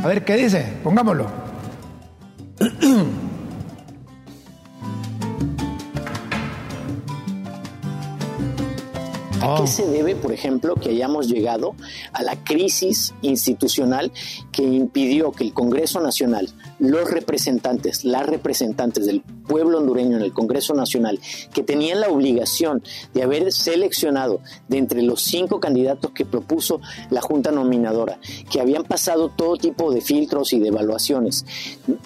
A 0.04 0.08
ver, 0.08 0.24
¿qué 0.24 0.36
dice? 0.36 0.72
Pongámoslo. 0.84 1.47
¿A 9.48 9.62
qué 9.62 9.68
se 9.68 9.88
debe, 9.88 10.16
por 10.16 10.34
ejemplo, 10.34 10.76
que 10.76 10.90
hayamos 10.90 11.28
llegado 11.28 11.76
a 12.14 12.24
la 12.24 12.44
crisis 12.44 13.14
institucional 13.22 14.12
que 14.52 14.64
impidió 14.64 15.32
que 15.32 15.44
el 15.44 15.54
Congreso 15.54 16.00
Nacional, 16.02 16.50
los 16.80 17.10
representantes, 17.10 18.06
las 18.06 18.26
representantes 18.26 19.06
del 19.06 19.22
pueblo 19.22 19.80
hondureño 19.80 20.18
en 20.18 20.24
el 20.24 20.34
Congreso 20.34 20.74
Nacional, 20.74 21.20
que 21.54 21.64
tenían 21.64 22.02
la 22.02 22.10
obligación 22.10 22.84
de 23.14 23.24
haber 23.24 23.52
seleccionado 23.52 24.42
de 24.68 24.78
entre 24.78 25.02
los 25.02 25.22
cinco 25.22 25.60
candidatos 25.60 26.12
que 26.12 26.26
propuso 26.26 26.82
la 27.10 27.22
Junta 27.22 27.52
Nominadora, 27.52 28.20
que 28.52 28.62
habían 28.62 28.84
pasado 28.84 29.30
todo 29.30 29.58
tipo 29.58 29.92
de 29.92 30.02
filtros 30.02 30.54
y 30.54 30.60
de 30.60 30.68
evaluaciones, 30.68 31.46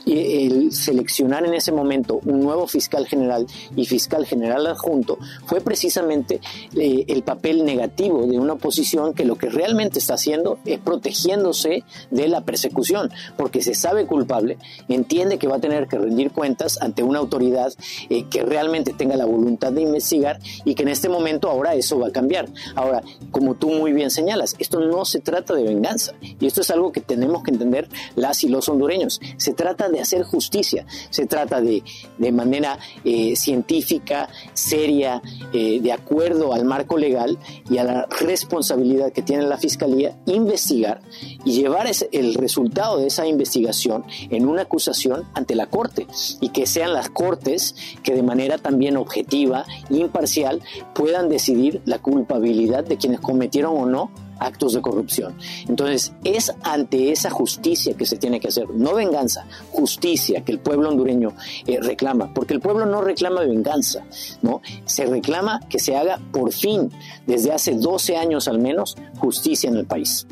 el 0.05 0.71
seleccionar 0.71 1.45
en 1.45 1.53
ese 1.53 1.71
momento 1.71 2.19
un 2.25 2.41
nuevo 2.41 2.67
fiscal 2.67 3.07
general 3.07 3.47
y 3.75 3.85
fiscal 3.85 4.25
general 4.25 4.67
adjunto 4.67 5.17
fue 5.45 5.61
precisamente 5.61 6.39
eh, 6.75 7.05
el 7.07 7.23
papel 7.23 7.65
negativo 7.65 8.27
de 8.27 8.39
una 8.39 8.53
oposición 8.53 9.13
que 9.13 9.25
lo 9.25 9.35
que 9.35 9.49
realmente 9.49 9.99
está 9.99 10.15
haciendo 10.15 10.59
es 10.65 10.79
protegiéndose 10.79 11.83
de 12.09 12.27
la 12.27 12.41
persecución, 12.41 13.11
porque 13.37 13.61
se 13.61 13.73
sabe 13.73 14.05
culpable, 14.05 14.57
entiende 14.89 15.37
que 15.37 15.47
va 15.47 15.57
a 15.57 15.59
tener 15.59 15.87
que 15.87 15.97
rendir 15.97 16.31
cuentas 16.31 16.81
ante 16.81 17.03
una 17.03 17.19
autoridad 17.19 17.73
eh, 18.09 18.25
que 18.29 18.43
realmente 18.43 18.93
tenga 18.93 19.15
la 19.15 19.25
voluntad 19.25 19.71
de 19.71 19.81
investigar 19.81 20.39
y 20.65 20.75
que 20.75 20.83
en 20.83 20.89
este 20.89 21.09
momento 21.09 21.49
ahora 21.49 21.75
eso 21.75 21.99
va 21.99 22.07
a 22.07 22.11
cambiar. 22.11 22.47
Ahora, 22.75 23.03
como 23.31 23.55
tú 23.55 23.69
muy 23.69 23.93
bien 23.93 24.09
señalas, 24.09 24.55
esto 24.59 24.79
no 24.79 25.05
se 25.05 25.19
trata 25.19 25.53
de 25.53 25.63
venganza 25.63 26.13
y 26.21 26.45
esto 26.45 26.61
es 26.61 26.71
algo 26.71 26.91
que 26.91 27.01
tenemos 27.01 27.43
que 27.43 27.51
entender 27.51 27.87
las 28.15 28.43
y 28.43 28.49
los 28.49 28.69
hondureños. 28.69 29.19
Se 29.37 29.53
trata 29.53 29.89
de 29.89 29.99
hacer 29.99 30.23
justicia, 30.23 30.85
se 31.09 31.25
trata 31.25 31.61
de, 31.61 31.83
de 32.17 32.31
manera 32.31 32.79
eh, 33.03 33.35
científica, 33.35 34.29
seria, 34.53 35.21
eh, 35.53 35.79
de 35.81 35.91
acuerdo 35.91 36.53
al 36.53 36.65
marco 36.65 36.97
legal 36.97 37.37
y 37.69 37.77
a 37.77 37.83
la 37.83 38.07
responsabilidad 38.19 39.11
que 39.11 39.21
tiene 39.21 39.43
la 39.43 39.57
Fiscalía, 39.57 40.17
investigar 40.25 41.01
y 41.45 41.53
llevar 41.53 41.87
el 42.11 42.33
resultado 42.35 42.97
de 42.97 43.07
esa 43.07 43.25
investigación 43.25 44.05
en 44.29 44.45
una 44.51 44.63
acusación 44.63 45.23
ante 45.33 45.55
la 45.55 45.67
Corte 45.67 46.07
y 46.39 46.49
que 46.49 46.65
sean 46.65 46.93
las 46.93 47.09
Cortes 47.09 47.75
que 48.03 48.13
de 48.13 48.23
manera 48.23 48.57
también 48.57 48.97
objetiva, 48.97 49.65
imparcial, 49.89 50.61
puedan 50.93 51.29
decidir 51.29 51.81
la 51.85 51.99
culpabilidad 51.99 52.83
de 52.83 52.97
quienes 52.97 53.19
cometieron 53.19 53.77
o 53.77 53.85
no 53.85 54.11
actos 54.41 54.73
de 54.73 54.81
corrupción. 54.81 55.35
Entonces, 55.67 56.13
es 56.23 56.51
ante 56.63 57.11
esa 57.11 57.29
justicia 57.29 57.95
que 57.95 58.05
se 58.05 58.17
tiene 58.17 58.39
que 58.39 58.47
hacer, 58.47 58.69
no 58.71 58.95
venganza, 58.95 59.45
justicia 59.71 60.43
que 60.43 60.51
el 60.51 60.59
pueblo 60.59 60.89
hondureño 60.89 61.33
eh, 61.67 61.79
reclama, 61.79 62.33
porque 62.33 62.55
el 62.55 62.59
pueblo 62.59 62.85
no 62.85 63.01
reclama 63.01 63.41
venganza, 63.41 64.03
¿no? 64.41 64.61
Se 64.85 65.05
reclama 65.05 65.59
que 65.69 65.79
se 65.79 65.95
haga 65.95 66.19
por 66.31 66.51
fin, 66.51 66.91
desde 67.27 67.53
hace 67.53 67.75
12 67.75 68.17
años 68.17 68.47
al 68.47 68.59
menos, 68.59 68.97
justicia 69.19 69.69
en 69.69 69.77
el 69.77 69.85
país. 69.85 70.25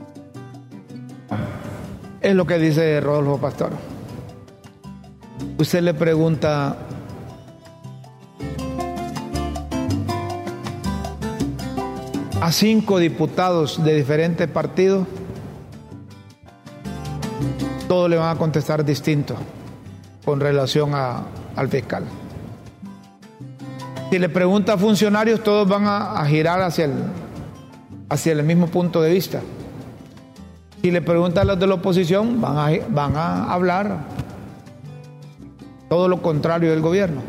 Es 2.21 2.35
lo 2.35 2.45
que 2.45 2.57
dice 2.57 2.99
Rodolfo 2.99 3.37
Pastor. 3.37 3.71
Usted 5.59 5.81
le 5.81 5.93
pregunta 5.93 6.77
a 12.39 12.51
cinco 12.53 12.97
diputados 12.97 13.83
de 13.83 13.93
diferentes 13.93 14.47
partidos, 14.47 15.05
todos 17.89 18.09
le 18.09 18.15
van 18.15 18.37
a 18.37 18.39
contestar 18.39 18.85
distinto 18.85 19.35
con 20.23 20.39
relación 20.39 20.93
al 20.95 21.67
fiscal. 21.67 22.05
Si 24.09 24.17
le 24.17 24.29
pregunta 24.29 24.75
a 24.75 24.77
funcionarios, 24.77 25.43
todos 25.43 25.67
van 25.67 25.83
a, 25.85 26.25
girar 26.25 26.61
hacia 26.61 26.85
el, 26.85 26.93
hacia 28.07 28.31
el 28.31 28.43
mismo 28.43 28.67
punto 28.67 29.01
de 29.01 29.11
vista. 29.11 29.41
Si 30.81 30.89
le 30.89 31.01
pregunta 31.01 31.41
a 31.41 31.43
los 31.43 31.59
de 31.59 31.67
la 31.67 31.73
oposición, 31.73 32.39
van 32.39 32.57
a, 32.57 32.69
van 32.87 33.17
a 33.17 33.51
hablar 33.51 34.28
todo 35.89 36.07
lo 36.07 36.21
contrario 36.21 36.69
del 36.69 36.81
gobierno. 36.81 37.21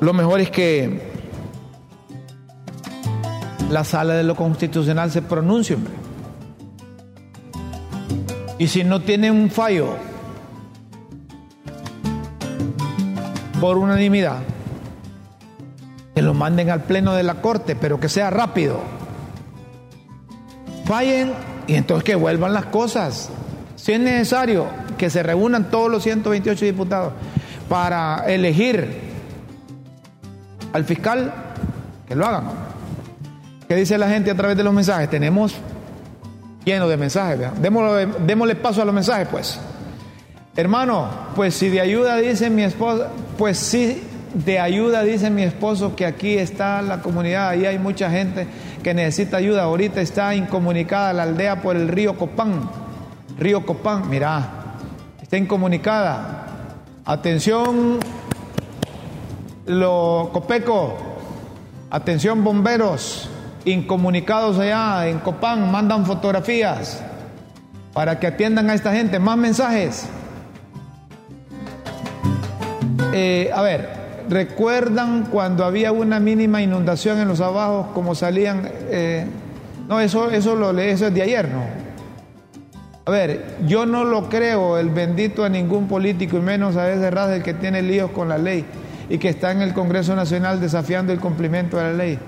Lo 0.00 0.12
mejor 0.12 0.40
es 0.40 0.50
que 0.50 1.00
la 3.70 3.84
sala 3.84 4.14
de 4.14 4.24
lo 4.24 4.34
constitucional 4.34 5.10
se 5.10 5.22
pronuncie, 5.22 5.76
hombre. 5.76 5.92
Y 8.58 8.66
si 8.66 8.82
no 8.82 9.00
tiene 9.00 9.30
un 9.30 9.50
fallo 9.50 9.94
por 13.60 13.78
unanimidad, 13.78 14.38
que 16.14 16.22
lo 16.22 16.34
manden 16.34 16.70
al 16.70 16.82
pleno 16.82 17.14
de 17.14 17.22
la 17.22 17.40
corte, 17.40 17.76
pero 17.76 18.00
que 18.00 18.08
sea 18.08 18.30
rápido. 18.30 18.80
Fallen 20.84 21.32
y 21.68 21.74
entonces 21.74 22.02
que 22.02 22.16
vuelvan 22.16 22.52
las 22.52 22.66
cosas. 22.66 23.30
Si 23.76 23.92
es 23.92 24.00
necesario 24.00 24.66
que 24.98 25.08
se 25.08 25.22
reúnan 25.22 25.70
todos 25.70 25.90
los 25.90 26.02
128 26.02 26.64
diputados 26.64 27.12
para 27.68 28.24
elegir 28.26 29.00
al 30.72 30.84
fiscal, 30.84 31.32
que 32.06 32.14
lo 32.14 32.26
hagan. 32.26 32.44
¿Qué 33.68 33.76
dice 33.76 33.96
la 33.98 34.08
gente 34.08 34.30
a 34.30 34.34
través 34.34 34.56
de 34.56 34.64
los 34.64 34.72
mensajes? 34.72 35.08
Tenemos 35.08 35.54
lleno 36.64 36.88
de 36.88 36.96
mensajes. 36.96 37.38
Démosle, 37.60 38.08
démosle 38.26 38.54
paso 38.54 38.82
a 38.82 38.84
los 38.84 38.94
mensajes, 38.94 39.28
pues. 39.28 39.58
Hermano, 40.56 41.08
pues 41.36 41.54
si 41.54 41.68
de 41.68 41.80
ayuda 41.80 42.16
dice 42.16 42.50
mi 42.50 42.62
esposo, 42.62 43.06
pues 43.36 43.58
sí, 43.58 44.02
de 44.34 44.58
ayuda 44.58 45.02
dice 45.02 45.30
mi 45.30 45.42
esposo 45.42 45.94
que 45.94 46.04
aquí 46.04 46.36
está 46.36 46.82
la 46.82 47.00
comunidad, 47.00 47.50
ahí 47.50 47.64
hay 47.66 47.78
mucha 47.78 48.10
gente 48.10 48.46
que 48.82 48.94
necesita 48.94 49.36
ayuda. 49.36 49.64
Ahorita 49.64 50.00
está 50.00 50.34
incomunicada 50.34 51.12
la 51.12 51.22
aldea 51.24 51.62
por 51.62 51.76
el 51.76 51.88
río 51.88 52.16
Copán. 52.16 52.68
Río 53.38 53.64
Copán, 53.64 54.08
mira, 54.08 54.57
está 55.28 55.36
incomunicada. 55.36 56.46
Atención, 57.04 57.98
lo 59.66 60.30
Copeco, 60.32 60.96
atención 61.90 62.42
bomberos, 62.42 63.28
incomunicados 63.66 64.58
allá 64.58 65.06
en 65.06 65.18
Copán, 65.18 65.70
mandan 65.70 66.06
fotografías 66.06 67.02
para 67.92 68.18
que 68.18 68.26
atiendan 68.26 68.70
a 68.70 68.74
esta 68.74 68.94
gente. 68.94 69.18
Más 69.18 69.36
mensajes. 69.36 70.06
Eh, 73.12 73.50
a 73.54 73.60
ver, 73.60 73.90
¿recuerdan 74.30 75.26
cuando 75.30 75.66
había 75.66 75.92
una 75.92 76.20
mínima 76.20 76.62
inundación 76.62 77.18
en 77.18 77.28
los 77.28 77.42
abajos, 77.42 77.88
como 77.92 78.14
salían? 78.14 78.66
Eh, 78.88 79.26
no, 79.88 80.00
eso, 80.00 80.30
eso 80.30 80.56
lo 80.56 80.70
eso 80.78 81.08
es 81.08 81.12
de 81.12 81.20
ayer, 81.20 81.50
¿no? 81.50 81.87
A 83.08 83.10
ver, 83.10 83.42
yo 83.66 83.86
no 83.86 84.04
lo 84.04 84.28
creo 84.28 84.76
el 84.76 84.90
bendito 84.90 85.42
a 85.42 85.48
ningún 85.48 85.88
político 85.88 86.36
y 86.36 86.40
menos 86.42 86.76
a 86.76 86.92
ese 86.92 87.08
el 87.08 87.42
que 87.42 87.54
tiene 87.54 87.80
líos 87.80 88.10
con 88.10 88.28
la 88.28 88.36
ley 88.36 88.66
y 89.08 89.16
que 89.16 89.30
está 89.30 89.50
en 89.50 89.62
el 89.62 89.72
Congreso 89.72 90.14
Nacional 90.14 90.60
desafiando 90.60 91.10
el 91.10 91.18
cumplimiento 91.18 91.78
de 91.78 91.84
la 91.84 91.92
ley. 91.94 92.18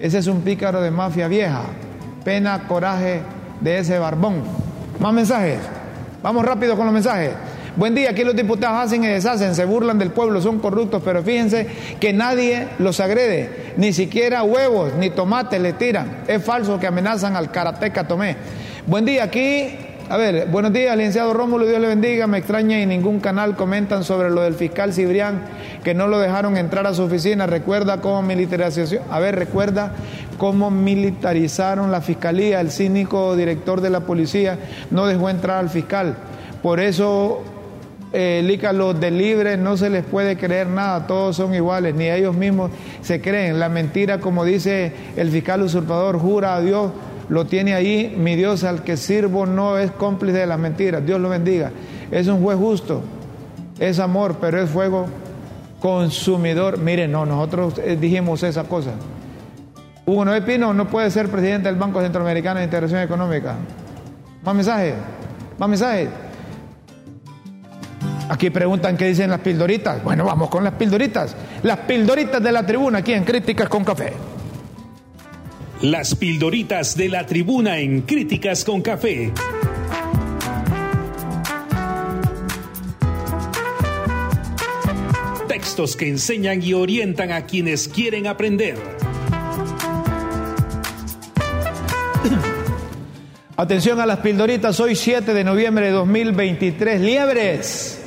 Ese 0.00 0.18
es 0.18 0.26
un 0.26 0.40
pícaro 0.40 0.80
de 0.80 0.90
mafia 0.90 1.28
vieja. 1.28 1.62
Pena, 2.24 2.66
coraje 2.66 3.20
de 3.60 3.78
ese 3.78 3.96
barbón. 4.00 4.42
Más 4.98 5.12
mensajes. 5.12 5.60
Vamos 6.20 6.44
rápido 6.44 6.76
con 6.76 6.86
los 6.86 6.94
mensajes. 6.94 7.30
Buen 7.76 7.94
día, 7.94 8.10
aquí 8.10 8.24
los 8.24 8.34
diputados 8.34 8.86
hacen 8.86 9.04
y 9.04 9.06
deshacen, 9.06 9.54
se 9.54 9.64
burlan 9.64 10.00
del 10.00 10.10
pueblo, 10.10 10.40
son 10.40 10.58
corruptos, 10.58 11.00
pero 11.04 11.22
fíjense 11.22 11.68
que 12.00 12.12
nadie 12.12 12.66
los 12.80 12.98
agrede, 12.98 13.74
ni 13.76 13.92
siquiera 13.92 14.42
huevos 14.42 14.94
ni 14.94 15.10
tomates 15.10 15.60
le 15.60 15.74
tiran. 15.74 16.24
Es 16.26 16.42
falso 16.42 16.80
que 16.80 16.88
amenazan 16.88 17.36
al 17.36 17.52
karateca 17.52 18.08
Tomé. 18.08 18.36
Buen 18.86 19.04
día, 19.04 19.22
aquí 19.22 19.93
a 20.10 20.16
ver, 20.18 20.48
buenos 20.50 20.72
días, 20.72 20.94
licenciado 20.96 21.32
Rómulo, 21.32 21.66
Dios 21.66 21.80
le 21.80 21.88
bendiga. 21.88 22.26
Me 22.26 22.38
extraña 22.38 22.78
y 22.80 22.86
ningún 22.86 23.20
canal 23.20 23.56
comentan 23.56 24.04
sobre 24.04 24.30
lo 24.30 24.42
del 24.42 24.54
fiscal 24.54 24.92
Cibrián, 24.92 25.40
que 25.82 25.94
no 25.94 26.08
lo 26.08 26.18
dejaron 26.18 26.58
entrar 26.58 26.86
a 26.86 26.92
su 26.92 27.04
oficina. 27.04 27.46
Recuerda 27.46 28.00
cómo 28.00 28.20
militarización, 28.20 29.02
a 29.10 29.18
ver, 29.18 29.36
recuerda 29.36 29.92
cómo 30.36 30.70
militarizaron 30.70 31.90
la 31.90 32.02
fiscalía. 32.02 32.60
El 32.60 32.70
cínico 32.70 33.34
director 33.34 33.80
de 33.80 33.90
la 33.90 34.00
policía 34.00 34.58
no 34.90 35.06
dejó 35.06 35.30
entrar 35.30 35.58
al 35.58 35.70
fiscal. 35.70 36.16
Por 36.62 36.80
eso, 36.80 37.42
eh, 38.12 38.58
los 38.74 39.00
de 39.00 39.10
libre 39.10 39.56
no 39.56 39.78
se 39.78 39.88
les 39.88 40.04
puede 40.04 40.36
creer 40.36 40.66
nada, 40.66 41.06
todos 41.06 41.36
son 41.36 41.54
iguales, 41.54 41.94
ni 41.94 42.10
ellos 42.10 42.36
mismos 42.36 42.70
se 43.00 43.22
creen. 43.22 43.58
La 43.58 43.70
mentira, 43.70 44.20
como 44.20 44.44
dice 44.44 44.92
el 45.16 45.30
fiscal 45.30 45.62
usurpador, 45.62 46.18
jura 46.18 46.56
a 46.56 46.60
Dios 46.60 46.90
lo 47.28 47.46
tiene 47.46 47.74
ahí, 47.74 48.14
mi 48.16 48.36
Dios 48.36 48.64
al 48.64 48.82
que 48.82 48.96
sirvo 48.96 49.46
no 49.46 49.78
es 49.78 49.90
cómplice 49.90 50.38
de 50.38 50.46
las 50.46 50.58
mentiras, 50.58 51.04
Dios 51.04 51.20
lo 51.20 51.28
bendiga. 51.28 51.70
Es 52.10 52.26
un 52.28 52.42
juez 52.42 52.58
justo, 52.58 53.02
es 53.78 53.98
amor, 53.98 54.36
pero 54.40 54.60
es 54.60 54.70
fuego 54.70 55.06
consumidor. 55.80 56.78
Miren, 56.78 57.12
no, 57.12 57.26
nosotros 57.26 57.74
eh, 57.78 57.96
dijimos 58.00 58.42
esa 58.42 58.64
cosa. 58.64 58.92
Hugo 60.06 60.24
Noé 60.24 60.42
Pino 60.42 60.74
no 60.74 60.88
puede 60.88 61.10
ser 61.10 61.28
presidente 61.28 61.68
del 61.68 61.76
Banco 61.76 62.00
Centroamericano 62.00 62.58
de 62.58 62.64
Integración 62.64 63.00
Económica. 63.00 63.56
Más 64.42 64.54
mensajes, 64.54 64.94
más 65.58 65.68
mensajes. 65.68 66.08
Aquí 68.28 68.50
preguntan 68.50 68.96
qué 68.96 69.06
dicen 69.06 69.30
las 69.30 69.40
pildoritas. 69.40 70.02
Bueno, 70.02 70.24
vamos 70.24 70.48
con 70.48 70.64
las 70.64 70.74
pildoritas. 70.74 71.34
Las 71.62 71.78
pildoritas 71.80 72.42
de 72.42 72.52
la 72.52 72.64
tribuna 72.64 72.98
aquí 72.98 73.12
en 73.12 73.24
Críticas 73.24 73.68
con 73.68 73.84
Café. 73.84 74.12
Las 75.84 76.14
pildoritas 76.14 76.96
de 76.96 77.10
la 77.10 77.26
tribuna 77.26 77.78
en 77.78 78.00
Críticas 78.00 78.64
con 78.64 78.80
Café. 78.80 79.30
textos 85.46 85.94
que 85.94 86.08
enseñan 86.08 86.62
y 86.62 86.72
orientan 86.72 87.32
a 87.32 87.44
quienes 87.44 87.86
quieren 87.88 88.26
aprender. 88.26 88.78
Atención 93.58 94.00
a 94.00 94.06
las 94.06 94.20
pildoritas, 94.20 94.80
hoy 94.80 94.96
7 94.96 95.34
de 95.34 95.44
noviembre 95.44 95.88
de 95.88 95.92
2023. 95.92 96.98
Liebres 97.02 98.00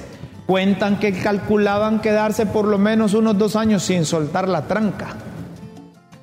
cuentan 0.47 0.99
que 0.99 1.13
calculaban 1.13 2.01
quedarse 2.01 2.47
por 2.47 2.65
lo 2.65 2.79
menos 2.79 3.13
unos 3.13 3.37
dos 3.37 3.55
años 3.55 3.83
sin 3.83 4.03
soltar 4.03 4.47
la 4.47 4.65
tranca. 4.65 5.26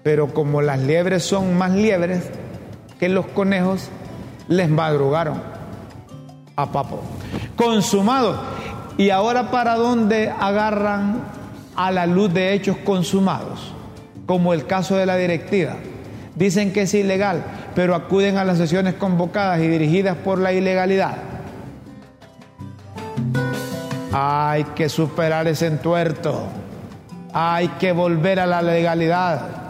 Pero 0.04 0.32
como 0.32 0.62
las 0.62 0.78
liebres 0.78 1.24
son 1.24 1.58
más 1.58 1.72
liebres 1.72 2.30
que 3.00 3.08
los 3.08 3.26
conejos, 3.26 3.88
les 4.46 4.68
madrugaron 4.68 5.42
a 6.56 6.70
papo. 6.70 7.00
Consumado. 7.56 8.36
¿Y 8.96 9.10
ahora 9.10 9.50
para 9.50 9.74
dónde 9.74 10.30
agarran 10.30 11.24
a 11.74 11.90
la 11.90 12.06
luz 12.06 12.32
de 12.32 12.52
hechos 12.52 12.76
consumados? 12.84 13.72
Como 14.26 14.52
el 14.52 14.66
caso 14.66 14.94
de 14.96 15.06
la 15.06 15.16
directiva. 15.16 15.76
Dicen 16.36 16.72
que 16.72 16.82
es 16.82 16.94
ilegal, 16.94 17.42
pero 17.74 17.94
acuden 17.94 18.36
a 18.36 18.44
las 18.44 18.58
sesiones 18.58 18.94
convocadas 18.94 19.60
y 19.60 19.68
dirigidas 19.68 20.16
por 20.18 20.38
la 20.38 20.52
ilegalidad. 20.52 21.14
Hay 24.12 24.64
que 24.76 24.88
superar 24.88 25.48
ese 25.48 25.66
entuerto. 25.66 26.44
Hay 27.32 27.68
que 27.80 27.92
volver 27.92 28.38
a 28.38 28.46
la 28.46 28.62
legalidad. 28.62 29.63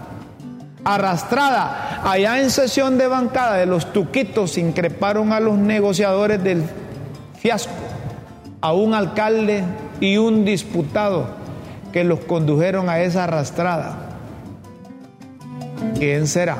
Arrastrada, 0.85 2.03
allá 2.05 2.41
en 2.41 2.51
sesión 2.51 2.99
de 2.99 3.07
bancada 3.07 3.55
de 3.57 3.65
los 3.65 3.93
tuquitos 3.93 4.59
increparon 4.59 5.33
a 5.33 5.41
los 5.41 5.57
negociadores 5.57 6.45
del 6.45 6.63
fiasco, 7.39 7.73
a 8.61 8.75
un 8.75 8.93
alcalde 8.93 9.65
y 10.01 10.19
un 10.19 10.45
disputado 10.45 11.27
que 11.91 12.05
los 12.05 12.21
condujeron 12.21 12.91
a 12.91 13.01
esa 13.01 13.25
arrastrada. 13.25 13.97
¿Quién 15.99 16.27
será? 16.27 16.59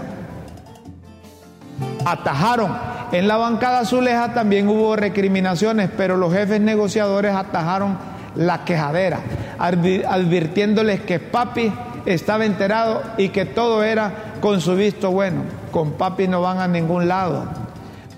Atajaron. 2.07 2.75
En 3.13 3.29
la 3.29 3.37
bancada 3.37 3.81
azuleja 3.81 4.33
también 4.33 4.69
hubo 4.69 4.97
recriminaciones, 4.97 5.91
pero 5.97 6.17
los 6.17 6.33
jefes 6.33 6.61
negociadores 6.61 7.35
atajaron 7.35 7.99
la 8.37 8.65
quejadera, 8.65 9.21
advirtiéndoles 9.59 11.01
que 11.01 11.21
papi 11.21 11.73
estaba 12.07 12.45
enterado 12.45 13.03
y 13.17 13.31
que 13.31 13.45
todo 13.45 13.83
era 13.83 14.35
con 14.41 14.61
su 14.61 14.75
visto 14.77 15.11
bueno. 15.11 15.43
Con 15.71 15.93
papi 15.93 16.29
no 16.29 16.41
van 16.41 16.59
a 16.59 16.69
ningún 16.69 17.09
lado. 17.09 17.45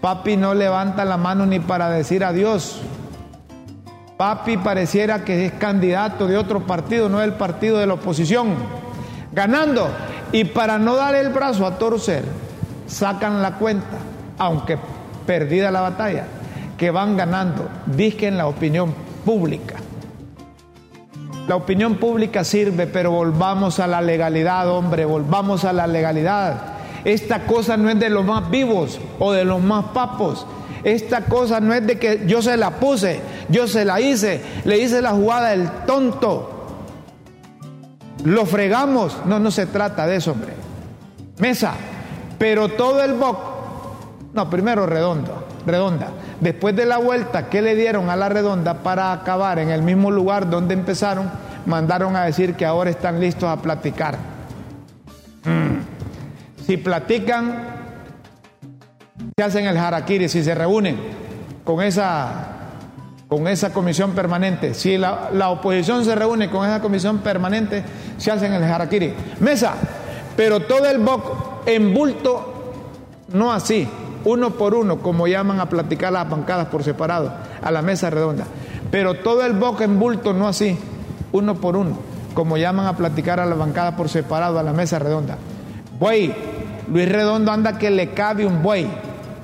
Papi 0.01 0.37
no 0.37 0.55
levanta 0.55 1.05
la 1.05 1.16
mano 1.16 1.47
ni 1.47 1.61
para 1.61 1.91
decir 1.91 2.24
adiós. 2.24 2.80
Papi 4.16 4.57
pareciera 4.57 5.24
que 5.24 5.47
es 5.47 5.53
candidato 5.53 6.26
de 6.26 6.37
otro 6.37 6.66
partido, 6.66 7.09
no 7.09 7.18
del 7.18 7.34
partido 7.34 7.78
de 7.78 7.87
la 7.87 7.95
oposición. 7.95 8.55
Ganando. 9.32 9.89
Y 10.32 10.45
para 10.45 10.78
no 10.78 10.97
dar 10.97 11.14
el 11.14 11.28
brazo 11.30 11.66
a 11.66 11.78
torcer, 11.78 12.24
sacan 12.87 13.43
la 13.43 13.53
cuenta, 13.59 13.99
aunque 14.39 14.78
perdida 15.26 15.70
la 15.70 15.82
batalla, 15.82 16.24
que 16.76 16.91
van 16.91 17.16
ganando, 17.16 17.68
disquen 17.87 18.37
la 18.37 18.47
opinión 18.47 18.95
pública. 19.24 19.76
La 21.49 21.55
opinión 21.55 21.97
pública 21.97 22.42
sirve, 22.42 22.88
pero 22.88 23.12
volvamos 23.12 23.78
a 23.78 23.86
la 23.86 24.01
legalidad, 24.01 24.68
hombre, 24.68 25.05
volvamos 25.05 25.64
a 25.64 25.72
la 25.72 25.86
legalidad. 25.86 26.74
Esta 27.05 27.47
cosa 27.47 27.76
no 27.76 27.88
es 27.88 28.01
de 28.01 28.11
los 28.11 28.24
más 28.24 28.51
vivos 28.51 28.99
o 29.20 29.30
de 29.32 29.44
los 29.44 29.62
más 29.62 29.86
papos. 29.86 30.44
Esta 30.82 31.26
cosa 31.26 31.61
no 31.61 31.72
es 31.72 31.86
de 31.86 31.99
que 32.01 32.24
yo 32.26 32.42
se 32.42 32.57
la 32.57 32.70
puse, 32.70 33.20
yo 33.49 33.68
se 33.68 33.84
la 33.84 34.01
hice, 34.01 34.40
le 34.64 34.78
hice 34.78 35.01
la 35.01 35.12
jugada 35.12 35.51
del 35.51 35.70
tonto. 35.86 36.51
Lo 38.24 38.44
fregamos. 38.44 39.16
No, 39.24 39.38
no 39.38 39.53
se 39.53 39.66
trata 39.66 40.05
de 40.07 40.16
eso, 40.16 40.32
hombre. 40.32 40.53
Mesa, 41.38 41.74
pero 42.38 42.70
todo 42.70 43.05
el 43.05 43.14
boc, 43.14 43.38
no, 44.32 44.51
primero 44.51 44.84
redondo, 44.84 45.45
redonda. 45.67 46.09
Después 46.41 46.75
de 46.77 46.87
la 46.87 46.99
vuelta 46.99 47.51
que 47.51 47.61
le 47.61 47.75
dieron 47.75 48.09
a 48.09 48.17
la 48.17 48.29
redonda 48.29 48.83
para 48.83 49.12
acabar 49.12 49.59
en 49.59 49.71
el 49.71 49.83
mismo 49.83 50.11
lugar 50.11 50.49
donde 50.49 50.75
empezaron, 50.75 51.31
mandaron 51.67 52.17
a 52.17 52.25
decir 52.25 52.55
que 52.55 52.64
ahora 52.64 52.91
están 52.91 53.21
listos 53.21 53.49
a 53.49 53.61
platicar. 53.61 54.17
Mm. 55.45 56.64
Si 56.64 56.77
platican, 56.77 57.77
se 59.37 59.43
hacen 59.43 59.67
el 59.67 59.77
harakiri, 59.77 60.29
si 60.29 60.43
se 60.43 60.55
reúnen 60.55 60.97
con 61.64 61.83
esa, 61.83 62.33
con 63.29 63.49
esa 63.49 63.73
comisión 63.73 64.12
permanente, 64.12 64.75
si 64.75 64.97
la, 64.97 65.31
la 65.33 65.51
oposición 65.51 66.05
se 66.05 66.14
reúne 66.14 66.49
con 66.49 66.67
esa 66.67 66.81
comisión 66.81 67.19
permanente, 67.19 67.83
se 68.19 68.31
hacen 68.31 68.53
el 68.53 68.64
harakiri. 68.64 69.12
Mesa, 69.41 69.75
pero 70.37 70.61
todo 70.61 70.87
el 70.87 70.99
BOC 70.99 71.67
en 71.67 71.93
bulto, 71.93 72.73
no 73.33 73.53
así, 73.53 73.89
uno 74.27 74.51
por 74.51 74.74
uno, 74.74 74.99
como 74.99 75.29
llaman 75.29 75.61
a 75.61 75.68
platicar 75.68 76.12
las 76.12 76.29
bancadas 76.29 76.66
por 76.66 76.83
separado, 76.83 77.33
a 77.62 77.70
la 77.70 77.81
mesa 77.81 78.11
redonda. 78.11 78.45
Pero 78.91 79.14
todo 79.14 79.47
el 79.47 79.53
BOC 79.53 79.83
en 79.83 80.01
bulto, 80.01 80.33
no 80.33 80.49
así, 80.49 80.77
uno 81.31 81.55
por 81.55 81.77
uno, 81.77 81.97
como 82.35 82.57
llaman 82.57 82.87
a 82.87 82.97
platicar 82.97 83.39
a 83.39 83.47
la 83.47 83.55
bancada 83.55 83.97
por 83.97 84.09
separado, 84.09 84.59
a 84.59 84.64
la 84.64 84.72
mesa 84.72 84.99
redonda. 84.99 85.39
Buey, 86.01 86.35
Luis 86.93 87.09
Redondo 87.09 87.53
anda 87.53 87.79
que 87.79 87.89
le 87.91 88.14
cabe 88.14 88.45
un 88.45 88.64
buey 88.64 88.89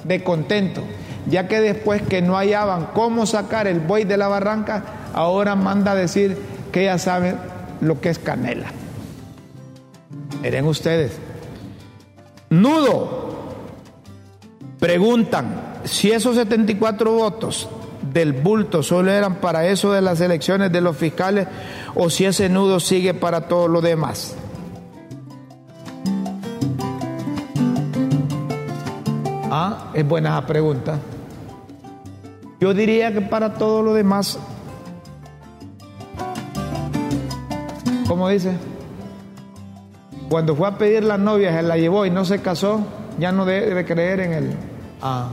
de 0.02 0.24
contento, 0.24 0.82
ya 1.28 1.46
que 1.46 1.60
después 1.60 2.02
que 2.02 2.20
no 2.20 2.36
hallaban 2.36 2.88
cómo 2.92 3.24
sacar 3.24 3.68
el 3.68 3.78
buey 3.78 4.02
de 4.02 4.16
la 4.16 4.26
barranca, 4.26 4.82
ahora 5.14 5.54
manda 5.54 5.92
a 5.92 5.94
decir 5.94 6.36
que 6.72 6.86
ya 6.86 6.98
saben 6.98 7.36
lo 7.80 8.00
que 8.00 8.08
es 8.08 8.18
canela. 8.18 8.66
Miren 10.42 10.66
ustedes. 10.66 11.12
Nudo. 12.50 13.31
Preguntan 14.82 15.78
si 15.84 16.10
esos 16.10 16.34
74 16.34 17.12
votos 17.12 17.68
del 18.12 18.32
bulto 18.32 18.82
solo 18.82 19.12
eran 19.12 19.36
para 19.36 19.68
eso 19.68 19.92
de 19.92 20.02
las 20.02 20.20
elecciones 20.20 20.72
de 20.72 20.80
los 20.80 20.96
fiscales 20.96 21.46
o 21.94 22.10
si 22.10 22.24
ese 22.24 22.48
nudo 22.48 22.80
sigue 22.80 23.14
para 23.14 23.42
todo 23.42 23.68
lo 23.68 23.80
demás. 23.80 24.34
Ah, 29.52 29.92
es 29.94 30.04
buena 30.04 30.30
esa 30.30 30.46
pregunta. 30.48 30.98
Yo 32.58 32.74
diría 32.74 33.12
que 33.12 33.20
para 33.20 33.54
todo 33.54 33.84
lo 33.84 33.94
demás, 33.94 34.36
¿cómo 38.08 38.28
dice? 38.28 38.56
Cuando 40.28 40.56
fue 40.56 40.66
a 40.66 40.76
pedir 40.76 41.04
la 41.04 41.18
novia, 41.18 41.54
se 41.54 41.62
la 41.62 41.76
llevó 41.76 42.04
y 42.04 42.10
no 42.10 42.24
se 42.24 42.40
casó, 42.40 42.80
ya 43.20 43.30
no 43.30 43.44
debe 43.44 43.84
creer 43.84 44.18
en 44.18 44.32
él. 44.32 44.56
Ah, 45.02 45.28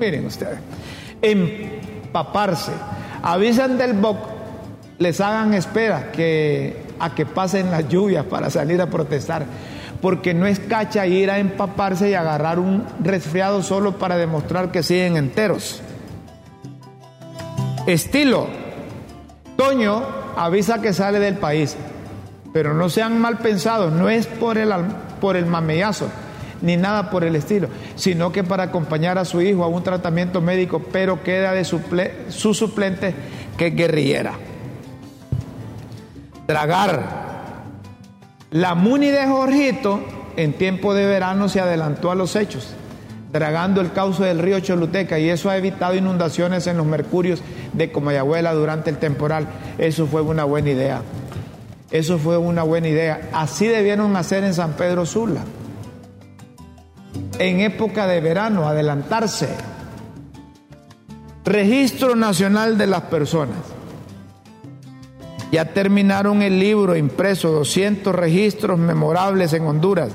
miren 0.00 0.26
ustedes, 0.26 0.58
empaparse. 1.20 2.72
Avisan 3.22 3.78
del 3.78 3.92
BOC, 3.92 4.16
les 4.98 5.20
hagan 5.20 5.54
espera 5.54 6.10
que, 6.10 6.82
a 6.98 7.14
que 7.14 7.26
pasen 7.26 7.70
las 7.70 7.88
lluvias 7.88 8.24
para 8.24 8.50
salir 8.50 8.80
a 8.80 8.86
protestar. 8.86 9.44
Porque 10.00 10.34
no 10.34 10.46
es 10.46 10.60
cacha 10.60 11.06
ir 11.06 11.30
a 11.30 11.38
empaparse 11.38 12.10
y 12.10 12.14
agarrar 12.14 12.58
un 12.58 12.84
resfriado 13.00 13.62
solo 13.62 13.98
para 13.98 14.16
demostrar 14.16 14.70
que 14.70 14.82
siguen 14.82 15.16
enteros. 15.16 15.80
Estilo. 17.86 18.48
Toño 19.56 20.02
avisa 20.36 20.80
que 20.80 20.92
sale 20.92 21.20
del 21.20 21.36
país. 21.36 21.76
Pero 22.52 22.74
no 22.74 22.88
sean 22.88 23.20
mal 23.20 23.38
pensados, 23.38 23.92
no 23.92 24.08
es 24.08 24.26
por 24.26 24.58
el, 24.58 24.72
por 25.20 25.36
el 25.36 25.46
mamellazo, 25.46 26.08
ni 26.64 26.76
nada 26.76 27.10
por 27.10 27.24
el 27.24 27.36
estilo, 27.36 27.68
sino 27.94 28.32
que 28.32 28.42
para 28.42 28.64
acompañar 28.64 29.18
a 29.18 29.24
su 29.24 29.42
hijo 29.42 29.62
a 29.62 29.68
un 29.68 29.82
tratamiento 29.82 30.40
médico, 30.40 30.82
pero 30.90 31.22
queda 31.22 31.52
de 31.52 31.64
su 31.64 32.54
suplente 32.54 33.14
que 33.56 33.68
es 33.68 33.76
guerrillera. 33.76 34.32
Tragar. 36.46 37.24
La 38.50 38.74
Muni 38.74 39.08
de 39.08 39.26
Jorgito 39.26 40.00
en 40.36 40.54
tiempo 40.54 40.94
de 40.94 41.06
verano 41.06 41.48
se 41.48 41.60
adelantó 41.60 42.10
a 42.10 42.14
los 42.14 42.34
hechos, 42.34 42.74
dragando 43.32 43.80
el 43.80 43.92
cauce 43.92 44.24
del 44.24 44.38
río 44.38 44.60
Choluteca 44.60 45.18
y 45.18 45.28
eso 45.28 45.50
ha 45.50 45.56
evitado 45.56 45.94
inundaciones 45.94 46.66
en 46.66 46.76
los 46.76 46.86
mercurios 46.86 47.42
de 47.72 47.92
Comayagüela 47.92 48.54
durante 48.54 48.90
el 48.90 48.98
temporal. 48.98 49.48
Eso 49.78 50.06
fue 50.06 50.22
una 50.22 50.44
buena 50.44 50.70
idea. 50.70 51.02
Eso 51.90 52.18
fue 52.18 52.38
una 52.38 52.62
buena 52.62 52.88
idea. 52.88 53.28
Así 53.32 53.66
debieron 53.66 54.16
hacer 54.16 54.44
en 54.44 54.54
San 54.54 54.72
Pedro 54.72 55.04
Sula. 55.04 55.42
En 57.38 57.60
época 57.60 58.06
de 58.06 58.20
verano, 58.20 58.68
adelantarse. 58.68 59.48
Registro 61.44 62.16
Nacional 62.16 62.78
de 62.78 62.86
las 62.86 63.02
Personas. 63.02 63.58
Ya 65.52 65.66
terminaron 65.66 66.42
el 66.42 66.58
libro 66.58 66.96
impreso, 66.96 67.50
200 67.52 68.14
registros 68.14 68.78
memorables 68.78 69.52
en 69.52 69.66
Honduras, 69.66 70.10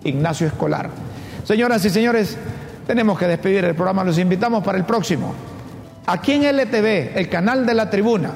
Ignacio 0.03 0.47
Escolar. 0.47 0.91
Señoras 1.43 1.83
y 1.85 1.89
señores, 1.89 2.37
tenemos 2.85 3.17
que 3.17 3.25
despedir 3.25 3.65
el 3.65 3.73
programa, 3.73 4.03
los 4.03 4.19
invitamos 4.19 4.63
para 4.63 4.77
el 4.77 4.85
próximo. 4.85 5.33
Aquí 6.09 6.31
en 6.31 6.43
LTV, 6.43 7.17
el 7.17 7.27
canal 7.27 7.65
de 7.65 7.73
la 7.73 7.89
tribuna, 7.89 8.31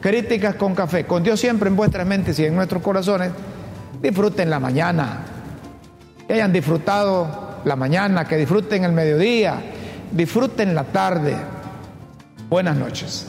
Críticas 0.00 0.56
con 0.56 0.74
Café, 0.74 1.06
con 1.06 1.22
Dios 1.22 1.38
siempre 1.38 1.68
en 1.68 1.76
vuestras 1.76 2.04
mentes 2.04 2.36
y 2.40 2.44
en 2.44 2.56
nuestros 2.56 2.82
corazones, 2.82 3.30
disfruten 4.02 4.50
la 4.50 4.58
mañana, 4.58 5.20
que 6.26 6.34
hayan 6.34 6.52
disfrutado 6.52 7.60
la 7.64 7.76
mañana, 7.76 8.24
que 8.24 8.36
disfruten 8.36 8.82
el 8.82 8.90
mediodía, 8.90 9.54
disfruten 10.10 10.74
la 10.74 10.82
tarde. 10.82 11.36
Buenas 12.50 12.76
noches. 12.76 13.28